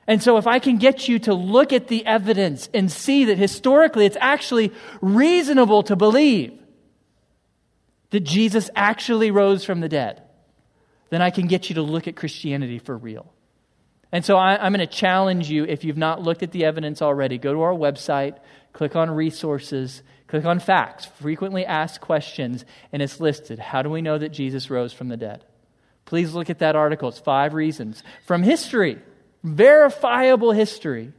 And 0.05 0.21
so, 0.21 0.35
if 0.35 0.47
I 0.47 0.59
can 0.59 0.75
get 0.79 1.07
you 1.07 1.17
to 1.19 1.33
look 1.33 1.71
at 1.71 1.87
the 1.87 2.05
evidence 2.05 2.67
and 2.73 2.91
see 2.91 3.23
that 3.25 3.37
historically 3.37 4.05
it's 4.05 4.17
actually 4.19 4.73
reasonable 4.99 5.83
to 5.83 5.95
believe 5.95 6.59
that 8.09 8.19
Jesus 8.19 8.69
actually 8.75 9.31
rose 9.31 9.63
from 9.63 9.79
the 9.79 9.87
dead, 9.87 10.23
then 11.09 11.21
I 11.21 11.29
can 11.29 11.47
get 11.47 11.69
you 11.69 11.75
to 11.75 11.81
look 11.81 12.05
at 12.09 12.17
Christianity 12.17 12.77
for 12.77 12.97
real. 12.97 13.31
And 14.11 14.25
so, 14.25 14.35
I, 14.35 14.65
am 14.65 14.73
going 14.73 14.85
to 14.85 14.93
challenge 14.93 15.49
you 15.49 15.63
if 15.63 15.85
you've 15.85 15.95
not 15.95 16.21
looked 16.21 16.43
at 16.43 16.51
the 16.51 16.65
evidence 16.65 17.01
already, 17.01 17.37
go 17.37 17.53
to 17.53 17.61
our 17.61 17.73
website, 17.73 18.39
click 18.73 18.97
on 18.97 19.09
resources, 19.09 20.03
click 20.27 20.45
on 20.45 20.59
FAQs, 20.59 21.07
frequently 21.07 21.65
asked 21.65 22.01
questions, 22.01 22.65
and 22.91 23.01
it's 23.01 23.19
listed. 23.19 23.59
How 23.59 23.81
do 23.81 23.89
we 23.89 24.01
know 24.01 24.17
that 24.17 24.29
Jesus 24.29 24.69
rose 24.69 24.93
from 24.93 25.09
the 25.09 25.17
dead? 25.17 25.43
Please 26.05 26.33
look 26.33 26.49
at 26.49 26.59
that 26.59 26.75
article. 26.75 27.09
It's 27.09 27.19
five 27.19 27.53
reasons 27.53 28.03
from 28.25 28.43
history 28.43 29.01
verifiable 29.45 30.51
history 30.51 31.13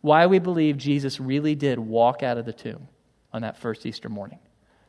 why 0.00 0.26
we 0.26 0.38
believe 0.38 0.76
Jesus 0.78 1.20
really 1.20 1.54
did 1.54 1.78
walk 1.78 2.22
out 2.22 2.38
of 2.38 2.46
the 2.46 2.52
tomb 2.52 2.88
on 3.32 3.42
that 3.42 3.58
first 3.58 3.84
Easter 3.84 4.08
morning. 4.08 4.38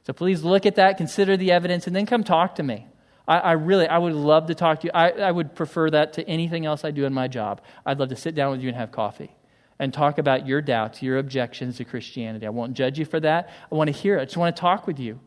So 0.03 0.13
please 0.13 0.43
look 0.43 0.65
at 0.65 0.75
that, 0.75 0.97
consider 0.97 1.35
the 1.35 1.51
evidence, 1.51 1.87
and 1.87 1.95
then 1.95 2.05
come 2.05 2.23
talk 2.23 2.55
to 2.55 2.63
me. 2.63 2.87
I, 3.27 3.37
I 3.39 3.51
really, 3.53 3.87
I 3.87 3.97
would 3.97 4.13
love 4.13 4.47
to 4.47 4.55
talk 4.55 4.81
to 4.81 4.87
you. 4.87 4.91
I, 4.93 5.09
I 5.11 5.31
would 5.31 5.55
prefer 5.55 5.89
that 5.89 6.13
to 6.13 6.27
anything 6.27 6.65
else 6.65 6.83
I 6.83 6.91
do 6.91 7.05
in 7.05 7.13
my 7.13 7.27
job. 7.27 7.61
I'd 7.85 7.99
love 7.99 8.09
to 8.09 8.15
sit 8.15 8.35
down 8.35 8.51
with 8.51 8.61
you 8.61 8.67
and 8.67 8.77
have 8.77 8.91
coffee 8.91 9.33
and 9.79 9.93
talk 9.93 10.17
about 10.17 10.47
your 10.47 10.61
doubts, 10.61 11.01
your 11.01 11.17
objections 11.17 11.77
to 11.77 11.85
Christianity. 11.85 12.45
I 12.45 12.49
won't 12.49 12.73
judge 12.73 12.99
you 12.99 13.05
for 13.05 13.19
that. 13.19 13.49
I 13.71 13.75
want 13.75 13.87
to 13.87 13.91
hear 13.91 14.17
it. 14.17 14.21
I 14.21 14.25
just 14.25 14.37
want 14.37 14.55
to 14.55 14.59
talk 14.59 14.87
with 14.87 14.99
you 14.99 15.19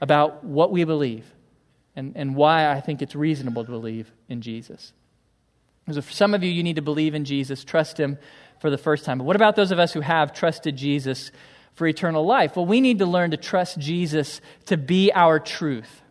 about 0.00 0.44
what 0.44 0.70
we 0.70 0.84
believe 0.84 1.24
and, 1.96 2.12
and 2.16 2.34
why 2.34 2.70
I 2.70 2.80
think 2.80 3.02
it's 3.02 3.14
reasonable 3.14 3.64
to 3.64 3.70
believe 3.70 4.12
in 4.28 4.40
Jesus. 4.40 4.92
So 5.90 6.02
for 6.02 6.12
some 6.12 6.34
of 6.34 6.42
you, 6.42 6.50
you 6.50 6.62
need 6.62 6.76
to 6.76 6.82
believe 6.82 7.14
in 7.14 7.24
Jesus, 7.24 7.64
trust 7.64 7.98
Him 7.98 8.18
for 8.60 8.70
the 8.70 8.78
first 8.78 9.04
time. 9.04 9.18
But 9.18 9.24
what 9.24 9.36
about 9.36 9.56
those 9.56 9.70
of 9.70 9.78
us 9.78 9.92
who 9.92 10.00
have 10.00 10.32
trusted 10.32 10.76
Jesus 10.76 11.30
for 11.74 11.86
eternal 11.86 12.26
life? 12.26 12.56
Well, 12.56 12.66
we 12.66 12.80
need 12.80 12.98
to 12.98 13.06
learn 13.06 13.30
to 13.30 13.36
trust 13.36 13.78
Jesus 13.78 14.40
to 14.66 14.76
be 14.76 15.10
our 15.12 15.40
truth. 15.40 16.02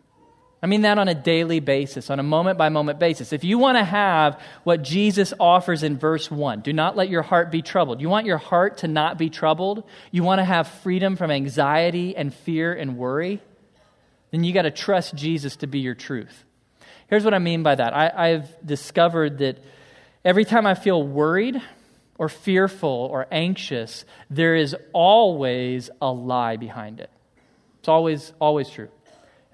I 0.60 0.66
mean 0.66 0.82
that 0.82 0.98
on 0.98 1.06
a 1.06 1.14
daily 1.14 1.60
basis, 1.60 2.10
on 2.10 2.18
a 2.18 2.24
moment 2.24 2.58
by 2.58 2.68
moment 2.68 2.98
basis. 2.98 3.32
If 3.32 3.44
you 3.44 3.58
want 3.58 3.78
to 3.78 3.84
have 3.84 4.40
what 4.64 4.82
Jesus 4.82 5.32
offers 5.38 5.84
in 5.84 5.98
verse 5.98 6.30
1, 6.30 6.62
do 6.62 6.72
not 6.72 6.96
let 6.96 7.08
your 7.08 7.22
heart 7.22 7.52
be 7.52 7.62
troubled. 7.62 8.00
You 8.00 8.08
want 8.08 8.26
your 8.26 8.38
heart 8.38 8.78
to 8.78 8.88
not 8.88 9.18
be 9.18 9.30
troubled? 9.30 9.84
You 10.10 10.24
want 10.24 10.40
to 10.40 10.44
have 10.44 10.66
freedom 10.66 11.14
from 11.14 11.30
anxiety 11.30 12.16
and 12.16 12.34
fear 12.34 12.72
and 12.72 12.96
worry? 12.96 13.40
Then 14.32 14.42
you 14.42 14.52
got 14.52 14.62
to 14.62 14.72
trust 14.72 15.14
Jesus 15.14 15.56
to 15.56 15.68
be 15.68 15.78
your 15.78 15.94
truth. 15.94 16.44
Here's 17.06 17.24
what 17.24 17.34
I 17.34 17.38
mean 17.38 17.62
by 17.62 17.76
that 17.76 17.96
I, 17.96 18.10
I've 18.14 18.66
discovered 18.66 19.38
that 19.38 19.62
every 20.24 20.44
time 20.44 20.66
I 20.66 20.74
feel 20.74 21.00
worried 21.02 21.62
or 22.18 22.28
fearful 22.28 23.08
or 23.10 23.28
anxious, 23.30 24.04
there 24.28 24.56
is 24.56 24.74
always 24.92 25.88
a 26.02 26.10
lie 26.10 26.56
behind 26.56 26.98
it. 26.98 27.10
It's 27.78 27.88
always, 27.88 28.32
always 28.40 28.68
true. 28.68 28.88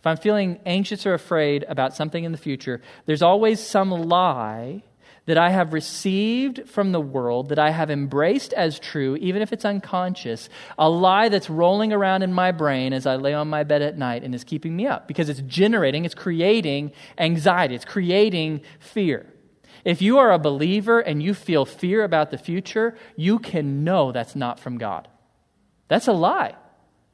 If 0.04 0.08
I'm 0.08 0.18
feeling 0.18 0.60
anxious 0.66 1.06
or 1.06 1.14
afraid 1.14 1.64
about 1.66 1.96
something 1.96 2.24
in 2.24 2.32
the 2.32 2.36
future, 2.36 2.82
there's 3.06 3.22
always 3.22 3.58
some 3.58 3.90
lie 3.90 4.82
that 5.24 5.38
I 5.38 5.48
have 5.48 5.72
received 5.72 6.68
from 6.68 6.92
the 6.92 7.00
world, 7.00 7.48
that 7.48 7.58
I 7.58 7.70
have 7.70 7.90
embraced 7.90 8.52
as 8.52 8.78
true, 8.78 9.16
even 9.16 9.40
if 9.40 9.50
it's 9.50 9.64
unconscious, 9.64 10.50
a 10.76 10.90
lie 10.90 11.30
that's 11.30 11.48
rolling 11.48 11.90
around 11.90 12.22
in 12.22 12.34
my 12.34 12.52
brain 12.52 12.92
as 12.92 13.06
I 13.06 13.16
lay 13.16 13.32
on 13.32 13.48
my 13.48 13.64
bed 13.64 13.80
at 13.80 13.96
night 13.96 14.22
and 14.22 14.34
is 14.34 14.44
keeping 14.44 14.76
me 14.76 14.86
up 14.86 15.08
because 15.08 15.30
it's 15.30 15.40
generating, 15.40 16.04
it's 16.04 16.14
creating 16.14 16.92
anxiety, 17.16 17.74
it's 17.74 17.86
creating 17.86 18.60
fear. 18.80 19.24
If 19.86 20.02
you 20.02 20.18
are 20.18 20.32
a 20.32 20.38
believer 20.38 21.00
and 21.00 21.22
you 21.22 21.32
feel 21.32 21.64
fear 21.64 22.04
about 22.04 22.30
the 22.30 22.36
future, 22.36 22.94
you 23.16 23.38
can 23.38 23.84
know 23.84 24.12
that's 24.12 24.36
not 24.36 24.60
from 24.60 24.76
God. 24.76 25.08
That's 25.88 26.08
a 26.08 26.12
lie. 26.12 26.56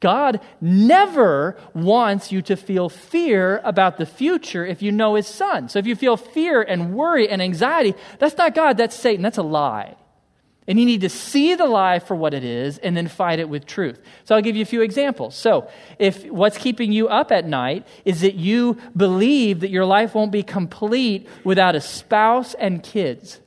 God 0.01 0.41
never 0.59 1.55
wants 1.73 2.31
you 2.31 2.41
to 2.41 2.57
feel 2.57 2.89
fear 2.89 3.61
about 3.63 3.97
the 3.97 4.05
future 4.05 4.65
if 4.65 4.81
you 4.81 4.91
know 4.91 5.15
His 5.15 5.27
Son. 5.27 5.69
So 5.69 5.79
if 5.79 5.87
you 5.87 5.95
feel 5.95 6.17
fear 6.17 6.61
and 6.61 6.93
worry 6.93 7.29
and 7.29 7.41
anxiety, 7.41 7.93
that's 8.19 8.35
not 8.37 8.53
God, 8.53 8.77
that's 8.77 8.95
Satan. 8.95 9.21
That's 9.21 9.37
a 9.37 9.43
lie. 9.43 9.95
And 10.67 10.79
you 10.79 10.85
need 10.85 11.01
to 11.01 11.09
see 11.09 11.55
the 11.55 11.65
lie 11.65 11.99
for 11.99 12.15
what 12.15 12.33
it 12.33 12.43
is 12.43 12.77
and 12.79 12.95
then 12.95 13.07
fight 13.07 13.39
it 13.39 13.49
with 13.49 13.65
truth. 13.65 13.99
So 14.25 14.35
I'll 14.35 14.41
give 14.41 14.55
you 14.55 14.61
a 14.61 14.65
few 14.65 14.81
examples. 14.81 15.35
So, 15.35 15.67
if 15.99 16.25
what's 16.25 16.57
keeping 16.57 16.91
you 16.91 17.07
up 17.07 17.31
at 17.31 17.45
night 17.45 17.87
is 18.05 18.21
that 18.21 18.35
you 18.35 18.77
believe 18.95 19.61
that 19.61 19.69
your 19.69 19.85
life 19.85 20.13
won't 20.15 20.31
be 20.31 20.43
complete 20.43 21.27
without 21.43 21.75
a 21.75 21.81
spouse 21.81 22.53
and 22.53 22.83
kids, 22.83 23.39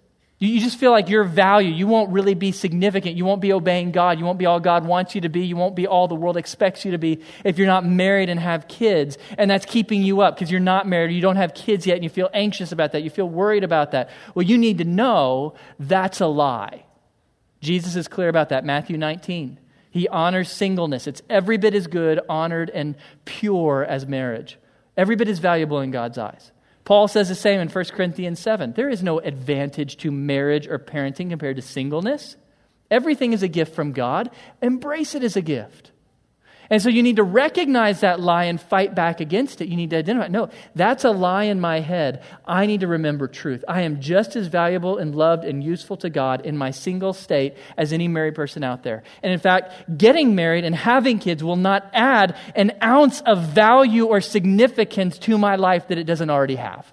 you 0.46 0.60
just 0.60 0.78
feel 0.78 0.90
like 0.90 1.08
your 1.08 1.24
value, 1.24 1.70
you 1.70 1.86
won't 1.86 2.10
really 2.10 2.34
be 2.34 2.50
significant. 2.50 3.16
You 3.16 3.24
won't 3.24 3.40
be 3.40 3.52
obeying 3.52 3.92
God. 3.92 4.18
You 4.18 4.24
won't 4.24 4.38
be 4.38 4.46
all 4.46 4.58
God 4.58 4.84
wants 4.84 5.14
you 5.14 5.20
to 5.20 5.28
be. 5.28 5.44
You 5.46 5.56
won't 5.56 5.76
be 5.76 5.86
all 5.86 6.08
the 6.08 6.14
world 6.14 6.36
expects 6.36 6.84
you 6.84 6.90
to 6.90 6.98
be 6.98 7.22
if 7.44 7.56
you're 7.56 7.66
not 7.66 7.86
married 7.86 8.28
and 8.28 8.40
have 8.40 8.66
kids. 8.66 9.16
And 9.38 9.50
that's 9.50 9.64
keeping 9.64 10.02
you 10.02 10.22
up 10.22 10.34
because 10.34 10.50
you're 10.50 10.60
not 10.60 10.88
married 10.88 11.10
or 11.10 11.12
you 11.12 11.20
don't 11.20 11.36
have 11.36 11.54
kids 11.54 11.86
yet 11.86 11.94
and 11.94 12.04
you 12.04 12.10
feel 12.10 12.30
anxious 12.34 12.72
about 12.72 12.92
that. 12.92 13.02
You 13.02 13.10
feel 13.10 13.28
worried 13.28 13.64
about 13.64 13.92
that. 13.92 14.10
Well, 14.34 14.44
you 14.44 14.58
need 14.58 14.78
to 14.78 14.84
know 14.84 15.54
that's 15.78 16.20
a 16.20 16.26
lie. 16.26 16.84
Jesus 17.60 17.96
is 17.96 18.08
clear 18.08 18.28
about 18.28 18.48
that. 18.48 18.64
Matthew 18.64 18.98
19. 18.98 19.58
He 19.90 20.08
honors 20.08 20.50
singleness. 20.50 21.06
It's 21.06 21.22
every 21.30 21.56
bit 21.56 21.72
as 21.74 21.86
good, 21.86 22.20
honored, 22.28 22.68
and 22.70 22.96
pure 23.24 23.84
as 23.84 24.06
marriage. 24.06 24.58
Every 24.96 25.14
bit 25.14 25.28
as 25.28 25.38
valuable 25.38 25.80
in 25.80 25.92
God's 25.92 26.18
eyes. 26.18 26.50
Paul 26.84 27.08
says 27.08 27.28
the 27.28 27.34
same 27.34 27.60
in 27.60 27.68
1 27.68 27.84
Corinthians 27.86 28.38
7. 28.40 28.74
There 28.74 28.90
is 28.90 29.02
no 29.02 29.18
advantage 29.18 29.96
to 29.98 30.10
marriage 30.10 30.68
or 30.68 30.78
parenting 30.78 31.30
compared 31.30 31.56
to 31.56 31.62
singleness. 31.62 32.36
Everything 32.90 33.32
is 33.32 33.42
a 33.42 33.48
gift 33.48 33.74
from 33.74 33.92
God. 33.92 34.30
Embrace 34.60 35.14
it 35.14 35.24
as 35.24 35.36
a 35.36 35.42
gift. 35.42 35.90
And 36.70 36.80
so 36.80 36.88
you 36.88 37.02
need 37.02 37.16
to 37.16 37.22
recognize 37.22 38.00
that 38.00 38.20
lie 38.20 38.44
and 38.44 38.60
fight 38.60 38.94
back 38.94 39.20
against 39.20 39.60
it. 39.60 39.68
You 39.68 39.76
need 39.76 39.90
to 39.90 39.96
identify 39.96 40.28
no, 40.28 40.50
that's 40.74 41.04
a 41.04 41.10
lie 41.10 41.44
in 41.44 41.60
my 41.60 41.80
head. 41.80 42.22
I 42.46 42.66
need 42.66 42.80
to 42.80 42.86
remember 42.86 43.28
truth. 43.28 43.64
I 43.68 43.82
am 43.82 44.00
just 44.00 44.36
as 44.36 44.46
valuable 44.46 44.98
and 44.98 45.14
loved 45.14 45.44
and 45.44 45.62
useful 45.62 45.96
to 45.98 46.10
God 46.10 46.44
in 46.46 46.56
my 46.56 46.70
single 46.70 47.12
state 47.12 47.54
as 47.76 47.92
any 47.92 48.08
married 48.08 48.34
person 48.34 48.64
out 48.64 48.82
there. 48.82 49.02
And 49.22 49.32
in 49.32 49.38
fact, 49.38 49.98
getting 49.98 50.34
married 50.34 50.64
and 50.64 50.74
having 50.74 51.18
kids 51.18 51.44
will 51.44 51.56
not 51.56 51.90
add 51.92 52.36
an 52.54 52.72
ounce 52.82 53.20
of 53.22 53.48
value 53.48 54.06
or 54.06 54.20
significance 54.20 55.18
to 55.18 55.38
my 55.38 55.56
life 55.56 55.88
that 55.88 55.98
it 55.98 56.04
doesn't 56.04 56.30
already 56.30 56.56
have. 56.56 56.92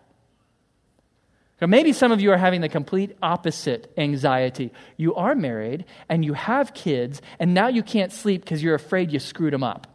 Now, 1.62 1.68
maybe 1.68 1.94
some 1.94 2.12
of 2.12 2.20
you 2.20 2.32
are 2.32 2.38
having 2.38 2.62
the 2.62 2.70
complete 2.70 3.16
opposite 3.22 3.94
anxiety. 3.96 4.74
You 4.98 5.14
are 5.14 5.36
married 5.36 5.86
and 6.10 6.26
you 6.26 6.34
have 6.34 6.74
kids, 6.74 7.22
and 7.38 7.54
now 7.54 7.68
you 7.68 7.84
can't 7.84 8.12
sleep 8.12 8.42
because 8.42 8.64
you're 8.64 8.74
afraid 8.74 9.12
you 9.12 9.20
screwed 9.20 9.54
them 9.54 9.64
up. 9.64 9.86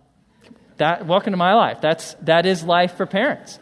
That, 0.76 1.06
welcome 1.06 1.32
to 1.32 1.36
my 1.36 1.54
life. 1.54 1.80
That's, 1.80 2.14
that 2.22 2.46
is 2.46 2.62
life 2.62 2.96
for 2.96 3.04
parents 3.04 3.58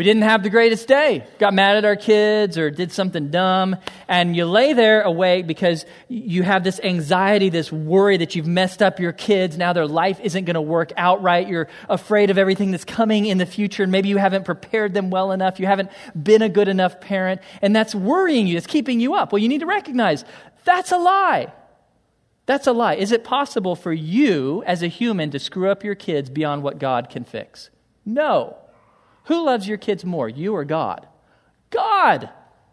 we 0.00 0.04
didn't 0.04 0.22
have 0.22 0.42
the 0.42 0.48
greatest 0.48 0.88
day, 0.88 1.26
got 1.38 1.52
mad 1.52 1.76
at 1.76 1.84
our 1.84 1.94
kids 1.94 2.56
or 2.56 2.70
did 2.70 2.90
something 2.90 3.28
dumb, 3.28 3.76
and 4.08 4.34
you 4.34 4.46
lay 4.46 4.72
there 4.72 5.02
awake 5.02 5.46
because 5.46 5.84
you 6.08 6.42
have 6.42 6.64
this 6.64 6.80
anxiety, 6.80 7.50
this 7.50 7.70
worry 7.70 8.16
that 8.16 8.34
you've 8.34 8.46
messed 8.46 8.82
up 8.82 8.98
your 8.98 9.12
kids. 9.12 9.58
Now 9.58 9.74
their 9.74 9.86
life 9.86 10.18
isn't 10.22 10.46
going 10.46 10.54
to 10.54 10.62
work 10.62 10.94
out 10.96 11.22
right. 11.22 11.46
You're 11.46 11.68
afraid 11.86 12.30
of 12.30 12.38
everything 12.38 12.70
that's 12.70 12.86
coming 12.86 13.26
in 13.26 13.36
the 13.36 13.44
future, 13.44 13.82
and 13.82 13.92
maybe 13.92 14.08
you 14.08 14.16
haven't 14.16 14.46
prepared 14.46 14.94
them 14.94 15.10
well 15.10 15.32
enough. 15.32 15.60
You 15.60 15.66
haven't 15.66 15.90
been 16.18 16.40
a 16.40 16.48
good 16.48 16.68
enough 16.68 16.98
parent, 17.02 17.42
and 17.60 17.76
that's 17.76 17.94
worrying 17.94 18.46
you. 18.46 18.56
It's 18.56 18.66
keeping 18.66 19.00
you 19.00 19.16
up. 19.16 19.32
Well, 19.32 19.42
you 19.42 19.48
need 19.48 19.60
to 19.60 19.66
recognize 19.66 20.24
that's 20.64 20.92
a 20.92 20.98
lie. 20.98 21.52
That's 22.46 22.66
a 22.66 22.72
lie. 22.72 22.94
Is 22.94 23.12
it 23.12 23.22
possible 23.22 23.76
for 23.76 23.92
you 23.92 24.62
as 24.66 24.82
a 24.82 24.88
human 24.88 25.30
to 25.32 25.38
screw 25.38 25.70
up 25.70 25.84
your 25.84 25.94
kids 25.94 26.30
beyond 26.30 26.62
what 26.62 26.78
God 26.78 27.10
can 27.10 27.24
fix? 27.24 27.68
No. 28.06 28.56
Who 29.24 29.44
loves 29.44 29.68
your 29.68 29.78
kids 29.78 30.04
more, 30.04 30.28
you 30.28 30.54
or 30.54 30.64
God? 30.64 31.06
God. 31.70 32.30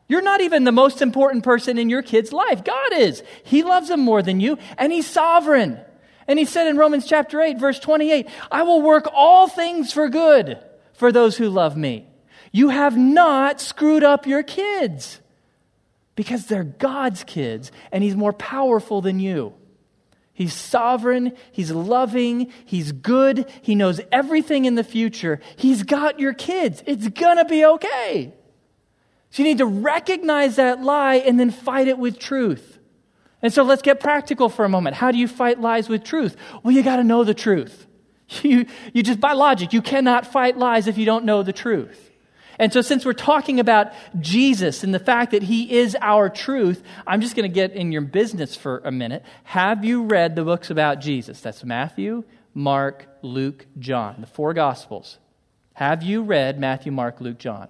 You're 0.07 0.21
not 0.21 0.41
even 0.41 0.63
the 0.63 0.71
most 0.71 1.01
important 1.01 1.43
person 1.43 1.77
in 1.77 1.89
your 1.89 2.01
kid's 2.01 2.31
life. 2.31 2.63
God 2.63 2.93
is. 2.93 3.23
He 3.43 3.63
loves 3.63 3.89
them 3.89 3.99
more 3.99 4.21
than 4.21 4.39
you, 4.39 4.57
and 4.77 4.91
He's 4.91 5.07
sovereign. 5.07 5.79
And 6.27 6.39
He 6.39 6.45
said 6.45 6.67
in 6.67 6.77
Romans 6.77 7.05
chapter 7.05 7.41
8, 7.41 7.59
verse 7.59 7.79
28, 7.79 8.27
I 8.51 8.63
will 8.63 8.81
work 8.81 9.07
all 9.13 9.47
things 9.47 9.91
for 9.91 10.09
good 10.09 10.59
for 10.93 11.11
those 11.11 11.37
who 11.37 11.49
love 11.49 11.75
me. 11.75 12.07
You 12.51 12.69
have 12.69 12.97
not 12.97 13.59
screwed 13.59 14.03
up 14.03 14.25
your 14.25 14.43
kids 14.43 15.19
because 16.15 16.47
they're 16.47 16.63
God's 16.63 17.23
kids, 17.23 17.71
and 17.91 18.03
He's 18.03 18.15
more 18.15 18.33
powerful 18.33 19.01
than 19.01 19.19
you. 19.19 19.53
He's 20.37 20.53
sovereign, 20.53 21.35
He's 21.51 21.71
loving, 21.71 22.53
He's 22.63 22.91
good, 22.91 23.51
He 23.63 23.73
knows 23.73 23.99
everything 24.11 24.65
in 24.65 24.75
the 24.75 24.83
future. 24.83 25.39
He's 25.55 25.81
got 25.81 26.19
your 26.19 26.35
kids. 26.35 26.83
It's 26.85 27.07
gonna 27.07 27.43
be 27.43 27.65
okay. 27.65 28.35
So 29.31 29.41
you 29.41 29.49
need 29.49 29.57
to 29.57 29.65
recognize 29.65 30.57
that 30.57 30.83
lie 30.83 31.15
and 31.15 31.39
then 31.39 31.49
fight 31.49 31.87
it 31.87 31.97
with 31.97 32.19
truth. 32.19 32.77
And 33.41 33.51
so 33.51 33.63
let's 33.63 33.81
get 33.81 33.99
practical 33.99 34.47
for 34.47 34.63
a 34.63 34.69
moment. 34.69 34.95
How 34.95 35.09
do 35.09 35.17
you 35.17 35.27
fight 35.27 35.59
lies 35.59 35.89
with 35.89 36.03
truth? 36.03 36.37
Well, 36.61 36.71
you 36.71 36.83
got 36.83 36.97
to 36.97 37.03
know 37.03 37.23
the 37.23 37.33
truth. 37.33 37.85
You, 38.43 38.65
you 38.93 39.03
just, 39.03 39.21
by 39.21 39.31
logic, 39.31 39.71
you 39.71 39.81
cannot 39.81 40.27
fight 40.27 40.57
lies 40.57 40.87
if 40.87 40.97
you 40.97 41.05
don't 41.05 41.23
know 41.23 41.43
the 41.43 41.53
truth. 41.53 42.06
And 42.59 42.73
so, 42.73 42.81
since 42.81 43.05
we're 43.05 43.13
talking 43.13 43.59
about 43.59 43.93
Jesus 44.19 44.83
and 44.83 44.93
the 44.93 44.99
fact 44.99 45.31
that 45.31 45.43
he 45.43 45.77
is 45.77 45.95
our 46.01 46.29
truth, 46.29 46.83
I'm 47.05 47.21
just 47.21 47.35
going 47.35 47.49
to 47.49 47.53
get 47.53 47.73
in 47.73 47.91
your 47.91 48.01
business 48.01 48.55
for 48.55 48.79
a 48.79 48.91
minute. 48.91 49.23
Have 49.43 49.85
you 49.85 50.03
read 50.03 50.35
the 50.35 50.43
books 50.43 50.69
about 50.69 50.99
Jesus? 50.99 51.39
That's 51.41 51.63
Matthew, 51.63 52.23
Mark, 52.53 53.07
Luke, 53.21 53.65
John, 53.77 54.15
the 54.19 54.27
four 54.27 54.53
Gospels. 54.53 55.19
Have 55.73 56.01
you 56.01 56.23
read 56.23 56.59
Matthew, 56.59 56.91
Mark, 56.91 57.21
Luke, 57.21 57.37
John? 57.37 57.67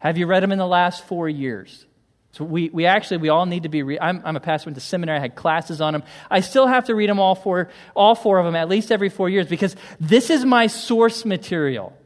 Have 0.00 0.18
you 0.18 0.26
read 0.26 0.42
them 0.42 0.52
in 0.52 0.58
the 0.58 0.66
last 0.66 1.06
four 1.06 1.28
years? 1.28 1.86
So 2.32 2.44
we, 2.44 2.68
we 2.68 2.84
actually, 2.86 3.16
we 3.16 3.30
all 3.30 3.46
need 3.46 3.62
to 3.62 3.68
be, 3.68 3.82
re- 3.82 3.98
I'm, 3.98 4.20
I'm 4.24 4.36
a 4.36 4.40
pastor, 4.40 4.68
went 4.68 4.76
to 4.76 4.80
seminary, 4.80 5.18
I 5.18 5.20
had 5.20 5.34
classes 5.34 5.80
on 5.80 5.94
them. 5.94 6.02
I 6.30 6.40
still 6.40 6.66
have 6.66 6.84
to 6.84 6.94
read 6.94 7.08
them 7.08 7.18
all 7.18 7.34
four, 7.34 7.70
all 7.96 8.14
four 8.14 8.38
of 8.38 8.44
them 8.44 8.54
at 8.54 8.68
least 8.68 8.92
every 8.92 9.08
four 9.08 9.28
years 9.28 9.48
because 9.48 9.74
this 9.98 10.30
is 10.30 10.44
my 10.44 10.66
source 10.66 11.24
material. 11.24 11.97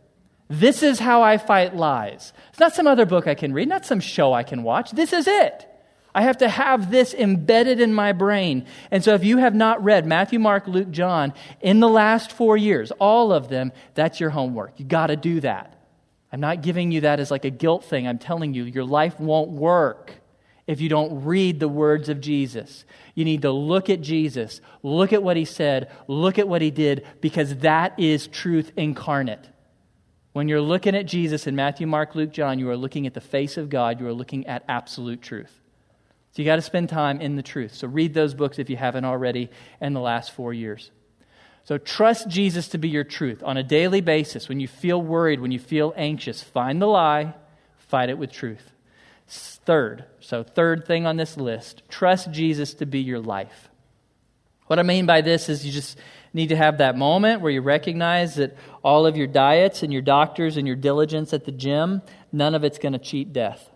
This 0.52 0.82
is 0.82 0.98
how 0.98 1.22
I 1.22 1.38
fight 1.38 1.74
lies. 1.74 2.34
It's 2.50 2.60
not 2.60 2.74
some 2.74 2.86
other 2.86 3.06
book 3.06 3.26
I 3.26 3.34
can 3.34 3.54
read, 3.54 3.70
not 3.70 3.86
some 3.86 4.00
show 4.00 4.34
I 4.34 4.42
can 4.42 4.62
watch. 4.62 4.90
This 4.90 5.14
is 5.14 5.26
it. 5.26 5.66
I 6.14 6.24
have 6.24 6.36
to 6.38 6.48
have 6.50 6.90
this 6.90 7.14
embedded 7.14 7.80
in 7.80 7.94
my 7.94 8.12
brain. 8.12 8.66
And 8.90 9.02
so 9.02 9.14
if 9.14 9.24
you 9.24 9.38
have 9.38 9.54
not 9.54 9.82
read 9.82 10.04
Matthew, 10.04 10.38
Mark, 10.38 10.66
Luke, 10.66 10.90
John 10.90 11.32
in 11.62 11.80
the 11.80 11.88
last 11.88 12.32
four 12.32 12.58
years, 12.58 12.90
all 12.98 13.32
of 13.32 13.48
them, 13.48 13.72
that's 13.94 14.20
your 14.20 14.28
homework. 14.28 14.78
You 14.78 14.84
got 14.84 15.06
to 15.06 15.16
do 15.16 15.40
that. 15.40 15.74
I'm 16.30 16.40
not 16.40 16.60
giving 16.60 16.92
you 16.92 17.00
that 17.00 17.18
as 17.18 17.30
like 17.30 17.46
a 17.46 17.50
guilt 17.50 17.86
thing. 17.86 18.06
I'm 18.06 18.18
telling 18.18 18.52
you, 18.52 18.64
your 18.64 18.84
life 18.84 19.18
won't 19.18 19.52
work 19.52 20.12
if 20.66 20.82
you 20.82 20.90
don't 20.90 21.24
read 21.24 21.60
the 21.60 21.68
words 21.68 22.10
of 22.10 22.20
Jesus. 22.20 22.84
You 23.14 23.24
need 23.24 23.40
to 23.40 23.50
look 23.50 23.88
at 23.88 24.02
Jesus, 24.02 24.60
look 24.82 25.14
at 25.14 25.22
what 25.22 25.38
he 25.38 25.46
said, 25.46 25.90
look 26.08 26.38
at 26.38 26.46
what 26.46 26.60
he 26.60 26.70
did, 26.70 27.06
because 27.22 27.56
that 27.60 27.98
is 27.98 28.26
truth 28.26 28.70
incarnate. 28.76 29.48
When 30.32 30.48
you're 30.48 30.62
looking 30.62 30.94
at 30.94 31.06
Jesus 31.06 31.46
in 31.46 31.54
Matthew, 31.54 31.86
Mark, 31.86 32.14
Luke, 32.14 32.32
John, 32.32 32.58
you 32.58 32.68
are 32.70 32.76
looking 32.76 33.06
at 33.06 33.14
the 33.14 33.20
face 33.20 33.56
of 33.56 33.68
God. 33.68 34.00
You 34.00 34.06
are 34.06 34.14
looking 34.14 34.46
at 34.46 34.64
absolute 34.66 35.20
truth. 35.20 35.60
So 36.32 36.40
you 36.40 36.46
got 36.46 36.56
to 36.56 36.62
spend 36.62 36.88
time 36.88 37.20
in 37.20 37.36
the 37.36 37.42
truth. 37.42 37.74
So 37.74 37.86
read 37.86 38.14
those 38.14 38.32
books 38.32 38.58
if 38.58 38.70
you 38.70 38.76
haven't 38.76 39.04
already 39.04 39.50
in 39.80 39.92
the 39.92 40.00
last 40.00 40.32
four 40.32 40.54
years. 40.54 40.90
So 41.64 41.76
trust 41.76 42.28
Jesus 42.28 42.68
to 42.68 42.78
be 42.78 42.88
your 42.88 43.04
truth 43.04 43.42
on 43.42 43.58
a 43.58 43.62
daily 43.62 44.00
basis. 44.00 44.48
When 44.48 44.58
you 44.58 44.66
feel 44.66 45.00
worried, 45.00 45.40
when 45.40 45.52
you 45.52 45.58
feel 45.58 45.92
anxious, 45.96 46.42
find 46.42 46.80
the 46.80 46.86
lie, 46.86 47.34
fight 47.76 48.08
it 48.08 48.16
with 48.16 48.32
truth. 48.32 48.72
Third, 49.28 50.06
so 50.20 50.42
third 50.42 50.86
thing 50.86 51.06
on 51.06 51.18
this 51.18 51.36
list, 51.36 51.82
trust 51.88 52.30
Jesus 52.30 52.74
to 52.74 52.86
be 52.86 53.00
your 53.00 53.20
life. 53.20 53.68
What 54.66 54.78
I 54.78 54.82
mean 54.82 55.06
by 55.06 55.20
this 55.20 55.48
is 55.48 55.64
you 55.64 55.70
just 55.70 55.98
need 56.32 56.48
to 56.48 56.56
have 56.56 56.78
that 56.78 56.96
moment 56.96 57.40
where 57.40 57.50
you 57.50 57.60
recognize 57.60 58.36
that 58.36 58.56
all 58.82 59.06
of 59.06 59.16
your 59.16 59.26
diets 59.26 59.82
and 59.82 59.92
your 59.92 60.02
doctors 60.02 60.56
and 60.56 60.66
your 60.66 60.76
diligence 60.76 61.32
at 61.32 61.44
the 61.44 61.52
gym, 61.52 62.02
none 62.32 62.54
of 62.54 62.64
it's 62.64 62.78
going 62.78 62.92
to 62.92 62.98
cheat 62.98 63.32
death. 63.32 63.70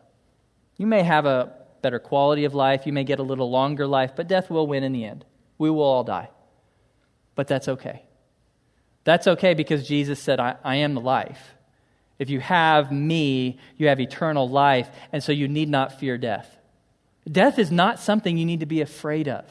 You 0.76 0.86
may 0.86 1.02
have 1.02 1.26
a 1.26 1.52
better 1.82 1.98
quality 1.98 2.44
of 2.44 2.54
life, 2.54 2.86
you 2.86 2.92
may 2.92 3.04
get 3.04 3.18
a 3.18 3.22
little 3.22 3.50
longer 3.50 3.86
life, 3.86 4.12
but 4.16 4.28
death 4.28 4.50
will 4.50 4.66
win 4.66 4.82
in 4.82 4.92
the 4.92 5.04
end. 5.04 5.24
We 5.58 5.70
will 5.70 5.82
all 5.82 6.04
die. 6.04 6.30
But 7.34 7.46
that's 7.46 7.68
okay. 7.68 8.02
That's 9.04 9.26
okay 9.26 9.54
because 9.54 9.86
Jesus 9.86 10.18
said, 10.18 10.40
I, 10.40 10.56
I 10.64 10.76
am 10.76 10.94
the 10.94 11.00
life. 11.00 11.54
If 12.18 12.30
you 12.30 12.40
have 12.40 12.90
me, 12.90 13.58
you 13.76 13.88
have 13.88 14.00
eternal 14.00 14.48
life, 14.48 14.88
and 15.12 15.22
so 15.22 15.32
you 15.32 15.48
need 15.48 15.68
not 15.68 16.00
fear 16.00 16.16
death. 16.16 16.56
Death 17.30 17.58
is 17.58 17.70
not 17.70 18.00
something 18.00 18.38
you 18.38 18.46
need 18.46 18.60
to 18.60 18.66
be 18.66 18.80
afraid 18.80 19.28
of. 19.28 19.44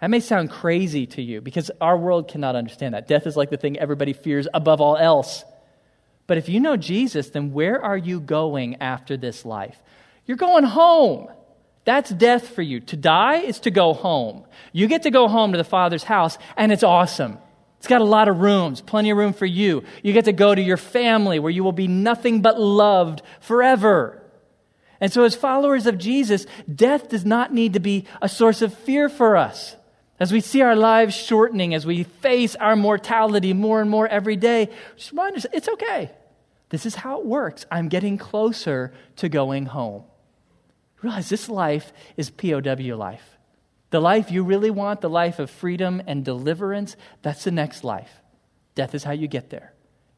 That 0.00 0.10
may 0.10 0.20
sound 0.20 0.50
crazy 0.50 1.06
to 1.06 1.22
you 1.22 1.40
because 1.40 1.70
our 1.80 1.96
world 1.96 2.28
cannot 2.28 2.54
understand 2.54 2.94
that. 2.94 3.08
Death 3.08 3.26
is 3.26 3.36
like 3.36 3.50
the 3.50 3.56
thing 3.56 3.78
everybody 3.78 4.12
fears 4.12 4.46
above 4.54 4.80
all 4.80 4.96
else. 4.96 5.44
But 6.28 6.38
if 6.38 6.48
you 6.48 6.60
know 6.60 6.76
Jesus, 6.76 7.30
then 7.30 7.52
where 7.52 7.82
are 7.82 7.96
you 7.96 8.20
going 8.20 8.76
after 8.80 9.16
this 9.16 9.44
life? 9.44 9.76
You're 10.26 10.36
going 10.36 10.64
home. 10.64 11.28
That's 11.84 12.10
death 12.10 12.48
for 12.48 12.62
you. 12.62 12.80
To 12.80 12.96
die 12.96 13.38
is 13.38 13.60
to 13.60 13.70
go 13.70 13.94
home. 13.94 14.44
You 14.72 14.86
get 14.86 15.04
to 15.04 15.10
go 15.10 15.26
home 15.26 15.52
to 15.52 15.58
the 15.58 15.64
Father's 15.64 16.04
house, 16.04 16.36
and 16.56 16.70
it's 16.70 16.82
awesome. 16.82 17.38
It's 17.78 17.86
got 17.86 18.02
a 18.02 18.04
lot 18.04 18.28
of 18.28 18.40
rooms, 18.40 18.82
plenty 18.82 19.10
of 19.10 19.16
room 19.16 19.32
for 19.32 19.46
you. 19.46 19.84
You 20.02 20.12
get 20.12 20.26
to 20.26 20.32
go 20.32 20.54
to 20.54 20.60
your 20.60 20.76
family 20.76 21.38
where 21.38 21.50
you 21.50 21.64
will 21.64 21.72
be 21.72 21.88
nothing 21.88 22.42
but 22.42 22.60
loved 22.60 23.22
forever. 23.40 24.22
And 25.00 25.12
so, 25.12 25.24
as 25.24 25.34
followers 25.34 25.86
of 25.86 25.96
Jesus, 25.96 26.44
death 26.72 27.08
does 27.08 27.24
not 27.24 27.54
need 27.54 27.72
to 27.72 27.80
be 27.80 28.04
a 28.20 28.28
source 28.28 28.60
of 28.62 28.74
fear 28.74 29.08
for 29.08 29.36
us. 29.36 29.76
As 30.20 30.32
we 30.32 30.40
see 30.40 30.62
our 30.62 30.74
lives 30.74 31.14
shortening, 31.14 31.74
as 31.74 31.86
we 31.86 32.02
face 32.02 32.56
our 32.56 32.74
mortality 32.74 33.52
more 33.52 33.80
and 33.80 33.88
more 33.88 34.08
every 34.08 34.36
day, 34.36 34.68
just 34.96 35.12
remind 35.12 35.36
us 35.36 35.46
it's 35.52 35.68
okay. 35.68 36.10
This 36.70 36.86
is 36.86 36.96
how 36.96 37.20
it 37.20 37.26
works. 37.26 37.66
I'm 37.70 37.88
getting 37.88 38.18
closer 38.18 38.92
to 39.16 39.28
going 39.28 39.66
home. 39.66 40.02
Realize 41.02 41.28
this 41.28 41.48
life 41.48 41.92
is 42.16 42.30
POW 42.30 42.96
life. 42.96 43.38
The 43.90 44.00
life 44.00 44.30
you 44.30 44.42
really 44.42 44.70
want, 44.70 45.00
the 45.00 45.08
life 45.08 45.38
of 45.38 45.50
freedom 45.50 46.02
and 46.06 46.24
deliverance, 46.24 46.96
that's 47.22 47.44
the 47.44 47.52
next 47.52 47.84
life. 47.84 48.10
Death 48.74 48.94
is 48.94 49.04
how 49.04 49.12
you 49.12 49.28
get 49.28 49.50
there. 49.50 49.72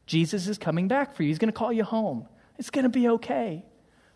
Jesus 0.07 0.47
is 0.47 0.57
coming 0.57 0.87
back 0.87 1.15
for 1.15 1.23
you. 1.23 1.29
He's 1.29 1.37
going 1.37 1.53
to 1.53 1.57
call 1.57 1.71
you 1.71 1.83
home. 1.83 2.27
It's 2.57 2.71
going 2.71 2.83
to 2.83 2.89
be 2.89 3.07
okay. 3.07 3.63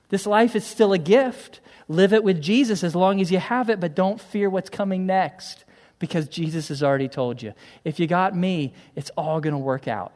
This 0.10 0.26
life 0.26 0.56
is 0.56 0.66
still 0.66 0.94
a 0.94 0.98
gift. 0.98 1.62
Live 1.88 2.12
it 2.12 2.24
with 2.24 2.42
Jesus 2.42 2.84
as 2.84 2.96
long 2.96 3.22
as 3.22 3.32
you 3.32 3.38
have 3.38 3.70
it, 3.70 3.80
but 3.80 3.96
don't 3.96 4.20
fear 4.20 4.50
what's 4.50 4.70
coming 4.70 5.06
next 5.06 5.65
because 6.00 6.28
Jesus 6.28 6.68
has 6.68 6.84
already 6.84 7.08
told 7.08 7.42
you. 7.42 7.54
If 7.84 8.00
you 8.00 8.08
got 8.08 8.36
me, 8.36 8.74
it's 8.96 9.12
all 9.18 9.40
going 9.40 9.54
to 9.54 9.60
work 9.60 9.88
out. 9.88 10.14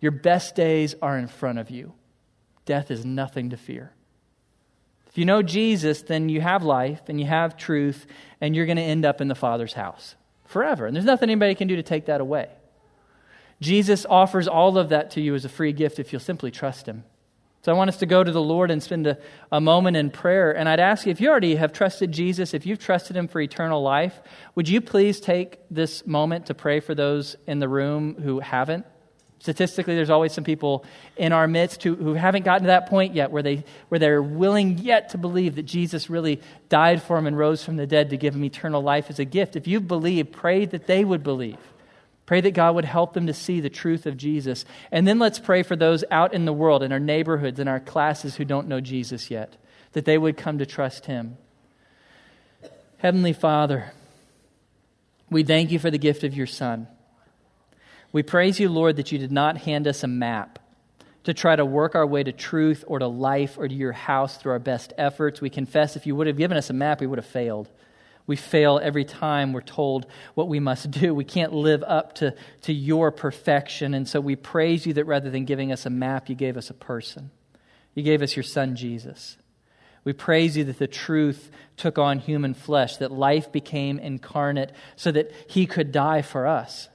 Your 0.00 0.12
best 0.12 0.54
days 0.54 0.94
are 1.00 1.18
in 1.18 1.28
front 1.28 1.58
of 1.58 1.70
you. 1.70 1.92
Death 2.64 2.90
is 2.90 3.04
nothing 3.04 3.50
to 3.50 3.56
fear. 3.56 3.92
If 5.08 5.16
you 5.16 5.24
know 5.24 5.42
Jesus, 5.42 6.02
then 6.02 6.28
you 6.28 6.40
have 6.40 6.62
life 6.62 7.02
and 7.08 7.18
you 7.18 7.26
have 7.26 7.56
truth, 7.56 8.06
and 8.40 8.54
you're 8.54 8.66
going 8.66 8.76
to 8.76 8.82
end 8.82 9.06
up 9.06 9.20
in 9.20 9.28
the 9.28 9.34
Father's 9.34 9.72
house 9.72 10.14
forever. 10.44 10.86
And 10.86 10.94
there's 10.94 11.06
nothing 11.06 11.30
anybody 11.30 11.54
can 11.54 11.68
do 11.68 11.76
to 11.76 11.82
take 11.82 12.06
that 12.06 12.20
away. 12.20 12.50
Jesus 13.60 14.04
offers 14.10 14.46
all 14.46 14.76
of 14.76 14.90
that 14.90 15.10
to 15.12 15.20
you 15.20 15.34
as 15.34 15.44
a 15.44 15.48
free 15.48 15.72
gift 15.72 15.98
if 15.98 16.12
you'll 16.12 16.20
simply 16.20 16.50
trust 16.50 16.86
Him. 16.86 17.04
So 17.66 17.72
I 17.72 17.74
want 17.74 17.88
us 17.88 17.96
to 17.96 18.06
go 18.06 18.22
to 18.22 18.30
the 18.30 18.40
Lord 18.40 18.70
and 18.70 18.80
spend 18.80 19.08
a, 19.08 19.18
a, 19.50 19.60
moment 19.60 19.96
in 19.96 20.10
prayer. 20.10 20.56
And 20.56 20.68
I'd 20.68 20.78
ask 20.78 21.04
you, 21.04 21.10
if 21.10 21.20
you 21.20 21.28
already 21.28 21.56
have 21.56 21.72
trusted 21.72 22.12
Jesus, 22.12 22.54
if 22.54 22.64
you've 22.64 22.78
trusted 22.78 23.16
him 23.16 23.26
for 23.26 23.40
eternal 23.40 23.82
life, 23.82 24.20
would 24.54 24.68
you 24.68 24.80
please 24.80 25.18
take 25.18 25.58
this 25.68 26.06
moment 26.06 26.46
to 26.46 26.54
pray 26.54 26.78
for 26.78 26.94
those 26.94 27.34
in 27.44 27.58
the 27.58 27.68
room 27.68 28.22
who 28.22 28.38
haven't? 28.38 28.86
Statistically, 29.40 29.96
there's 29.96 30.10
always 30.10 30.32
some 30.32 30.44
people 30.44 30.84
in 31.16 31.32
our 31.32 31.48
midst 31.48 31.82
who, 31.82 31.96
who 31.96 32.14
haven't 32.14 32.44
gotten 32.44 32.62
to 32.62 32.68
that 32.68 32.88
point 32.88 33.16
yet 33.16 33.32
where, 33.32 33.42
they, 33.42 33.64
where 33.88 33.98
they're 33.98 34.22
willing 34.22 34.78
yet 34.78 35.08
to 35.08 35.18
believe 35.18 35.56
that 35.56 35.64
Jesus 35.64 36.08
really 36.08 36.40
died 36.68 37.02
for 37.02 37.16
them 37.16 37.26
and 37.26 37.36
rose 37.36 37.64
from 37.64 37.74
the 37.74 37.86
dead 37.88 38.10
to 38.10 38.16
give 38.16 38.34
them 38.34 38.44
eternal 38.44 38.80
life 38.80 39.10
as 39.10 39.18
a 39.18 39.24
gift. 39.24 39.56
If 39.56 39.66
you 39.66 39.80
believe, 39.80 40.30
pray 40.30 40.66
that 40.66 40.86
they 40.86 41.04
would 41.04 41.24
believe. 41.24 41.58
Pray 42.26 42.40
that 42.40 42.54
God 42.54 42.74
would 42.74 42.84
help 42.84 43.14
them 43.14 43.28
to 43.28 43.32
see 43.32 43.60
the 43.60 43.70
truth 43.70 44.04
of 44.04 44.16
Jesus. 44.16 44.64
And 44.90 45.06
then 45.06 45.20
let's 45.20 45.38
pray 45.38 45.62
for 45.62 45.76
those 45.76 46.04
out 46.10 46.34
in 46.34 46.44
the 46.44 46.52
world, 46.52 46.82
in 46.82 46.92
our 46.92 47.00
neighborhoods, 47.00 47.60
in 47.60 47.68
our 47.68 47.78
classes 47.78 48.34
who 48.34 48.44
don't 48.44 48.66
know 48.66 48.80
Jesus 48.80 49.30
yet, 49.30 49.56
that 49.92 50.04
they 50.04 50.18
would 50.18 50.36
come 50.36 50.58
to 50.58 50.66
trust 50.66 51.06
Him. 51.06 51.38
Heavenly 52.98 53.32
Father, 53.32 53.92
we 55.30 55.44
thank 55.44 55.70
you 55.70 55.78
for 55.78 55.90
the 55.90 55.98
gift 55.98 56.24
of 56.24 56.34
your 56.34 56.48
Son. 56.48 56.88
We 58.10 58.24
praise 58.24 58.58
you, 58.58 58.68
Lord, 58.68 58.96
that 58.96 59.12
you 59.12 59.18
did 59.18 59.32
not 59.32 59.58
hand 59.58 59.86
us 59.86 60.02
a 60.02 60.08
map 60.08 60.58
to 61.24 61.34
try 61.34 61.54
to 61.54 61.64
work 61.64 61.94
our 61.94 62.06
way 62.06 62.22
to 62.22 62.32
truth 62.32 62.84
or 62.86 62.98
to 62.98 63.06
life 63.06 63.58
or 63.58 63.68
to 63.68 63.74
your 63.74 63.92
house 63.92 64.36
through 64.36 64.52
our 64.52 64.58
best 64.58 64.92
efforts. 64.96 65.40
We 65.40 65.50
confess 65.50 65.96
if 65.96 66.06
you 66.06 66.16
would 66.16 66.26
have 66.26 66.36
given 66.36 66.56
us 66.56 66.70
a 66.70 66.72
map, 66.72 67.00
we 67.00 67.06
would 67.06 67.18
have 67.18 67.26
failed. 67.26 67.68
We 68.26 68.36
fail 68.36 68.80
every 68.82 69.04
time 69.04 69.52
we're 69.52 69.60
told 69.60 70.06
what 70.34 70.48
we 70.48 70.58
must 70.58 70.90
do. 70.90 71.14
We 71.14 71.24
can't 71.24 71.52
live 71.52 71.84
up 71.84 72.14
to, 72.16 72.34
to 72.62 72.72
your 72.72 73.10
perfection. 73.12 73.94
And 73.94 74.08
so 74.08 74.20
we 74.20 74.34
praise 74.34 74.84
you 74.84 74.94
that 74.94 75.04
rather 75.04 75.30
than 75.30 75.44
giving 75.44 75.70
us 75.70 75.86
a 75.86 75.90
map, 75.90 76.28
you 76.28 76.34
gave 76.34 76.56
us 76.56 76.70
a 76.70 76.74
person. 76.74 77.30
You 77.94 78.02
gave 78.02 78.22
us 78.22 78.34
your 78.36 78.42
son, 78.42 78.76
Jesus. 78.76 79.36
We 80.04 80.12
praise 80.12 80.56
you 80.56 80.64
that 80.64 80.78
the 80.78 80.86
truth 80.86 81.50
took 81.76 81.98
on 81.98 82.18
human 82.18 82.54
flesh, 82.54 82.98
that 82.98 83.10
life 83.10 83.50
became 83.50 83.98
incarnate 83.98 84.72
so 84.94 85.10
that 85.12 85.32
he 85.48 85.66
could 85.66 85.92
die 85.92 86.22
for 86.22 86.46
us. 86.46 86.88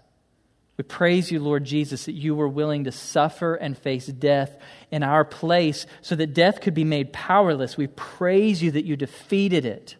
We 0.77 0.83
praise 0.83 1.31
you, 1.31 1.39
Lord 1.39 1.65
Jesus, 1.65 2.05
that 2.05 2.13
you 2.13 2.33
were 2.35 2.47
willing 2.47 2.85
to 2.85 2.91
suffer 2.91 3.55
and 3.55 3.77
face 3.77 4.07
death 4.07 4.57
in 4.89 5.03
our 5.03 5.23
place 5.23 5.85
so 6.01 6.15
that 6.15 6.33
death 6.33 6.61
could 6.61 6.73
be 6.73 6.83
made 6.83 7.13
powerless. 7.13 7.77
We 7.77 7.87
praise 7.87 8.63
you 8.63 8.71
that 8.71 8.85
you 8.85 8.95
defeated 8.95 9.65
it. 9.65 9.95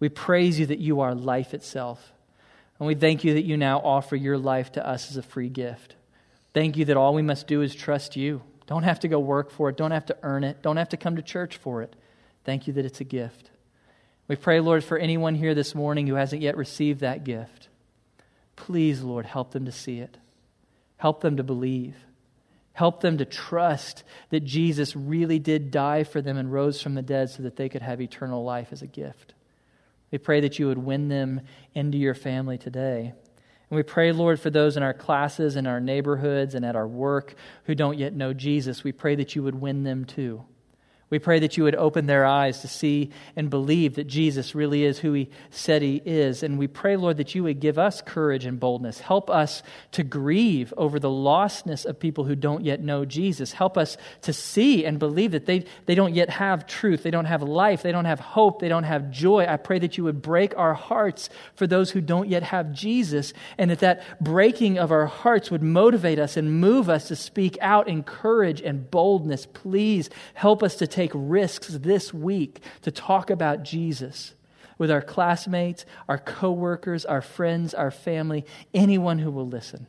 We 0.00 0.08
praise 0.08 0.58
you 0.58 0.66
that 0.66 0.80
you 0.80 1.00
are 1.00 1.14
life 1.14 1.54
itself. 1.54 2.12
And 2.78 2.86
we 2.86 2.94
thank 2.94 3.22
you 3.22 3.34
that 3.34 3.44
you 3.44 3.56
now 3.56 3.78
offer 3.78 4.16
your 4.16 4.38
life 4.38 4.72
to 4.72 4.86
us 4.86 5.10
as 5.10 5.18
a 5.18 5.22
free 5.22 5.50
gift. 5.50 5.94
Thank 6.54 6.76
you 6.76 6.86
that 6.86 6.96
all 6.96 7.14
we 7.14 7.22
must 7.22 7.46
do 7.46 7.62
is 7.62 7.74
trust 7.74 8.16
you. 8.16 8.42
Don't 8.66 8.82
have 8.84 9.00
to 9.00 9.08
go 9.08 9.18
work 9.18 9.50
for 9.50 9.68
it, 9.68 9.76
don't 9.76 9.90
have 9.90 10.06
to 10.06 10.16
earn 10.22 10.44
it, 10.44 10.62
don't 10.62 10.76
have 10.76 10.88
to 10.90 10.96
come 10.96 11.16
to 11.16 11.22
church 11.22 11.56
for 11.56 11.82
it. 11.82 11.94
Thank 12.44 12.66
you 12.66 12.72
that 12.74 12.84
it's 12.84 13.00
a 13.00 13.04
gift. 13.04 13.50
We 14.28 14.36
pray, 14.36 14.60
Lord, 14.60 14.84
for 14.84 14.96
anyone 14.96 15.34
here 15.34 15.54
this 15.54 15.74
morning 15.74 16.06
who 16.06 16.14
hasn't 16.14 16.40
yet 16.40 16.56
received 16.56 17.00
that 17.00 17.24
gift. 17.24 17.68
Please, 18.56 19.02
Lord, 19.02 19.26
help 19.26 19.50
them 19.50 19.64
to 19.64 19.72
see 19.72 19.98
it. 19.98 20.16
Help 20.96 21.20
them 21.20 21.36
to 21.36 21.42
believe. 21.42 21.96
Help 22.72 23.00
them 23.00 23.18
to 23.18 23.24
trust 23.24 24.04
that 24.30 24.44
Jesus 24.44 24.94
really 24.94 25.38
did 25.38 25.70
die 25.70 26.04
for 26.04 26.22
them 26.22 26.38
and 26.38 26.52
rose 26.52 26.80
from 26.80 26.94
the 26.94 27.02
dead 27.02 27.28
so 27.28 27.42
that 27.42 27.56
they 27.56 27.68
could 27.68 27.82
have 27.82 28.00
eternal 28.00 28.44
life 28.44 28.68
as 28.70 28.82
a 28.82 28.86
gift. 28.86 29.34
We 30.10 30.18
pray 30.18 30.40
that 30.40 30.58
you 30.58 30.66
would 30.66 30.78
win 30.78 31.08
them 31.08 31.42
into 31.74 31.98
your 31.98 32.14
family 32.14 32.58
today. 32.58 33.12
And 33.70 33.76
we 33.76 33.82
pray, 33.82 34.10
Lord, 34.10 34.40
for 34.40 34.50
those 34.50 34.76
in 34.76 34.82
our 34.82 34.92
classes, 34.92 35.54
in 35.54 35.66
our 35.66 35.80
neighborhoods, 35.80 36.54
and 36.54 36.64
at 36.64 36.74
our 36.74 36.88
work 36.88 37.34
who 37.64 37.74
don't 37.74 37.98
yet 37.98 38.12
know 38.12 38.32
Jesus. 38.32 38.82
We 38.82 38.92
pray 38.92 39.14
that 39.14 39.36
you 39.36 39.42
would 39.44 39.54
win 39.54 39.84
them 39.84 40.04
too. 40.04 40.44
We 41.10 41.18
pray 41.18 41.40
that 41.40 41.56
you 41.56 41.64
would 41.64 41.74
open 41.74 42.06
their 42.06 42.24
eyes 42.24 42.60
to 42.60 42.68
see 42.68 43.10
and 43.34 43.50
believe 43.50 43.96
that 43.96 44.06
Jesus 44.06 44.54
really 44.54 44.84
is 44.84 45.00
who 45.00 45.12
he 45.12 45.30
said 45.50 45.82
he 45.82 46.00
is. 46.04 46.44
And 46.44 46.56
we 46.56 46.68
pray, 46.68 46.96
Lord, 46.96 47.16
that 47.16 47.34
you 47.34 47.42
would 47.42 47.58
give 47.58 47.78
us 47.80 48.00
courage 48.00 48.44
and 48.44 48.60
boldness. 48.60 49.00
Help 49.00 49.28
us 49.28 49.64
to 49.90 50.04
grieve 50.04 50.72
over 50.76 51.00
the 51.00 51.10
lostness 51.10 51.84
of 51.84 51.98
people 51.98 52.24
who 52.24 52.36
don't 52.36 52.64
yet 52.64 52.80
know 52.80 53.04
Jesus. 53.04 53.52
Help 53.52 53.76
us 53.76 53.96
to 54.22 54.32
see 54.32 54.84
and 54.84 55.00
believe 55.00 55.32
that 55.32 55.46
they, 55.46 55.64
they 55.86 55.96
don't 55.96 56.14
yet 56.14 56.30
have 56.30 56.68
truth, 56.68 57.02
they 57.02 57.10
don't 57.10 57.24
have 57.24 57.42
life, 57.42 57.82
they 57.82 57.90
don't 57.90 58.04
have 58.04 58.20
hope, 58.20 58.60
they 58.60 58.68
don't 58.68 58.84
have 58.84 59.10
joy. 59.10 59.46
I 59.48 59.56
pray 59.56 59.80
that 59.80 59.98
you 59.98 60.04
would 60.04 60.22
break 60.22 60.56
our 60.56 60.74
hearts 60.74 61.28
for 61.56 61.66
those 61.66 61.90
who 61.90 62.00
don't 62.00 62.28
yet 62.28 62.44
have 62.44 62.72
Jesus, 62.72 63.32
and 63.58 63.68
that 63.72 63.80
that 63.80 64.22
breaking 64.22 64.78
of 64.78 64.92
our 64.92 65.06
hearts 65.06 65.50
would 65.50 65.62
motivate 65.62 66.20
us 66.20 66.36
and 66.36 66.60
move 66.60 66.88
us 66.88 67.08
to 67.08 67.16
speak 67.16 67.58
out 67.60 67.88
in 67.88 68.04
courage 68.04 68.60
and 68.60 68.88
boldness. 68.92 69.46
Please 69.46 70.08
help 70.34 70.62
us 70.62 70.76
to 70.76 70.86
take 70.86 70.99
take 71.00 71.12
risks 71.14 71.68
this 71.68 72.12
week 72.12 72.60
to 72.82 72.90
talk 72.90 73.30
about 73.30 73.62
Jesus 73.62 74.34
with 74.76 74.90
our 74.90 75.00
classmates, 75.00 75.86
our 76.08 76.18
coworkers, 76.18 77.06
our 77.06 77.22
friends, 77.22 77.72
our 77.72 77.90
family, 77.90 78.44
anyone 78.74 79.18
who 79.18 79.30
will 79.30 79.46
listen. 79.46 79.86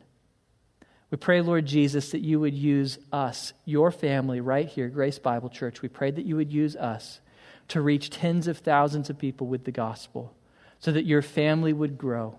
We 1.10 1.18
pray, 1.18 1.42
Lord 1.42 1.66
Jesus, 1.66 2.12
that 2.12 2.22
you 2.22 2.40
would 2.40 2.54
use 2.54 2.98
us, 3.12 3.52
your 3.66 3.90
family, 3.90 4.40
right 4.40 4.66
here, 4.66 4.88
Grace 4.88 5.18
Bible 5.18 5.50
Church. 5.50 5.82
We 5.82 5.88
pray 5.90 6.10
that 6.10 6.24
you 6.24 6.36
would 6.36 6.50
use 6.50 6.76
us 6.76 7.20
to 7.68 7.82
reach 7.82 8.08
tens 8.08 8.48
of 8.48 8.58
thousands 8.58 9.10
of 9.10 9.18
people 9.18 9.46
with 9.46 9.64
the 9.64 9.70
gospel 9.70 10.34
so 10.78 10.92
that 10.92 11.04
your 11.04 11.20
family 11.20 11.74
would 11.74 11.98
grow. 11.98 12.38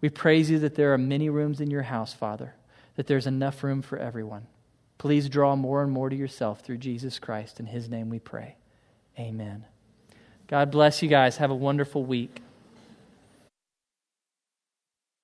We 0.00 0.08
praise 0.08 0.48
you 0.48 0.58
that 0.60 0.74
there 0.74 0.94
are 0.94 0.98
many 0.98 1.28
rooms 1.28 1.60
in 1.60 1.70
your 1.70 1.82
house, 1.82 2.14
Father, 2.14 2.54
that 2.94 3.06
there's 3.06 3.26
enough 3.26 3.62
room 3.62 3.82
for 3.82 3.98
everyone. 3.98 4.46
Please 4.98 5.28
draw 5.28 5.56
more 5.56 5.82
and 5.82 5.92
more 5.92 6.08
to 6.08 6.16
yourself 6.16 6.60
through 6.60 6.78
Jesus 6.78 7.18
Christ. 7.18 7.60
In 7.60 7.66
his 7.66 7.88
name 7.88 8.08
we 8.08 8.18
pray. 8.18 8.56
Amen. 9.18 9.66
God 10.46 10.70
bless 10.70 11.02
you 11.02 11.08
guys. 11.08 11.36
Have 11.38 11.50
a 11.50 11.54
wonderful 11.54 12.04
week. 12.04 12.42